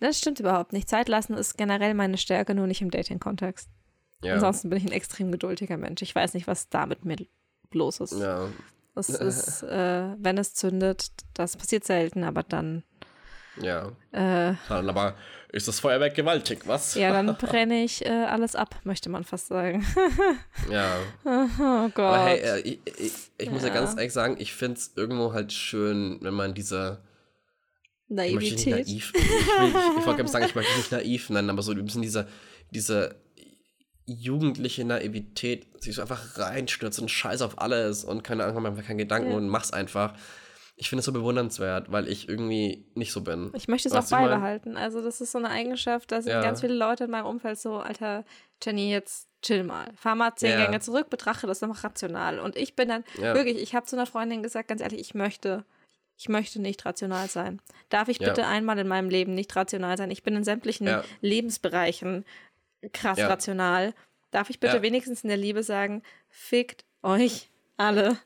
[0.00, 0.88] das stimmt überhaupt nicht.
[0.88, 3.68] Zeit lassen ist generell meine Stärke, nur nicht im Dating-Kontext.
[4.22, 4.34] Ja.
[4.34, 6.02] Ansonsten bin ich ein extrem geduldiger Mensch.
[6.02, 7.16] Ich weiß nicht, was da mit mir
[7.72, 8.18] los ist.
[8.18, 8.48] Ja.
[8.94, 12.84] Das ist, äh, wenn es zündet, das passiert selten, aber dann.
[13.60, 13.92] Ja.
[14.12, 15.14] Äh, aber
[15.50, 16.94] ist das Feuerwerk gewaltig, was?
[16.94, 19.84] Ja, dann brenne ich äh, alles ab, möchte man fast sagen.
[20.70, 20.96] ja.
[21.24, 21.98] Oh Gott.
[21.98, 23.52] Aber hey, äh, ich, ich, ich ja.
[23.52, 27.02] muss ja ganz ehrlich sagen, ich finde es irgendwo halt schön, wenn man diese
[28.08, 28.88] Naivität.
[28.88, 31.84] Ich, naiv, ich, ich, ich wollte sagen, ich möchte nicht naiv nennen, aber so ein
[31.84, 32.28] bisschen diese,
[32.70, 33.16] diese
[34.06, 39.30] jugendliche Naivität, sich so einfach reinstürzen, scheiß auf alles und keine Ahnung, einfach keinen Gedanken
[39.30, 39.36] ja.
[39.36, 40.14] und mach's einfach
[40.76, 43.52] ich finde es so bewundernswert, weil ich irgendwie nicht so bin.
[43.54, 44.76] Ich möchte es auch beibehalten.
[44.76, 46.42] Also, das ist so eine Eigenschaft, da sind ja.
[46.42, 48.24] ganz viele Leute in meinem Umfeld so, Alter,
[48.62, 49.92] Jenny, jetzt chill mal.
[49.96, 50.64] Fahr mal zehn ja.
[50.64, 52.38] Gänge zurück, betrachte das nochmal rational.
[52.40, 53.34] Und ich bin dann ja.
[53.34, 55.64] wirklich, ich habe zu einer Freundin gesagt, ganz ehrlich, ich möchte,
[56.16, 57.60] ich möchte nicht rational sein.
[57.88, 60.10] Darf ich bitte einmal in meinem Leben nicht rational sein?
[60.10, 60.88] Ich bin in sämtlichen
[61.20, 62.24] Lebensbereichen
[62.92, 63.94] krass rational.
[64.30, 68.18] Darf ich bitte wenigstens in der Liebe sagen, fickt euch alle.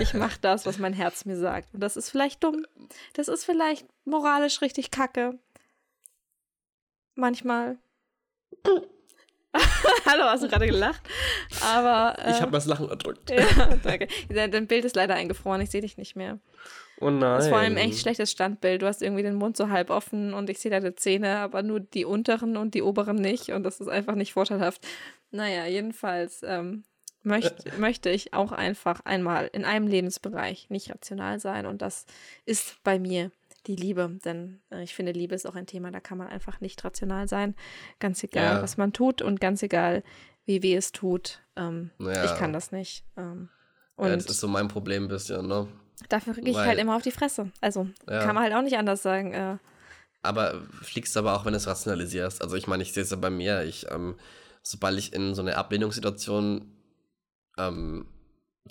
[0.00, 1.74] Ich mache das, was mein Herz mir sagt.
[1.74, 2.66] Und das ist vielleicht dumm.
[3.12, 5.38] Das ist vielleicht moralisch richtig kacke.
[7.14, 7.78] Manchmal.
[10.06, 11.02] Hallo, hast du gerade gelacht?
[11.62, 12.18] Aber.
[12.18, 13.30] Äh, ich habe das Lachen erdrückt.
[13.30, 14.08] ja, danke.
[14.28, 16.40] Dein Bild ist leider eingefroren, ich sehe dich nicht mehr.
[17.00, 17.20] Oh nein.
[17.20, 18.82] Das ist vor allem ein echt schlechtes Standbild.
[18.82, 21.80] Du hast irgendwie den Mund so halb offen und ich sehe deine Zähne, aber nur
[21.80, 23.50] die unteren und die oberen nicht.
[23.50, 24.86] Und das ist einfach nicht vorteilhaft.
[25.30, 26.42] Naja, jedenfalls.
[26.44, 26.84] Ähm,
[27.24, 31.66] möcht, möchte ich auch einfach einmal in einem Lebensbereich nicht rational sein.
[31.66, 32.06] Und das
[32.44, 33.30] ist bei mir
[33.66, 34.18] die Liebe.
[34.24, 37.28] Denn äh, ich finde, Liebe ist auch ein Thema, da kann man einfach nicht rational
[37.28, 37.54] sein.
[37.98, 38.62] Ganz egal, ja.
[38.62, 40.02] was man tut und ganz egal,
[40.44, 41.40] wie weh es tut.
[41.56, 42.24] Ähm, ja.
[42.24, 43.04] Ich kann das nicht.
[43.16, 43.48] Ähm,
[43.96, 45.68] und ja, das ist so mein Problem ein bisschen, ne?
[46.08, 47.50] Dafür kriege ich Weil, halt immer auf die Fresse.
[47.60, 49.32] Also kann man halt auch nicht anders sagen.
[49.32, 49.56] Äh,
[50.22, 52.42] aber fliegst aber auch, wenn du es rationalisierst.
[52.42, 53.62] Also ich meine, ich sehe es ja bei mir.
[53.64, 54.16] Ich, ähm,
[54.62, 56.72] sobald ich in so eine Ablehnungssituation
[57.58, 58.06] ähm,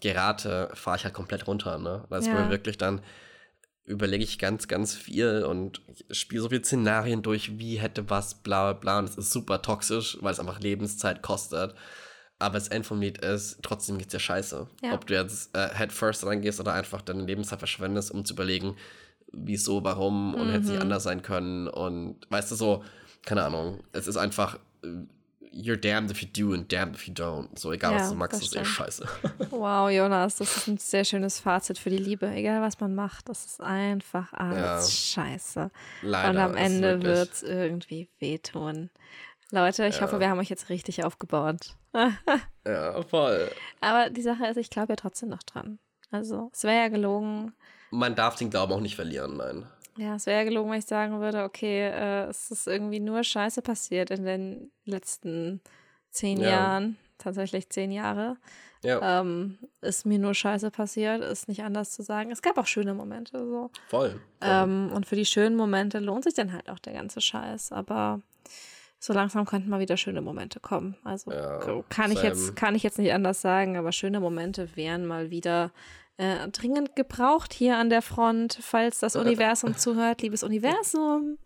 [0.02, 2.06] gerate, fahre ich halt komplett runter, ne?
[2.10, 2.34] Weil es ja.
[2.34, 3.02] mir wirklich dann
[3.86, 8.72] überlege ich ganz, ganz viel und spiele so viele Szenarien durch, wie hätte was, bla
[8.72, 9.00] bla bla.
[9.00, 11.76] Und es ist super toxisch, weil es einfach Lebenszeit kostet.
[12.40, 14.68] Aber das End vom Lied ist, trotzdem geht's dir scheiße.
[14.84, 14.94] Ja.
[14.94, 18.76] Ob du jetzt äh, Head First reingehst oder einfach deine Lebenszeit verschwendest, um zu überlegen,
[19.32, 20.52] wieso, warum und mhm.
[20.52, 21.68] hätte sie anders sein können.
[21.68, 22.84] Und weißt du so,
[23.26, 24.88] keine Ahnung, es ist einfach äh,
[25.54, 27.58] you're damned if you do and damned if you don't.
[27.58, 29.08] So, egal, ja, was du magst, das ist eh scheiße.
[29.52, 32.28] Wow, Jonas, das ist ein sehr schönes Fazit für die Liebe.
[32.28, 35.24] Egal, was man macht, das ist einfach alles ja.
[35.24, 35.72] scheiße.
[36.02, 38.90] Leider, und am Ende wird es irgendwie wehtun.
[39.54, 40.01] Leute, ich ja.
[40.01, 41.76] hoffe, wir haben euch jetzt richtig aufgebaut.
[42.66, 43.51] ja, voll.
[43.82, 45.78] Aber die Sache ist, ich glaube ja trotzdem noch dran.
[46.10, 47.54] Also, es wäre ja gelogen.
[47.91, 49.68] Man darf den Glauben auch nicht verlieren, nein.
[49.95, 53.24] Ja, es wäre ja gelogen, wenn ich sagen würde, okay, äh, es ist irgendwie nur
[53.24, 55.62] Scheiße passiert in den letzten
[56.10, 56.49] zehn ja.
[56.49, 56.97] Jahren.
[57.20, 58.38] tatsächlich zehn Jahre.
[58.84, 59.22] Ja.
[59.22, 62.32] Ähm, ist mir nur Scheiße passiert, ist nicht anders zu sagen.
[62.32, 63.70] Es gab auch schöne Momente so.
[63.88, 64.10] Voll.
[64.10, 64.22] voll.
[64.41, 67.72] Ähm, und für die schönen Momente lohnt sich dann halt auch der ganze Scheiß.
[67.72, 68.20] Aber
[69.04, 70.95] so langsam könnten mal wieder schöne Momente kommen.
[71.04, 75.06] Also ja, kann ich jetzt kann ich jetzt nicht anders sagen, aber schöne Momente wären
[75.06, 75.72] mal wieder
[76.16, 81.38] äh, dringend gebraucht hier an der Front, falls das Universum zuhört, liebes Universum.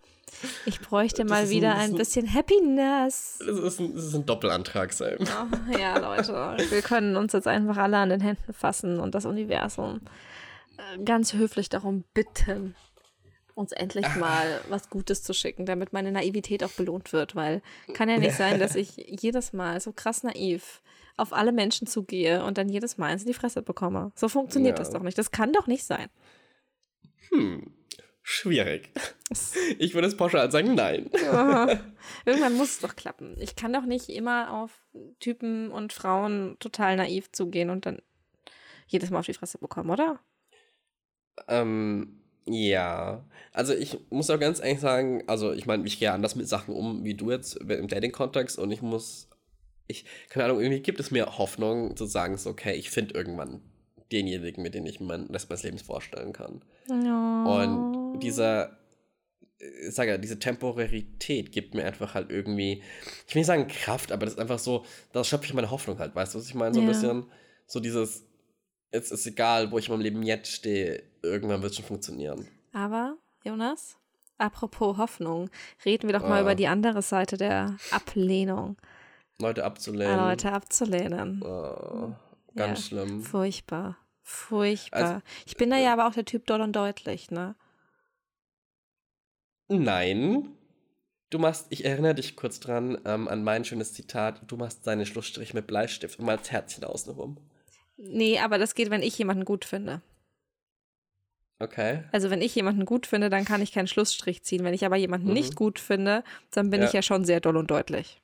[0.67, 3.39] Ich bräuchte mal wieder ein, ein, bisschen Happiness.
[3.39, 5.15] Das ist ein, das ist ein Doppelantrag, Sam.
[5.19, 9.25] Oh, ja, Leute, wir können uns jetzt einfach alle an den Händen fassen und das
[9.25, 10.01] Universum
[10.77, 12.75] äh, ganz höflich darum bitten,
[13.57, 17.61] uns endlich mal was Gutes zu schicken, damit meine Naivität auch belohnt wird, weil
[17.93, 20.81] kann ja nicht sein, dass ich jedes Mal so krass naiv
[21.17, 24.11] auf alle Menschen zugehe und dann jedes Mal eins in die Fresse bekomme.
[24.15, 24.83] So funktioniert ja.
[24.83, 25.17] das doch nicht.
[25.17, 26.09] Das kann doch nicht sein.
[27.29, 27.73] Hm.
[28.21, 28.89] Schwierig.
[29.77, 31.09] Ich würde es pauschal sagen, nein.
[31.21, 31.67] Ja.
[32.23, 33.35] Irgendwann muss es doch klappen.
[33.41, 34.71] Ich kann doch nicht immer auf
[35.19, 38.01] Typen und Frauen total naiv zugehen und dann
[38.87, 40.21] jedes Mal auf die Fresse bekommen, oder?
[41.49, 42.16] Ähm,
[42.47, 43.23] ja.
[43.53, 46.75] Also ich muss auch ganz ehrlich sagen, also ich meine, ich gehe anders mit Sachen
[46.75, 49.29] um, wie du jetzt im Dating-Kontext und ich muss,
[49.87, 53.61] ich, keine Ahnung, irgendwie gibt es mir Hoffnung zu sagen, so, okay, ich finde irgendwann
[54.11, 56.61] denjenigen, mit dem ich mein Rest meines Lebens vorstellen kann.
[56.89, 56.93] Oh.
[56.93, 58.77] Und dieser,
[59.59, 62.83] ich sage ja, diese Temporarität gibt mir einfach halt irgendwie,
[63.27, 65.99] ich will nicht sagen Kraft, aber das ist einfach so, da schöpfe ich meine Hoffnung
[65.99, 66.73] halt, weißt du, was ich meine?
[66.73, 67.25] So ein bisschen,
[67.65, 68.23] so dieses,
[68.91, 72.47] es ist egal, wo ich in meinem Leben jetzt stehe, irgendwann wird es schon funktionieren.
[72.73, 73.97] Aber, Jonas,
[74.37, 75.49] apropos Hoffnung,
[75.85, 76.41] reden wir doch mal ah.
[76.41, 78.77] über die andere Seite der Ablehnung.
[79.39, 80.19] Leute abzulehnen.
[80.19, 81.43] Ah, Leute abzulehnen.
[81.43, 82.13] Oh.
[82.55, 83.21] Ganz ja, schlimm.
[83.21, 83.97] Furchtbar.
[84.23, 85.01] Furchtbar.
[85.01, 87.55] Also, ich bin da ja aber auch der Typ doll und deutlich, ne?
[89.69, 90.49] Nein.
[91.29, 95.05] Du machst, ich erinnere dich kurz dran ähm, an mein schönes Zitat, du machst deine
[95.05, 97.37] Schlussstrich mit Bleistift und malst Herzchen außenrum.
[97.97, 100.01] Nee, aber das geht, wenn ich jemanden gut finde.
[101.59, 102.03] Okay.
[102.11, 104.63] Also wenn ich jemanden gut finde, dann kann ich keinen Schlussstrich ziehen.
[104.63, 105.33] Wenn ich aber jemanden mhm.
[105.33, 106.87] nicht gut finde, dann bin ja.
[106.87, 108.21] ich ja schon sehr doll und deutlich.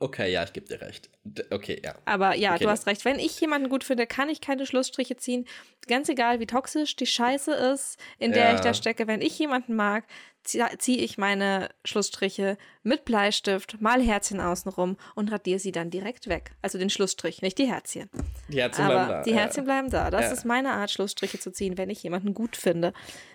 [0.00, 1.10] Okay, ja, ich gebe dir recht.
[1.50, 1.96] Okay, ja.
[2.04, 3.04] Aber ja, okay, du hast recht.
[3.04, 5.44] Wenn ich jemanden gut finde, kann ich keine Schlussstriche ziehen.
[5.88, 8.54] Ganz egal, wie toxisch die Scheiße ist, in der ja.
[8.54, 9.08] ich da stecke.
[9.08, 10.04] Wenn ich jemanden mag,
[10.44, 16.52] ziehe ich meine Schlussstriche mit Bleistift, mal Herzchen außenrum und radiere sie dann direkt weg.
[16.62, 18.08] Also den Schlussstrich, nicht die Herzchen.
[18.48, 19.22] Die Herzchen Aber bleiben da.
[19.22, 19.72] Die Herzchen ja.
[19.72, 20.10] bleiben da.
[20.10, 20.32] Das ja.
[20.32, 22.92] ist meine Art, Schlussstriche zu ziehen, wenn ich jemanden gut finde.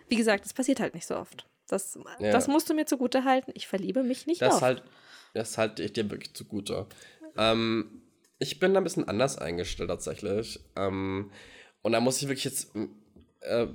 [0.07, 1.45] Wie gesagt, das passiert halt nicht so oft.
[1.67, 3.51] Das, das musst du mir zugute halten.
[3.53, 4.61] Ich verliebe mich nicht das auf.
[4.61, 4.83] Halt
[5.33, 6.87] das halte ich dir wirklich zugute.
[7.37, 8.01] Ähm,
[8.39, 10.59] ich bin da ein bisschen anders eingestellt tatsächlich.
[10.75, 11.31] Ähm,
[11.81, 12.71] und da muss ich wirklich jetzt
[13.41, 13.67] äh,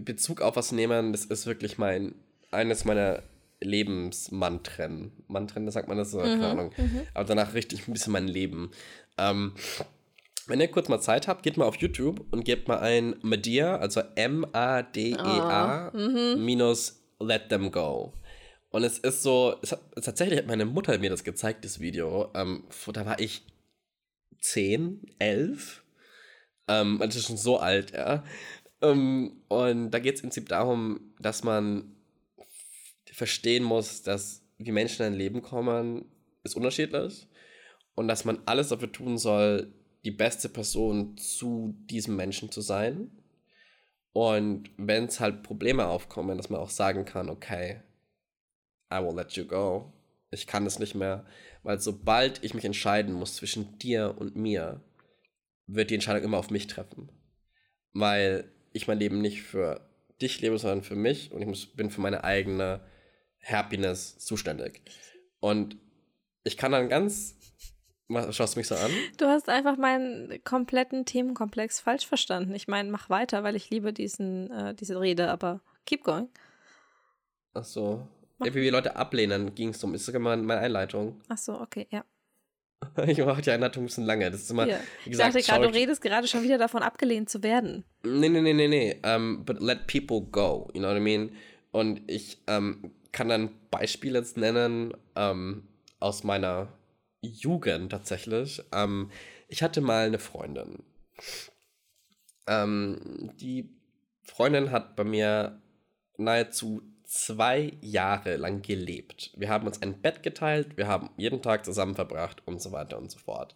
[0.00, 1.12] Bezug auf was nehmen.
[1.12, 2.14] Das ist wirklich mein,
[2.50, 3.22] eines meiner
[3.60, 5.12] Lebensmantren.
[5.26, 6.74] Mantren, das sagt man das so, mhm, keine Ahnung.
[6.76, 7.02] Mhm.
[7.14, 8.70] Aber danach richte ich ein bisschen mein Leben.
[9.16, 9.52] Ähm,
[10.46, 13.76] wenn ihr kurz mal Zeit habt, geht mal auf YouTube und gebt mal ein Medea,
[13.76, 16.44] also M-A-D-E-A, oh, mhm.
[16.44, 18.14] minus Let Them Go.
[18.70, 22.30] Und es ist so, es hat, tatsächlich hat meine Mutter mir das gezeigt, das Video.
[22.34, 23.42] Ähm, da war ich
[24.40, 25.82] 10, 11.
[26.68, 28.24] Ähm, das ist schon so alt, ja.
[28.82, 31.96] Ähm, und da geht es im Prinzip darum, dass man
[33.10, 36.04] verstehen muss, dass wie Menschen in ein Leben kommen,
[36.44, 37.26] ist unterschiedlich.
[37.94, 39.72] Und dass man alles dafür tun soll,
[40.04, 43.10] die beste Person zu diesem Menschen zu sein.
[44.12, 47.82] Und wenn es halt Probleme aufkommen, dass man auch sagen kann, okay,
[48.92, 49.92] I will let you go.
[50.30, 51.24] Ich kann es nicht mehr,
[51.62, 54.82] weil sobald ich mich entscheiden muss zwischen dir und mir,
[55.66, 57.10] wird die Entscheidung immer auf mich treffen.
[57.92, 59.88] Weil ich mein Leben nicht für
[60.20, 62.80] dich lebe, sondern für mich und ich muss, bin für meine eigene
[63.44, 64.82] Happiness zuständig.
[65.40, 65.76] Und
[66.44, 67.36] ich kann dann ganz.
[68.30, 68.90] Schaust du mich so an?
[69.18, 72.54] Du hast einfach meinen kompletten Themenkomplex falsch verstanden.
[72.54, 76.28] Ich meine, mach weiter, weil ich liebe diesen, äh, diese Rede, aber keep going.
[77.52, 78.08] Ach so.
[78.40, 79.94] Wie wir Leute ablehnen, ging es um.
[79.94, 81.20] Ist sogar meine Einleitung.
[81.28, 82.04] Ach so, okay, ja.
[83.06, 84.30] Ich mache die Einleitung ein bisschen lange.
[84.30, 87.28] Das ist immer, wie gesagt, ich dachte gerade, du redest gerade schon wieder davon, abgelehnt
[87.28, 87.84] zu werden.
[88.04, 88.96] Nee, nee, nee, nee, nee.
[89.04, 91.30] Um, but let people go, you know what I mean?
[91.72, 95.66] Und ich um, kann dann Beispiele jetzt nennen um,
[95.98, 96.68] aus meiner
[97.20, 98.62] Jugend tatsächlich.
[99.48, 100.84] ich hatte mal eine Freundin.
[102.48, 103.68] die
[104.22, 105.60] Freundin hat bei mir
[106.16, 109.32] nahezu zwei Jahre lang gelebt.
[109.34, 112.98] Wir haben uns ein Bett geteilt, wir haben jeden Tag zusammen verbracht und so weiter
[112.98, 113.54] und so fort.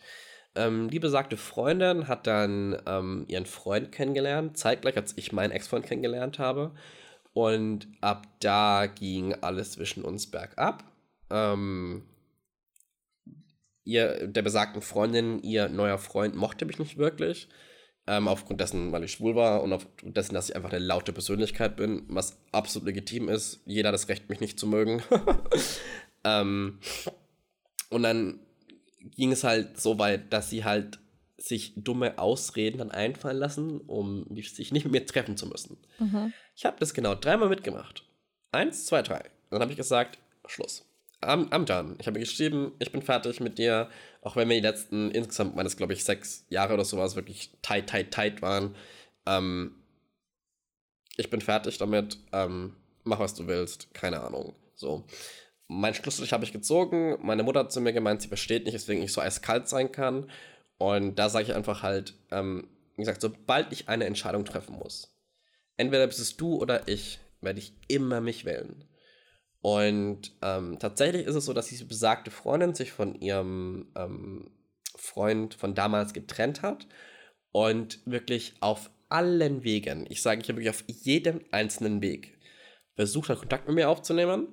[0.55, 5.85] Ähm, die besagte Freundin hat dann ähm, ihren Freund kennengelernt, zeitgleich als ich meinen Ex-Freund
[5.85, 6.73] kennengelernt habe.
[7.35, 10.85] Und ab da ging alles zwischen uns bergab.
[11.31, 12.05] Ähm,
[13.85, 17.49] ihr, der besagten Freundin, ihr neuer Freund mochte mich nicht wirklich.
[18.09, 21.13] Ähm, aufgrund dessen, weil ich schwul war und aufgrund dessen, dass ich einfach eine laute
[21.13, 23.61] Persönlichkeit bin, was absolut legitim ist.
[23.65, 25.03] Jeder hat das Recht, mich nicht zu mögen.
[26.25, 26.81] ähm,
[27.91, 28.41] und dann
[28.99, 30.99] ging es halt so weit, dass sie halt
[31.39, 35.77] sich dumme Ausreden dann einfallen lassen, um sich nicht mit mir treffen zu müssen.
[35.99, 36.33] Mhm.
[36.57, 38.05] Ich habe das genau dreimal mitgemacht.
[38.53, 39.31] Eins, zwei, drei.
[39.51, 40.85] Dann habe ich gesagt, Schluss.
[41.23, 41.97] I'm, I'm done.
[41.99, 43.89] Ich habe geschrieben, ich bin fertig mit dir,
[44.23, 47.89] auch wenn wir die letzten, insgesamt meines, glaube ich, sechs Jahre oder sowas wirklich tight,
[47.89, 48.75] tight, tight waren.
[49.27, 49.77] Ähm,
[51.17, 54.55] ich bin fertig damit, ähm, mach was du willst, keine Ahnung.
[54.75, 55.05] So.
[55.69, 57.17] Mein Schlussstrich habe ich gezogen.
[57.23, 60.31] Meine Mutter hat zu mir gemeint, sie versteht nicht, weswegen ich so eiskalt sein kann.
[60.79, 65.15] Und da sage ich einfach halt, ähm, wie gesagt, sobald ich eine Entscheidung treffen muss,
[65.77, 68.85] entweder bist es du oder ich, werde ich immer mich wählen.
[69.63, 74.51] Und ähm, tatsächlich ist es so, dass diese besagte Freundin sich von ihrem ähm,
[74.97, 76.89] Freund von damals getrennt hat
[77.53, 82.39] und wirklich auf allen Wegen, ich sage, ich habe wirklich auf jedem einzelnen Weg
[82.95, 84.49] versucht hat, Kontakt mit mir aufzunehmen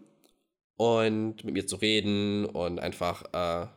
[0.75, 3.67] und mit mir zu reden und einfach, äh,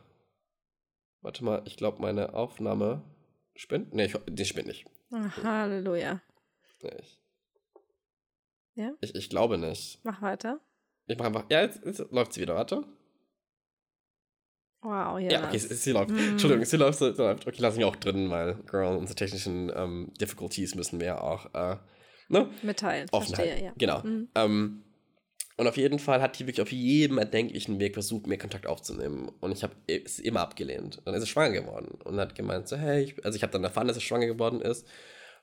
[1.21, 3.01] warte mal, ich glaube, meine Aufnahme
[3.55, 3.93] spinnt.
[3.93, 4.85] Nee, ich, die spinnt nicht.
[5.11, 6.21] Ach, Halleluja.
[6.81, 7.21] Ich,
[8.75, 8.91] ja?
[9.01, 9.99] Ich, ich glaube nicht.
[10.03, 10.59] Mach weiter.
[11.07, 11.45] Ich mache einfach.
[11.49, 12.83] Ja, jetzt, jetzt läuft sie wieder, warte.
[14.81, 15.31] Wow, ja.
[15.31, 16.09] Ja, okay, sie, sie läuft.
[16.09, 16.31] Mm.
[16.31, 17.47] Entschuldigung, sie läuft, sie läuft.
[17.47, 21.77] Okay, lassen wir auch drin, weil, Girl, unsere technischen ähm, Difficulties müssen wir auch äh,
[22.27, 22.49] ne?
[22.63, 23.07] mitteilen.
[23.11, 23.73] Offen Verstehe, ja.
[23.77, 23.99] Genau.
[23.99, 24.27] Mm.
[24.35, 24.83] Ähm,
[25.55, 29.31] und auf jeden Fall hat die wirklich auf jedem erdenklichen Weg versucht, mir Kontakt aufzunehmen.
[29.39, 31.01] Und ich habe es immer abgelehnt.
[31.05, 33.63] Dann ist sie schwanger geworden und hat gemeint, so, hey, ich, also ich habe dann
[33.63, 34.85] erfahren, dass sie schwanger geworden ist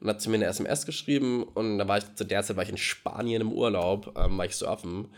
[0.00, 2.64] und hat zu mir eine SMS geschrieben und da war ich zu der Zeit war
[2.64, 5.08] ich in Spanien im Urlaub, ähm, war ich surfen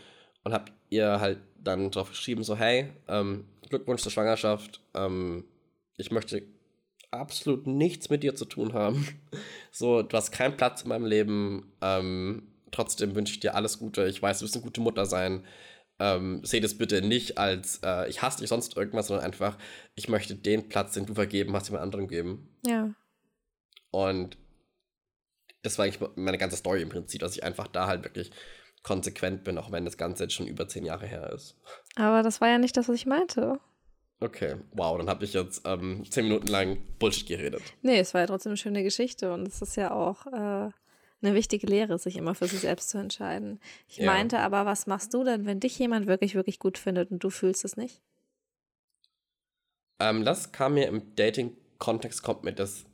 [0.45, 5.45] und habe ihr halt dann drauf geschrieben so hey ähm, Glückwunsch zur Schwangerschaft ähm,
[5.97, 6.43] ich möchte
[7.11, 9.07] absolut nichts mit dir zu tun haben.
[9.75, 14.07] So du hast keinen Platz in meinem Leben ähm, trotzdem wünsche ich dir alles Gute.
[14.07, 15.47] Ich weiß du wirst eine gute Mutter sein.
[15.99, 19.57] Ähm, seh das bitte nicht als äh, ich hasse dich sonst irgendwas sondern einfach
[19.95, 22.51] ich möchte den Platz den du vergeben hast jemand anderen geben.
[22.67, 22.95] Ja.
[23.91, 24.37] Und
[25.63, 28.31] das war eigentlich meine ganze Story im Prinzip, dass ich einfach da halt wirklich
[28.83, 31.57] konsequent bin, auch wenn das Ganze jetzt schon über zehn Jahre her ist.
[31.95, 33.61] Aber das war ja nicht das, was ich meinte.
[34.21, 37.63] Okay, wow, dann habe ich jetzt ähm, zehn Minuten lang Bullshit geredet.
[37.83, 40.71] Nee, es war ja trotzdem eine schöne Geschichte und es ist ja auch äh,
[41.23, 43.61] eine wichtige Lehre, sich immer für sich selbst zu entscheiden.
[43.89, 44.07] Ich ja.
[44.07, 47.31] meinte aber, was machst du denn, wenn dich jemand wirklich, wirklich gut findet und du
[47.31, 48.01] fühlst es nicht?
[49.99, 52.85] Ähm, das kam mir im Dating-Kontext, kommt mir das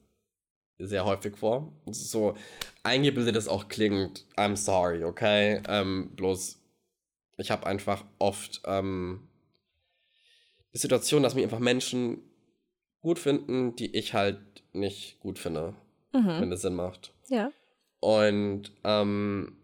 [0.78, 1.72] sehr häufig vor.
[1.90, 2.36] So
[2.88, 5.62] eingebildet es auch klingt, I'm sorry, okay?
[5.68, 6.60] Ähm, bloß,
[7.36, 9.28] ich habe einfach oft ähm,
[10.74, 12.22] die Situation, dass mich einfach Menschen
[13.00, 14.40] gut finden, die ich halt
[14.72, 15.74] nicht gut finde,
[16.12, 16.40] mhm.
[16.40, 17.12] wenn das Sinn macht.
[17.28, 17.52] Ja.
[18.00, 19.56] Und ähm,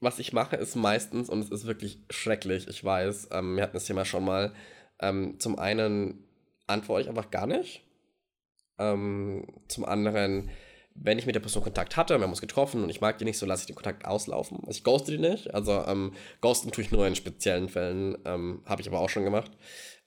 [0.00, 3.74] was ich mache, ist meistens, und es ist wirklich schrecklich, ich weiß, ähm, wir hatten
[3.74, 4.54] das Thema schon mal,
[5.00, 6.24] ähm, zum einen
[6.66, 7.82] antworte ich einfach gar nicht
[8.78, 10.50] ähm, zum anderen,
[11.00, 13.24] wenn ich mit der Person Kontakt hatte, wir haben uns getroffen und ich mag die
[13.24, 14.58] nicht, so lasse ich den Kontakt auslaufen.
[14.60, 15.54] Also ich ghoste die nicht.
[15.54, 19.24] Also ähm, ghosten tue ich nur in speziellen Fällen, ähm, habe ich aber auch schon
[19.24, 19.50] gemacht.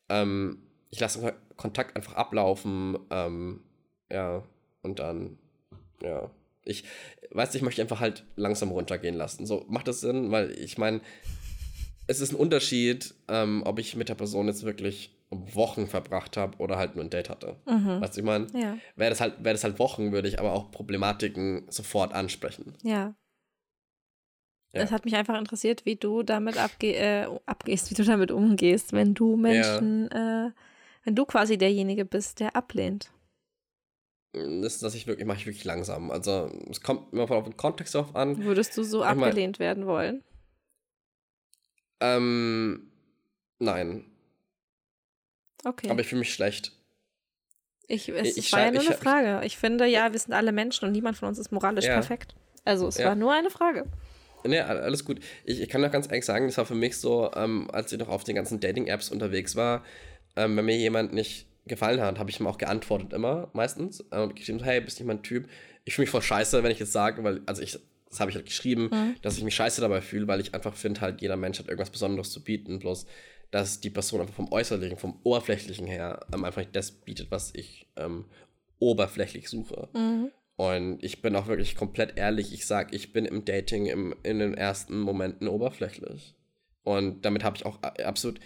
[0.10, 3.64] Ähm, ich lasse den Kontakt einfach ablaufen, ähm,
[4.12, 4.44] ja,
[4.82, 5.38] und dann,
[6.02, 6.30] ja.
[6.64, 6.84] Ich,
[7.32, 9.46] weißt du, ich möchte einfach halt langsam runtergehen lassen.
[9.46, 10.32] So, macht das Sinn?
[10.32, 11.02] Weil ich meine,
[12.08, 16.58] es ist ein Unterschied, ähm, ob ich mit der Person jetzt wirklich Wochen verbracht habe
[16.58, 17.56] oder halt nur ein Date hatte.
[17.66, 18.02] Mhm.
[18.02, 18.48] Weißt du, ich meine?
[18.54, 18.78] Ja.
[18.96, 22.78] Wäre das, halt, wär das halt Wochen, würde ich aber auch Problematiken sofort ansprechen.
[22.84, 23.16] Ja.
[24.74, 24.96] Es ja.
[24.96, 29.14] hat mich einfach interessiert, wie du damit abge äh, abgehst, wie du damit umgehst, wenn
[29.14, 30.48] du Menschen, ja.
[30.48, 30.52] äh,
[31.04, 33.12] wenn du quasi derjenige bist, der ablehnt.
[34.34, 36.10] Das dass ich wirklich, mache ich wirklich langsam.
[36.10, 38.44] Also es kommt immer auf den Kontext drauf an.
[38.44, 40.24] Würdest du so ich abgelehnt mein, werden wollen?
[42.00, 42.92] Ähm,
[43.60, 44.11] nein.
[45.64, 45.90] Okay.
[45.90, 46.74] Aber ich fühle mich schlecht.
[47.88, 49.46] Ich, es ich, war ja nur eine Frage.
[49.46, 51.94] Ich finde, ja, wir sind alle Menschen und niemand von uns ist moralisch ja.
[51.94, 52.36] perfekt.
[52.64, 53.08] Also es ja.
[53.08, 53.86] war nur eine Frage.
[54.44, 55.20] Ne, alles gut.
[55.44, 58.00] Ich, ich kann doch ganz ehrlich sagen, das war für mich so, ähm, als ich
[58.00, 59.84] noch auf den ganzen Dating-Apps unterwegs war,
[60.36, 64.04] ähm, wenn mir jemand nicht gefallen hat, habe ich ihm auch geantwortet immer, meistens.
[64.12, 65.48] Ähm, geschrieben, hey, bist nicht mein Typ.
[65.84, 67.78] Ich fühle mich voll scheiße, wenn ich jetzt sage, weil, also ich,
[68.10, 69.16] das habe ich halt geschrieben, mhm.
[69.22, 71.92] dass ich mich scheiße dabei fühle, weil ich einfach finde, halt, jeder Mensch hat irgendwas
[71.92, 72.80] Besonderes zu bieten.
[72.80, 73.06] Bloß
[73.52, 77.54] dass die Person einfach vom Äußerlichen, vom Oberflächlichen her ähm, einfach nicht das bietet, was
[77.54, 78.26] ich ähm,
[78.80, 79.90] oberflächlich suche.
[79.94, 80.32] Mhm.
[80.56, 84.40] Und ich bin auch wirklich komplett ehrlich, ich sage, ich bin im Dating im, in
[84.40, 86.36] den ersten Momenten oberflächlich.
[86.84, 88.40] Und damit habe ich auch absolut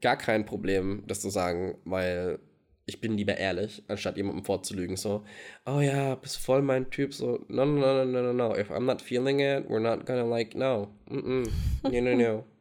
[0.00, 2.40] gar kein Problem, das zu sagen, weil
[2.86, 4.96] ich bin lieber ehrlich, anstatt jemandem vorzulügen.
[4.96, 5.24] So,
[5.66, 7.12] oh ja, bist voll mein Typ.
[7.12, 8.56] So, no, no, no, no, no, no.
[8.56, 10.88] If I'm not feeling it, we're not gonna like, no.
[11.08, 11.50] Mm -mm.
[11.82, 12.44] No, no, no.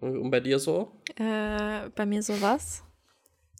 [0.00, 0.92] Und bei dir so?
[1.16, 2.82] Äh, bei mir so was?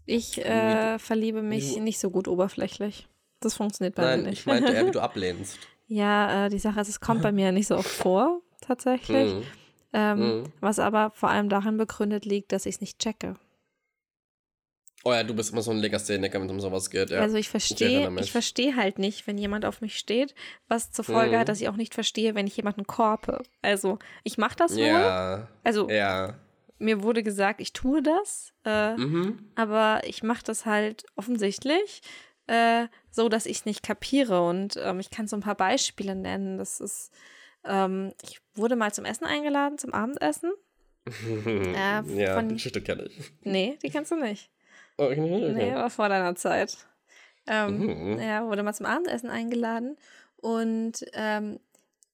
[0.07, 3.09] Ich äh, verliebe mich nicht so gut oberflächlich.
[3.41, 4.41] Das funktioniert bei Nein, mir nicht.
[4.41, 5.59] ich meinte eher, wie du ablehnst.
[5.87, 9.33] ja, äh, die Sache ist, es kommt bei mir nicht so oft vor, tatsächlich.
[9.35, 9.43] Mhm.
[9.93, 10.45] Ähm, Mhm.
[10.61, 13.35] Was aber vor allem darin begründet liegt, dass ich es nicht checke.
[15.05, 17.09] Oh ja, du bist immer so ein Legastheniker, wenn es um sowas geht.
[17.11, 17.21] Ja.
[17.21, 18.25] Also ich ich verstehe, mich.
[18.27, 20.35] ich verstehe halt nicht, wenn jemand auf mich steht,
[20.69, 21.41] was zur Folge Mhm.
[21.41, 23.43] hat, dass ich auch nicht verstehe, wenn ich jemanden korpe.
[23.63, 24.83] Also ich mache das wohl.
[24.83, 26.35] ja, Also ja.
[26.79, 29.51] mir wurde gesagt, ich tue das, äh, Mhm.
[29.55, 32.03] aber ich mache das halt offensichtlich
[32.47, 34.47] äh, so, dass ich es nicht kapiere.
[34.47, 36.59] Und ähm, ich kann so ein paar Beispiele nennen.
[36.59, 37.11] Das ist,
[37.65, 40.51] ähm, ich wurde mal zum Essen eingeladen, zum Abendessen.
[41.75, 42.03] ja,
[42.35, 43.33] von- die Geschichte kenne ich.
[43.43, 44.51] Nee, die kennst du nicht.
[45.01, 45.53] Okay, okay.
[45.53, 46.77] Nee, war vor deiner Zeit.
[47.47, 48.21] Ähm, Mhm.
[48.21, 49.97] Ja, wurde mal zum Abendessen eingeladen.
[50.37, 51.59] Und ähm,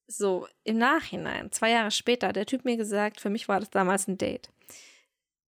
[0.07, 4.07] so im Nachhinein, zwei Jahre später, der Typ mir gesagt, für mich war das damals
[4.07, 4.51] ein Date.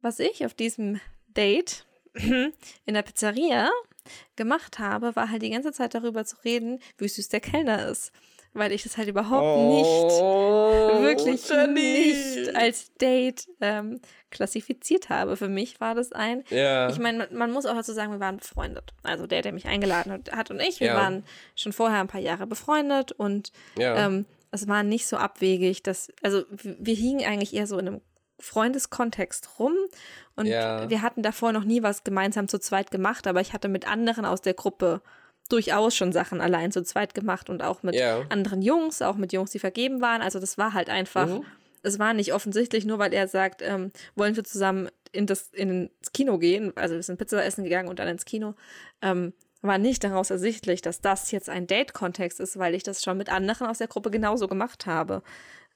[0.01, 1.85] Was ich auf diesem Date
[2.15, 2.55] in
[2.87, 3.69] der Pizzeria
[4.37, 8.13] gemacht habe, war halt die ganze Zeit darüber zu reden, wie süß der Kellner ist.
[8.57, 12.15] Weil ich das halt überhaupt nicht Oh, wirklich Jenny.
[12.15, 14.01] nicht als Date ähm,
[14.31, 15.37] klassifiziert habe.
[15.37, 16.89] Für mich war das ein, Ja.
[16.89, 18.95] ich meine, man, muss auch dazu sagen, wir waren befreundet.
[19.03, 20.97] Also der, der mich eingeladen hat, und ich, wir Ja.
[20.97, 24.07] waren schon vorher ein paar Jahre befreundet und ja.
[24.07, 28.01] ähm, es war nicht so abwegig, dass, also wir, hingen eigentlich eher so in einem
[28.39, 29.75] Freundeskontext rum
[30.35, 33.89] und wir hatten davor noch nie was gemeinsam zu zweit gemacht, aber ich hatte mit
[33.89, 35.01] anderen aus der Gruppe
[35.49, 38.25] durchaus schon Sachen allein zu zweit gemacht und auch mit Ja.
[38.29, 40.23] anderen Jungs, auch mit Jungs, die vergeben waren.
[40.23, 41.45] Also das war halt einfach, Mhm.
[41.83, 45.87] es war nicht offensichtlich, nur weil er sagt, ähm, wollen wir zusammen in das, in
[45.99, 48.55] ins Kino gehen, also wir sind Pizza essen gegangen und dann ins Kino,
[49.03, 49.33] ähm,
[49.63, 53.31] war nicht daraus ersichtlich, dass das jetzt ein Date-Kontext ist, weil ich das schon mit
[53.31, 55.23] anderen aus der Gruppe genauso gemacht habe.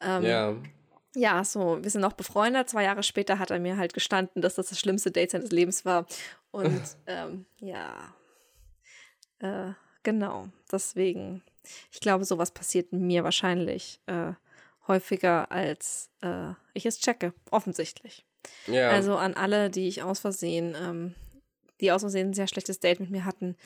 [0.00, 0.54] Ähm, ja.
[1.16, 2.68] ja, so, wir sind noch befreundet.
[2.68, 5.84] Zwei Jahre später hat er mir halt gestanden, dass das das schlimmste Date seines Lebens
[5.84, 6.06] war.
[6.50, 7.94] Und ähm, ja,
[9.40, 9.72] äh,
[10.02, 11.42] genau, deswegen,
[11.90, 14.32] ich glaube, sowas passiert mir wahrscheinlich äh,
[14.86, 18.24] häufiger, als äh, ich es checke, offensichtlich.
[18.66, 18.90] Ja.
[18.90, 21.14] Also an alle, die ich aus Versehen, ähm,
[21.80, 23.56] die aus Versehen ein sehr schlechtes Date mit mir hatten.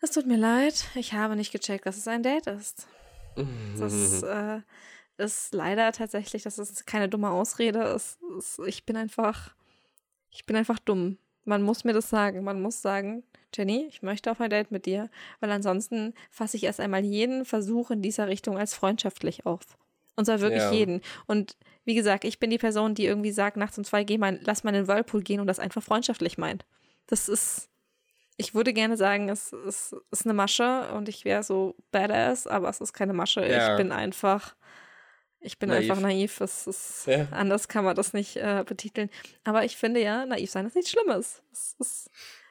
[0.00, 2.86] Es tut mir leid, ich habe nicht gecheckt, dass es ein Date ist.
[3.78, 4.60] Das äh,
[5.16, 7.82] ist leider tatsächlich, das ist keine dumme Ausrede.
[7.82, 9.54] Es, es, ich bin einfach,
[10.30, 11.18] ich bin einfach dumm.
[11.44, 12.44] Man muss mir das sagen.
[12.44, 13.24] Man muss sagen,
[13.54, 17.44] Jenny, ich möchte auf ein Date mit dir, weil ansonsten fasse ich erst einmal jeden
[17.44, 19.60] Versuch in dieser Richtung als freundschaftlich auf.
[20.14, 20.72] Und zwar wirklich Ja.
[20.72, 21.00] jeden.
[21.26, 24.38] Und wie gesagt, ich bin die Person, die irgendwie sagt, nachts um zwei, geh mal,
[24.42, 26.64] lass mal in den Whirlpool gehen und das einfach freundschaftlich meint.
[27.06, 27.68] Das ist,
[28.36, 32.68] ich würde gerne sagen, es, es ist eine Masche und ich wäre so badass, aber
[32.68, 33.46] es ist keine Masche.
[33.46, 33.72] Ja.
[33.72, 34.54] Ich bin einfach,
[35.42, 35.90] ich bin Naiv.
[35.90, 36.40] einfach naiv.
[36.40, 37.26] Es ist, Ja.
[37.30, 39.10] Anders kann man das nicht äh, betiteln.
[39.44, 41.42] Aber ich finde ja, naiv sein ist nichts Schlimmes.
[41.52, 42.10] Es, es,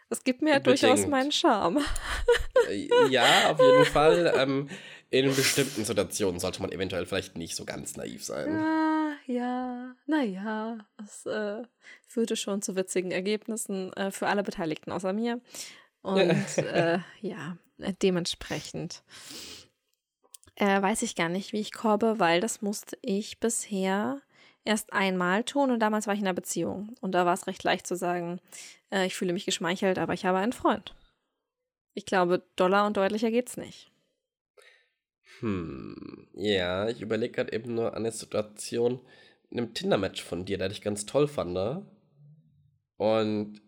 [0.10, 1.10] es gibt mir durchaus Bedingt.
[1.10, 1.84] meinen Charme.
[2.70, 4.34] Äh, ja, auf jeden Fall.
[4.38, 4.70] Ähm,
[5.10, 8.56] in bestimmten Situationen sollte man eventuell vielleicht nicht so ganz naiv sein.
[8.56, 11.64] Ah, ja, naja, es äh,
[12.08, 15.42] führte schon zu witzigen Ergebnissen äh, für alle Beteiligten außer mir.
[16.02, 19.04] Und äh, ja, äh, dementsprechend
[20.56, 24.22] äh, weiß ich gar nicht, wie ich korbe, weil das musste ich bisher
[24.64, 26.96] erst einmal tun und damals war ich in einer Beziehung.
[27.02, 28.40] Und da war es recht leicht zu sagen,
[28.92, 30.94] äh, ich fühle mich geschmeichelt, aber ich habe einen Freund.
[31.94, 33.92] Ich glaube, doller und deutlicher geht's nicht.
[35.40, 39.00] Hm, ja, ich überlege gerade eben nur an eine Situation
[39.50, 41.54] in einem Tinder-Match von dir, der dich ganz toll fand.
[41.54, 41.86] ne?
[42.98, 43.62] Und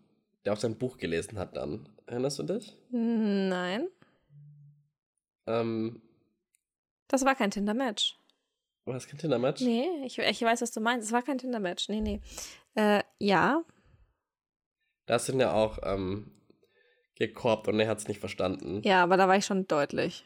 [0.44, 1.88] der auch sein Buch gelesen hat dann.
[2.06, 2.76] Erinnerst du dich?
[2.90, 3.88] Nein,
[5.46, 6.00] Ähm,
[7.14, 8.16] das war kein Tinder-Match.
[8.84, 9.60] war das kein Tinder-Match?
[9.62, 11.06] Nee, ich, ich weiß, was du meinst.
[11.06, 11.88] Es war kein Tinder-Match.
[11.88, 12.20] Nee, nee.
[12.74, 13.62] Äh, ja,
[15.06, 16.30] Da sind ja auch ähm,
[17.16, 18.80] gekorbt und er hat es nicht verstanden.
[18.84, 20.24] ja, aber da war ich schon deutlich.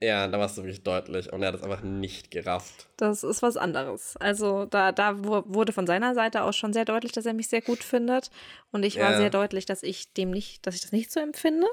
[0.00, 2.88] Ja, da warst du wirklich deutlich und er hat es einfach nicht gerafft.
[2.98, 4.16] Das ist was anderes.
[4.18, 7.48] Also da, da wu- wurde von seiner Seite aus schon sehr deutlich, dass er mich
[7.48, 8.30] sehr gut findet.
[8.70, 9.16] Und ich war Ja.
[9.16, 11.66] sehr deutlich, dass ich dem nicht, dass ich das nicht so empfinde.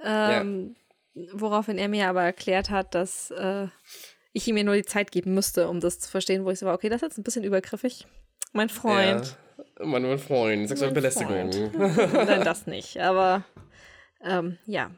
[0.00, 0.76] Ähm,
[1.32, 3.68] Woraufhin er mir aber erklärt hat, dass äh,
[4.32, 6.66] ich ihm ja nur die Zeit geben müsste, um das zu verstehen, wo ich so
[6.66, 8.06] war, okay, das ist jetzt ein bisschen übergriffig.
[8.52, 9.36] Mein Freund.
[9.78, 11.50] Ja, mein, mein Freund, sexuelle Belästigung.
[11.76, 12.98] Nein, das nicht.
[13.00, 13.44] Aber
[14.22, 14.90] ähm, ja,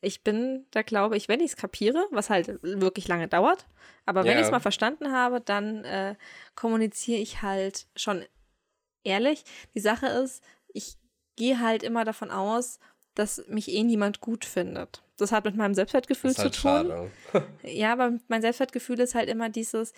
[0.00, 3.66] ich bin da, glaube ich, wenn ich es kapiere, was halt wirklich lange dauert,
[4.06, 4.38] aber wenn Ja.
[4.40, 6.14] ich es mal verstanden habe, dann äh,
[6.54, 8.24] kommuniziere ich halt schon
[9.04, 10.96] ehrlich, die Sache ist, ich
[11.36, 12.78] gehe halt immer davon aus,
[13.14, 15.02] dass mich eh niemand gut findet.
[15.18, 16.92] Das hat mit meinem Selbstwertgefühl ist halt zu tun.
[17.64, 19.92] Ja, aber mein Selbstwertgefühl ist halt immer dieses,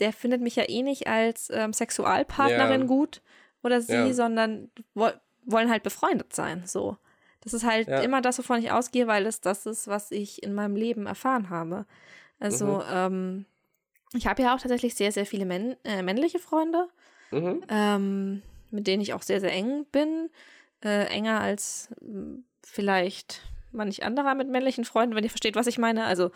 [0.00, 2.86] der findet mich ja eh nicht als ähm, Sexualpartnerin Ja.
[2.86, 3.22] gut
[3.62, 4.12] oder sie, Ja.
[4.12, 5.08] sondern wo
[5.44, 6.64] wollen halt befreundet sein.
[6.66, 6.96] So.
[7.42, 8.00] Das ist halt Ja.
[8.00, 11.48] immer das, wovon ich ausgehe, weil es das ist, was ich in meinem Leben erfahren
[11.48, 11.86] habe.
[12.40, 12.82] Also, Mhm.
[12.90, 13.46] ähm,
[14.14, 16.88] ich habe ja auch tatsächlich sehr, sehr viele männ äh, männliche Freunde,
[17.30, 17.62] Mhm.
[17.68, 20.28] ähm, mit denen ich auch sehr, sehr eng bin.
[20.84, 23.40] Äh, enger als mh, vielleicht
[23.72, 26.04] manch anderer mit männlichen Freunden, wenn ihr versteht, was ich meine.
[26.04, 26.30] Also,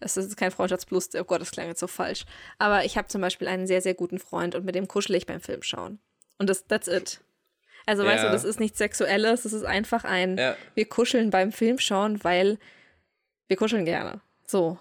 [0.00, 1.10] es ist kein Freundschaftsplus.
[1.18, 2.24] Oh Gott, das klang jetzt so falsch.
[2.58, 5.26] Aber ich habe zum Beispiel einen sehr, sehr guten Freund und mit dem kuschel ich
[5.26, 5.98] beim Film schauen.
[6.38, 7.20] Und das, that's it.
[7.86, 8.32] Also, weißt du, Ja.
[8.32, 10.56] das ist nichts Sexuelles, das ist einfach ein, Ja.
[10.74, 12.58] wir kuscheln beim Film schauen, weil
[13.48, 14.20] wir kuscheln gerne.
[14.44, 14.78] So.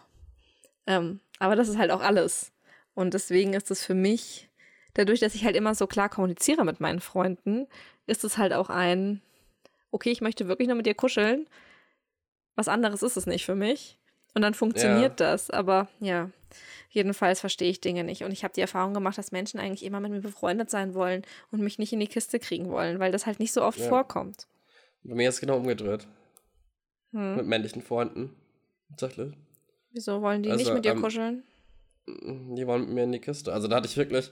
[0.88, 2.52] Ähm, aber das ist halt auch alles.
[2.93, 4.50] Und deswegen ist es für mich,
[4.96, 7.68] dadurch, dass ich halt immer so klar kommuniziere mit meinen Freunden,
[8.08, 9.22] ist es halt auch ein,
[9.91, 11.48] okay, ich möchte wirklich nur mit dir kuscheln.
[12.56, 13.99] Was anderes ist es nicht für mich.
[14.34, 15.49] Und dann funktioniert das.
[15.49, 16.30] Aber ja,
[16.89, 18.24] jedenfalls verstehe ich Dinge nicht.
[18.24, 21.24] Und ich habe die Erfahrung gemacht, dass Menschen eigentlich immer mit mir befreundet sein wollen
[21.51, 23.88] und mich nicht in die Kiste kriegen wollen, weil das halt nicht so oft Ja.
[23.88, 24.47] vorkommt.
[25.03, 26.08] Bei mir ist es genau umgedreht.
[27.12, 27.38] Hm.
[27.38, 28.36] Mit männlichen Freunden.
[28.89, 29.34] Tatsächlich.
[29.91, 31.43] Wieso wollen die nicht Also, mit dir ähm, kuscheln?
[32.08, 33.53] Die wollen mit mir in die Kiste.
[33.53, 34.32] Also da hatte ich wirklich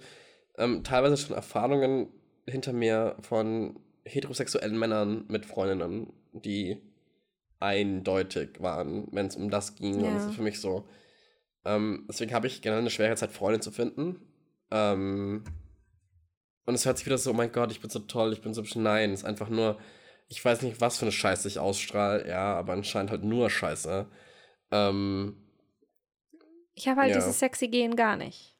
[0.57, 2.07] ähm, teilweise schon Erfahrungen
[2.47, 6.81] hinter mir von heterosexuellen Männern mit Freundinnen, die
[7.63, 10.03] eindeutig waren, wenn es um das ging.
[10.05, 10.29] Und das Ja.
[10.29, 10.87] ist für mich so.
[11.65, 14.19] Ähm, deswegen habe ich generell eine schwere Zeit, Freunde zu finden.
[14.71, 15.43] Ähm,
[16.65, 18.53] und es hört sich wieder so, oh mein Gott, ich bin so toll, ich bin
[18.53, 18.63] so.
[18.75, 19.79] Nein, es ist einfach nur,
[20.29, 24.07] ich weiß nicht, was für eine Scheiße ich ausstrahle, ja, aber anscheinend halt nur Scheiße.
[24.71, 25.37] Ähm,
[26.75, 27.15] Ich habe halt ja.
[27.15, 28.52] dieses sexy Gehen gar nicht.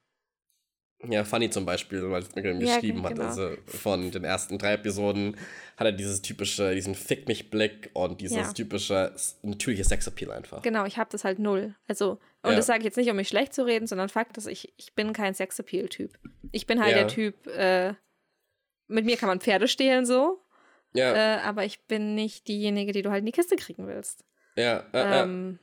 [1.10, 3.14] Ja, Funny zum Beispiel, weil es mir Ja, geschrieben hat.
[3.16, 3.26] genau.
[3.28, 5.36] Also von den ersten drei Episoden
[5.78, 8.54] hat er dieses typische, diesen Fick mich Blick und dieses Ja.
[8.54, 10.62] typische natürliche Sexappeal einfach.
[10.62, 11.76] Genau, ich habe das halt null.
[11.88, 12.56] Also, und Ja.
[12.56, 14.94] das sage ich jetzt nicht, um mich schlecht zu reden, sondern Fakt ist, ich, ich
[14.94, 16.18] bin kein Sexappeal-Typ.
[16.52, 17.00] Ich bin halt Ja.
[17.04, 17.94] der Typ, äh,
[18.88, 20.40] mit mir kann man Pferde stehlen so,
[20.94, 24.24] Ja, äh, aber ich bin nicht diejenige, die du halt in die Kiste kriegen willst.
[24.56, 25.60] ja, äh, ja, Ähm,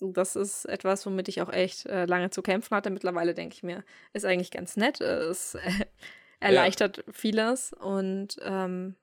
[0.00, 2.90] das ist etwas, womit ich auch echt äh, lange zu kämpfen hatte.
[2.90, 5.00] Mittlerweile denke ich mir, ist eigentlich ganz nett.
[5.00, 5.86] Es äh,
[6.40, 7.72] erleichtert vieles.
[7.72, 8.96] Und ähm,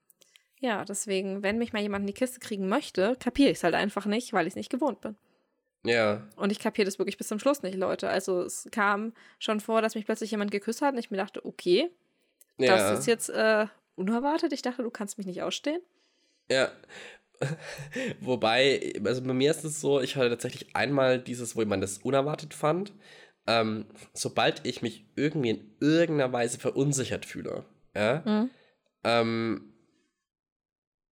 [0.60, 3.76] ja, deswegen, wenn mich mal jemand in die Kiste kriegen möchte, kapiere ich es halt
[3.76, 5.16] einfach nicht, weil ich es nicht gewohnt bin.
[5.84, 8.10] ja, Und ich kapiere das wirklich bis zum Schluss nicht, Leute.
[8.10, 11.44] Also es kam schon vor, dass mich plötzlich jemand geküsst hat und ich mir dachte,
[11.46, 11.89] okay,
[12.58, 13.66] ja, das ist jetzt äh,
[13.96, 14.54] unerwartet.
[14.54, 15.82] Ich dachte, du kannst mich nicht ausstehen.
[16.50, 16.72] ja.
[18.20, 22.00] Wobei, also bei mir ist es so, ich hatte tatsächlich einmal dieses, wo jemand das
[22.00, 22.94] unerwartet fand.
[23.48, 27.66] Ähm, sobald ich mich irgendwie in irgendeiner Weise verunsichert fühle,
[27.96, 28.50] ja, Mhm.
[29.04, 29.74] ähm,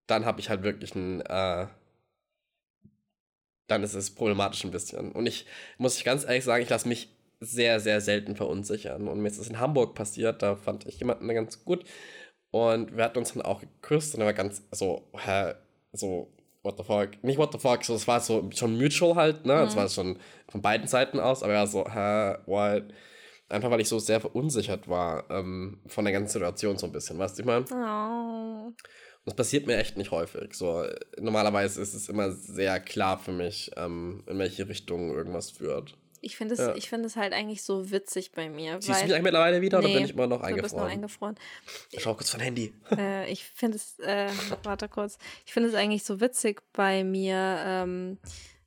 [0.08, 1.68] dann habe ich halt wirklich ein, äh,
[3.68, 5.12] dann ist es problematisch ein bisschen.
[5.12, 5.46] Und ich
[5.78, 7.10] muss ich ganz ehrlich sagen, ich lasse mich
[7.40, 9.08] sehr, sehr selten verunsichern.
[9.08, 11.86] Und mir ist das in Hamburg passiert, da fand ich jemanden ganz gut.
[12.52, 15.54] Und wir hatten uns dann auch geküsst und er war ganz so, hä,
[15.94, 16.32] so,
[16.64, 17.24] what the fuck?
[17.24, 19.64] Nicht what the fuck, so, es war so schon mutual halt, ne?
[19.64, 19.80] Es Mhm.
[19.80, 20.20] war schon
[20.50, 22.84] von beiden Seiten aus, aber er war so, hä, what?
[23.50, 27.18] Einfach weil ich so sehr verunsichert war ähm, von der ganzen Situation so ein bisschen,
[27.18, 27.66] weißt du, ich meine?
[27.74, 28.72] Oh.
[29.26, 30.54] Das passiert mir echt nicht häufig.
[30.54, 30.86] So,
[31.20, 35.98] normalerweise ist es immer sehr klar für mich, ähm, in welche Richtung irgendwas führt.
[36.22, 36.76] Ich finde es, Ja.
[36.76, 38.74] ich es halt eigentlich so witzig bei mir.
[38.82, 40.84] Siehst du mich eigentlich mittlerweile wieder oder Nee, bin ich immer noch du bist noch
[40.84, 40.92] eingefroren?
[40.92, 41.36] eingefroren.
[41.92, 42.74] Ich schau kurz von Handy.
[42.98, 44.30] äh, ich finde es, äh,
[44.64, 48.18] warte kurz, ich finde es eigentlich so witzig bei mir, ähm,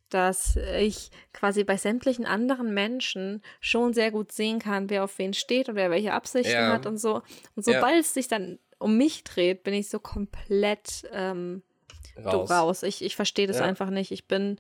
[0.08, 5.32] dass ich quasi bei sämtlichen anderen Menschen schon sehr gut sehen kann, wer auf wen
[5.32, 6.72] steht und wer welche Absichten Ja.
[6.72, 7.22] hat und so.
[7.56, 7.74] Und Ja.
[7.74, 11.62] sobald es sich dann um mich dreht, bin ich so komplett ähm,
[12.22, 12.50] raus.
[12.50, 12.82] Raus.
[12.82, 13.64] Ich, ich verstehe das Ja.
[13.64, 14.10] einfach nicht.
[14.12, 14.58] Ich bin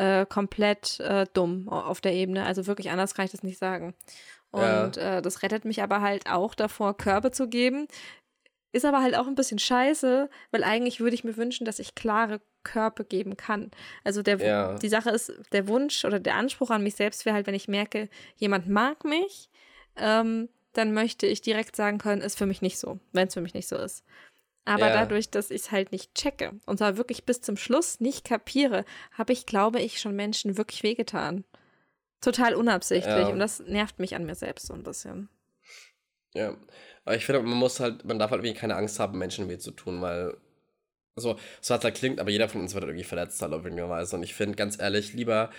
[0.00, 2.44] äh, komplett äh, dumm au- auf der Ebene.
[2.44, 3.94] Also wirklich anders kann ich das nicht sagen.
[4.54, 4.84] Ja.
[4.84, 7.86] Und äh, das rettet mich aber halt auch davor, Körbe zu geben.
[8.72, 11.94] Ist aber halt auch ein bisschen scheiße, weil eigentlich würde ich mir wünschen, dass ich
[11.96, 13.70] klare Körbe geben kann.
[14.04, 14.74] Also der, Ja.
[14.78, 17.68] die Sache ist, der Wunsch oder der Anspruch an mich selbst wäre halt, wenn ich
[17.68, 19.50] merke, jemand mag mich,
[19.96, 23.40] ähm, dann möchte ich direkt sagen können, ist für mich nicht so, wenn es für
[23.40, 24.04] mich nicht so ist.
[24.70, 24.92] Aber Ja.
[25.00, 28.84] dadurch, dass ich es halt nicht checke und zwar wirklich bis zum Schluss nicht kapiere,
[29.12, 31.42] habe ich, glaube ich, schon Menschen wirklich wehgetan.
[32.20, 33.26] Total unabsichtlich.
[33.26, 33.28] Ja.
[33.28, 35.28] Und das nervt mich an mir selbst so ein bisschen.
[36.34, 36.56] Ja.
[37.04, 39.58] Aber ich finde, man muss halt, man darf halt irgendwie keine Angst haben, Menschen weh
[39.58, 40.36] zu tun, weil
[41.16, 43.64] so, so hat es halt klingt, aber jeder von uns wird irgendwie verletzt halt auf
[43.64, 44.14] irgendeine Weise.
[44.14, 45.50] Und ich finde, ganz ehrlich, lieber,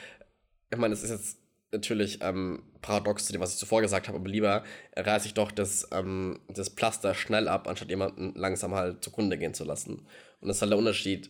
[0.69, 1.40] ich meine, es ist jetzt
[1.71, 4.63] natürlich ähm, paradox zu dem, was ich zuvor gesagt habe, aber lieber
[4.95, 9.53] reiße ich doch das, ähm, das Pflaster schnell ab, anstatt jemanden langsam halt zugrunde gehen
[9.53, 10.05] zu lassen.
[10.41, 11.29] Und das ist halt der Unterschied,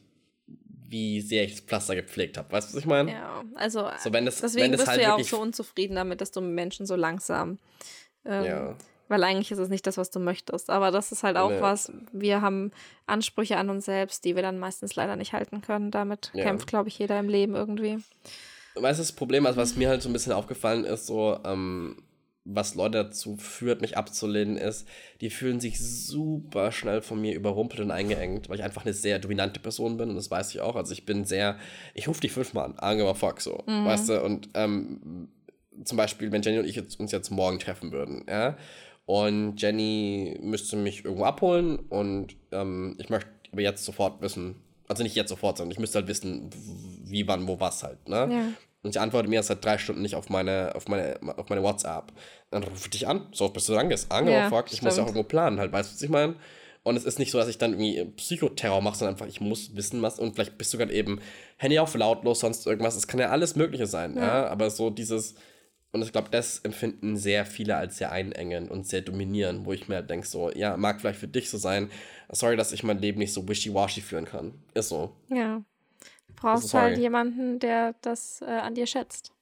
[0.88, 2.52] wie sehr ich das Pflaster gepflegt habe.
[2.52, 3.12] Weißt du, was ich meine?
[3.12, 5.96] Ja, also So, wenn das, deswegen wenn das bist halt du ja auch so unzufrieden
[5.96, 7.60] damit, dass du Menschen so langsam.
[8.26, 8.76] Ähm, Ja.
[9.08, 10.70] Weil eigentlich ist es nicht das, was du möchtest.
[10.70, 11.60] Aber das ist halt auch Nee.
[11.60, 11.92] was.
[12.14, 12.72] Wir haben
[13.08, 15.92] Ansprüche an uns selbst, die wir dann meistens leider nicht halten können.
[15.92, 16.46] Damit Ja.
[16.46, 18.00] kämpft, glaube ich, jeder im Leben irgendwie.
[18.76, 22.04] Weißt du, das Problem, also was mir halt so ein bisschen aufgefallen ist, so, ähm,
[22.44, 24.88] was Leute dazu führt, mich abzulehnen, ist,
[25.22, 29.20] die fühlen sich super schnell von mir überrumpelt und eingeengt, weil ich einfach eine sehr
[29.20, 30.76] dominante Person bin und das weiß ich auch.
[30.76, 31.58] Also ich bin sehr,
[31.94, 35.30] ich rufe dich fünfmal an, I don't give a fuck, so, weißt du, und ähm,
[35.84, 38.58] zum Beispiel, wenn Jenny und ich jetzt, uns jetzt morgen treffen würden, ja,
[39.06, 44.56] und Jenny müsste mich irgendwo abholen und ähm, ich möchte aber jetzt sofort wissen,
[44.92, 46.50] also nicht jetzt sofort, sondern ich müsste halt wissen,
[47.06, 48.28] wie, wann, wo, was halt, ne?
[48.30, 48.44] Ja.
[48.84, 52.12] Und sie antwortet mir seit drei Stunden nicht auf meine, auf meine, auf meine WhatsApp.
[52.50, 54.12] Dann rufe ich dich an, so oft bist du angehst.
[54.12, 55.18] Ange, Ja, fuck, ich muss ja auch stimmt.
[55.18, 56.36] irgendwo planen, halt, weißt du, was ich meine?
[56.84, 59.76] Und es ist nicht so, dass ich dann irgendwie Psychoterror mache, sondern einfach, ich muss
[59.76, 61.22] wissen, was, und vielleicht bist du gerade eben
[61.58, 62.96] Handy auf lautlos, sonst irgendwas.
[62.96, 64.48] Es kann ja alles Mögliche sein, ja.
[64.48, 65.36] Aber so dieses,
[65.94, 69.90] und ich glaube, das empfinden sehr viele als sehr einengend und sehr dominierend, wo ich
[69.90, 71.92] mir halt denke, so, ja, mag vielleicht für dich so sein.
[72.30, 74.54] Sorry, dass ich mein Leben nicht so wishy-washy führen kann.
[74.74, 75.16] Ist so.
[75.28, 75.62] Ja.
[76.28, 76.92] Du brauchst sorry.
[76.92, 79.34] halt jemanden, der das äh, an dir schätzt.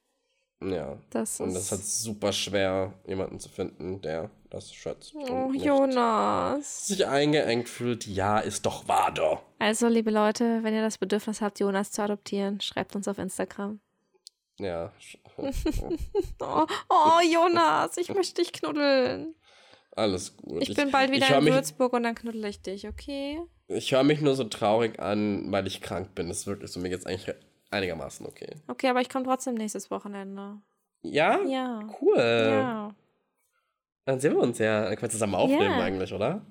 [0.62, 0.98] Ja.
[1.12, 5.14] Das Und das ist halt super schwer, jemanden zu finden, der das schätzt.
[5.16, 6.88] oh, Jonas.
[6.88, 9.44] Sich eingeengt fühlt, ja, ist doch wahr doch.
[9.60, 13.80] Also, liebe Leute, wenn ihr das Bedürfnis habt, Jonas zu adoptieren, schreibt uns auf Instagram.
[14.60, 14.92] Ja.
[16.42, 19.36] Oh, oh Jonas, ich möchte dich knuddeln.
[19.96, 20.62] Alles gut.
[20.68, 23.40] Ich bin bald wieder ich in mich, Würzburg und dann knuddel ich dich, okay?
[23.68, 26.28] Ich höre mich nur so traurig an, weil ich krank bin.
[26.28, 27.34] Das ist wirklich so, mir geht's eigentlich
[27.72, 28.56] einigermaßen okay.
[28.68, 30.58] Okay, aber ich komme trotzdem nächstes Wochenende.
[31.02, 31.40] Ja?
[31.46, 31.80] Ja.
[32.02, 32.18] Cool.
[32.18, 32.96] Ja.
[34.06, 34.82] Dann sehen wir uns ja.
[34.86, 35.84] Dann können wir zusammen aufnehmen Ja.
[35.84, 36.42] eigentlich, oder?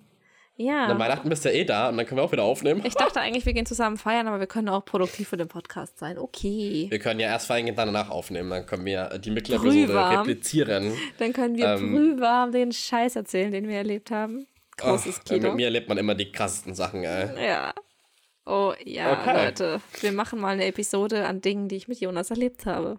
[0.60, 0.88] Ja.
[0.88, 2.82] Dann Weihnachten bist du ja eh da und dann können wir auch wieder aufnehmen.
[2.84, 5.98] Ich dachte eigentlich, wir gehen zusammen feiern, aber wir können auch produktiv für den Podcast
[6.00, 6.18] sein.
[6.18, 6.88] Okay.
[6.90, 8.50] Wir können ja erst feiern gehen, dann danach aufnehmen.
[8.50, 10.18] Dann können wir die Brühwarm.
[10.18, 10.92] replizieren.
[11.18, 14.48] Dann können wir Ähm, brühwarm den Scheiß erzählen, den wir erlebt haben.
[14.78, 15.48] Großes äh, Kino.
[15.48, 17.46] Mit mir erlebt man immer die krassesten Sachen, ey.
[17.46, 17.72] Ja.
[18.44, 19.44] Oh ja, Okay.
[19.44, 19.80] Leute.
[20.00, 22.98] Wir machen mal eine Episode an Dingen, die ich mit Jonas erlebt habe.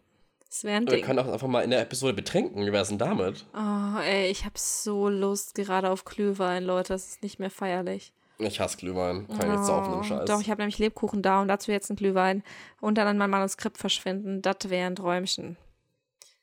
[0.50, 1.06] Das wäre ein Wir Ding.
[1.06, 2.66] können auch einfach mal in der Episode betrinken.
[2.66, 3.46] Wie wär's denn damit?
[3.54, 6.94] Oh, ey, ich habe so Lust gerade auf Glühwein, Leute.
[6.94, 8.14] Das ist nicht mehr feierlich.
[8.40, 9.28] Ich hasse Glühwein.
[9.28, 10.26] Kann ich jetzt auf einem Oh, Scheiß.
[10.26, 12.42] Doch, ich habe nämlich Lebkuchen da und dazu jetzt ein Glühwein
[12.82, 14.42] und dann an mein Manuskript verschwinden.
[14.42, 15.58] Das wäre ein Träumchen.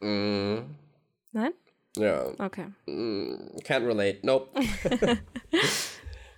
[0.00, 0.58] Mm,
[1.32, 1.52] Nein?
[1.96, 2.26] ja.
[2.38, 2.66] Okay.
[2.86, 4.18] Mm, can't relate.
[4.22, 4.50] Nope.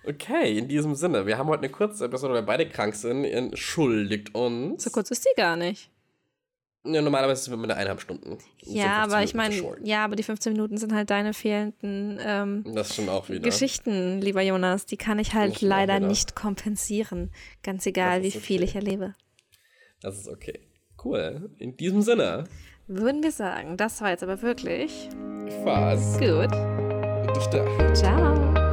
[0.07, 1.25] okay, in diesem Sinne.
[1.25, 3.25] Wir haben heute eine kurze Episode, weil wir beide krank sind.
[3.25, 4.83] Entschuldigt uns.
[4.85, 5.91] So kurz ist die gar nicht.
[6.85, 8.37] Ja, normalerweise sind wir mit eineinhalb Stunden.
[8.63, 12.63] Ja, 15 aber ich meine, ja, aber die 15 Minuten sind halt deine fehlenden ähm.
[13.41, 14.85] Geschichten, lieber Jonas.
[14.85, 17.31] Die kann ich halt leider nicht kompensieren.
[17.63, 18.65] Ganz egal, wie viel okay.
[18.65, 19.13] ich erlebe.
[20.01, 20.59] Das ist okay.
[21.03, 21.49] Cool.
[21.59, 22.45] In diesem Sinne.
[22.87, 25.09] Würden wir sagen, das war jetzt aber wirklich
[25.63, 26.17] Was?
[26.17, 26.49] gut.
[27.33, 27.95] Bis dann.
[27.95, 28.68] Ciao.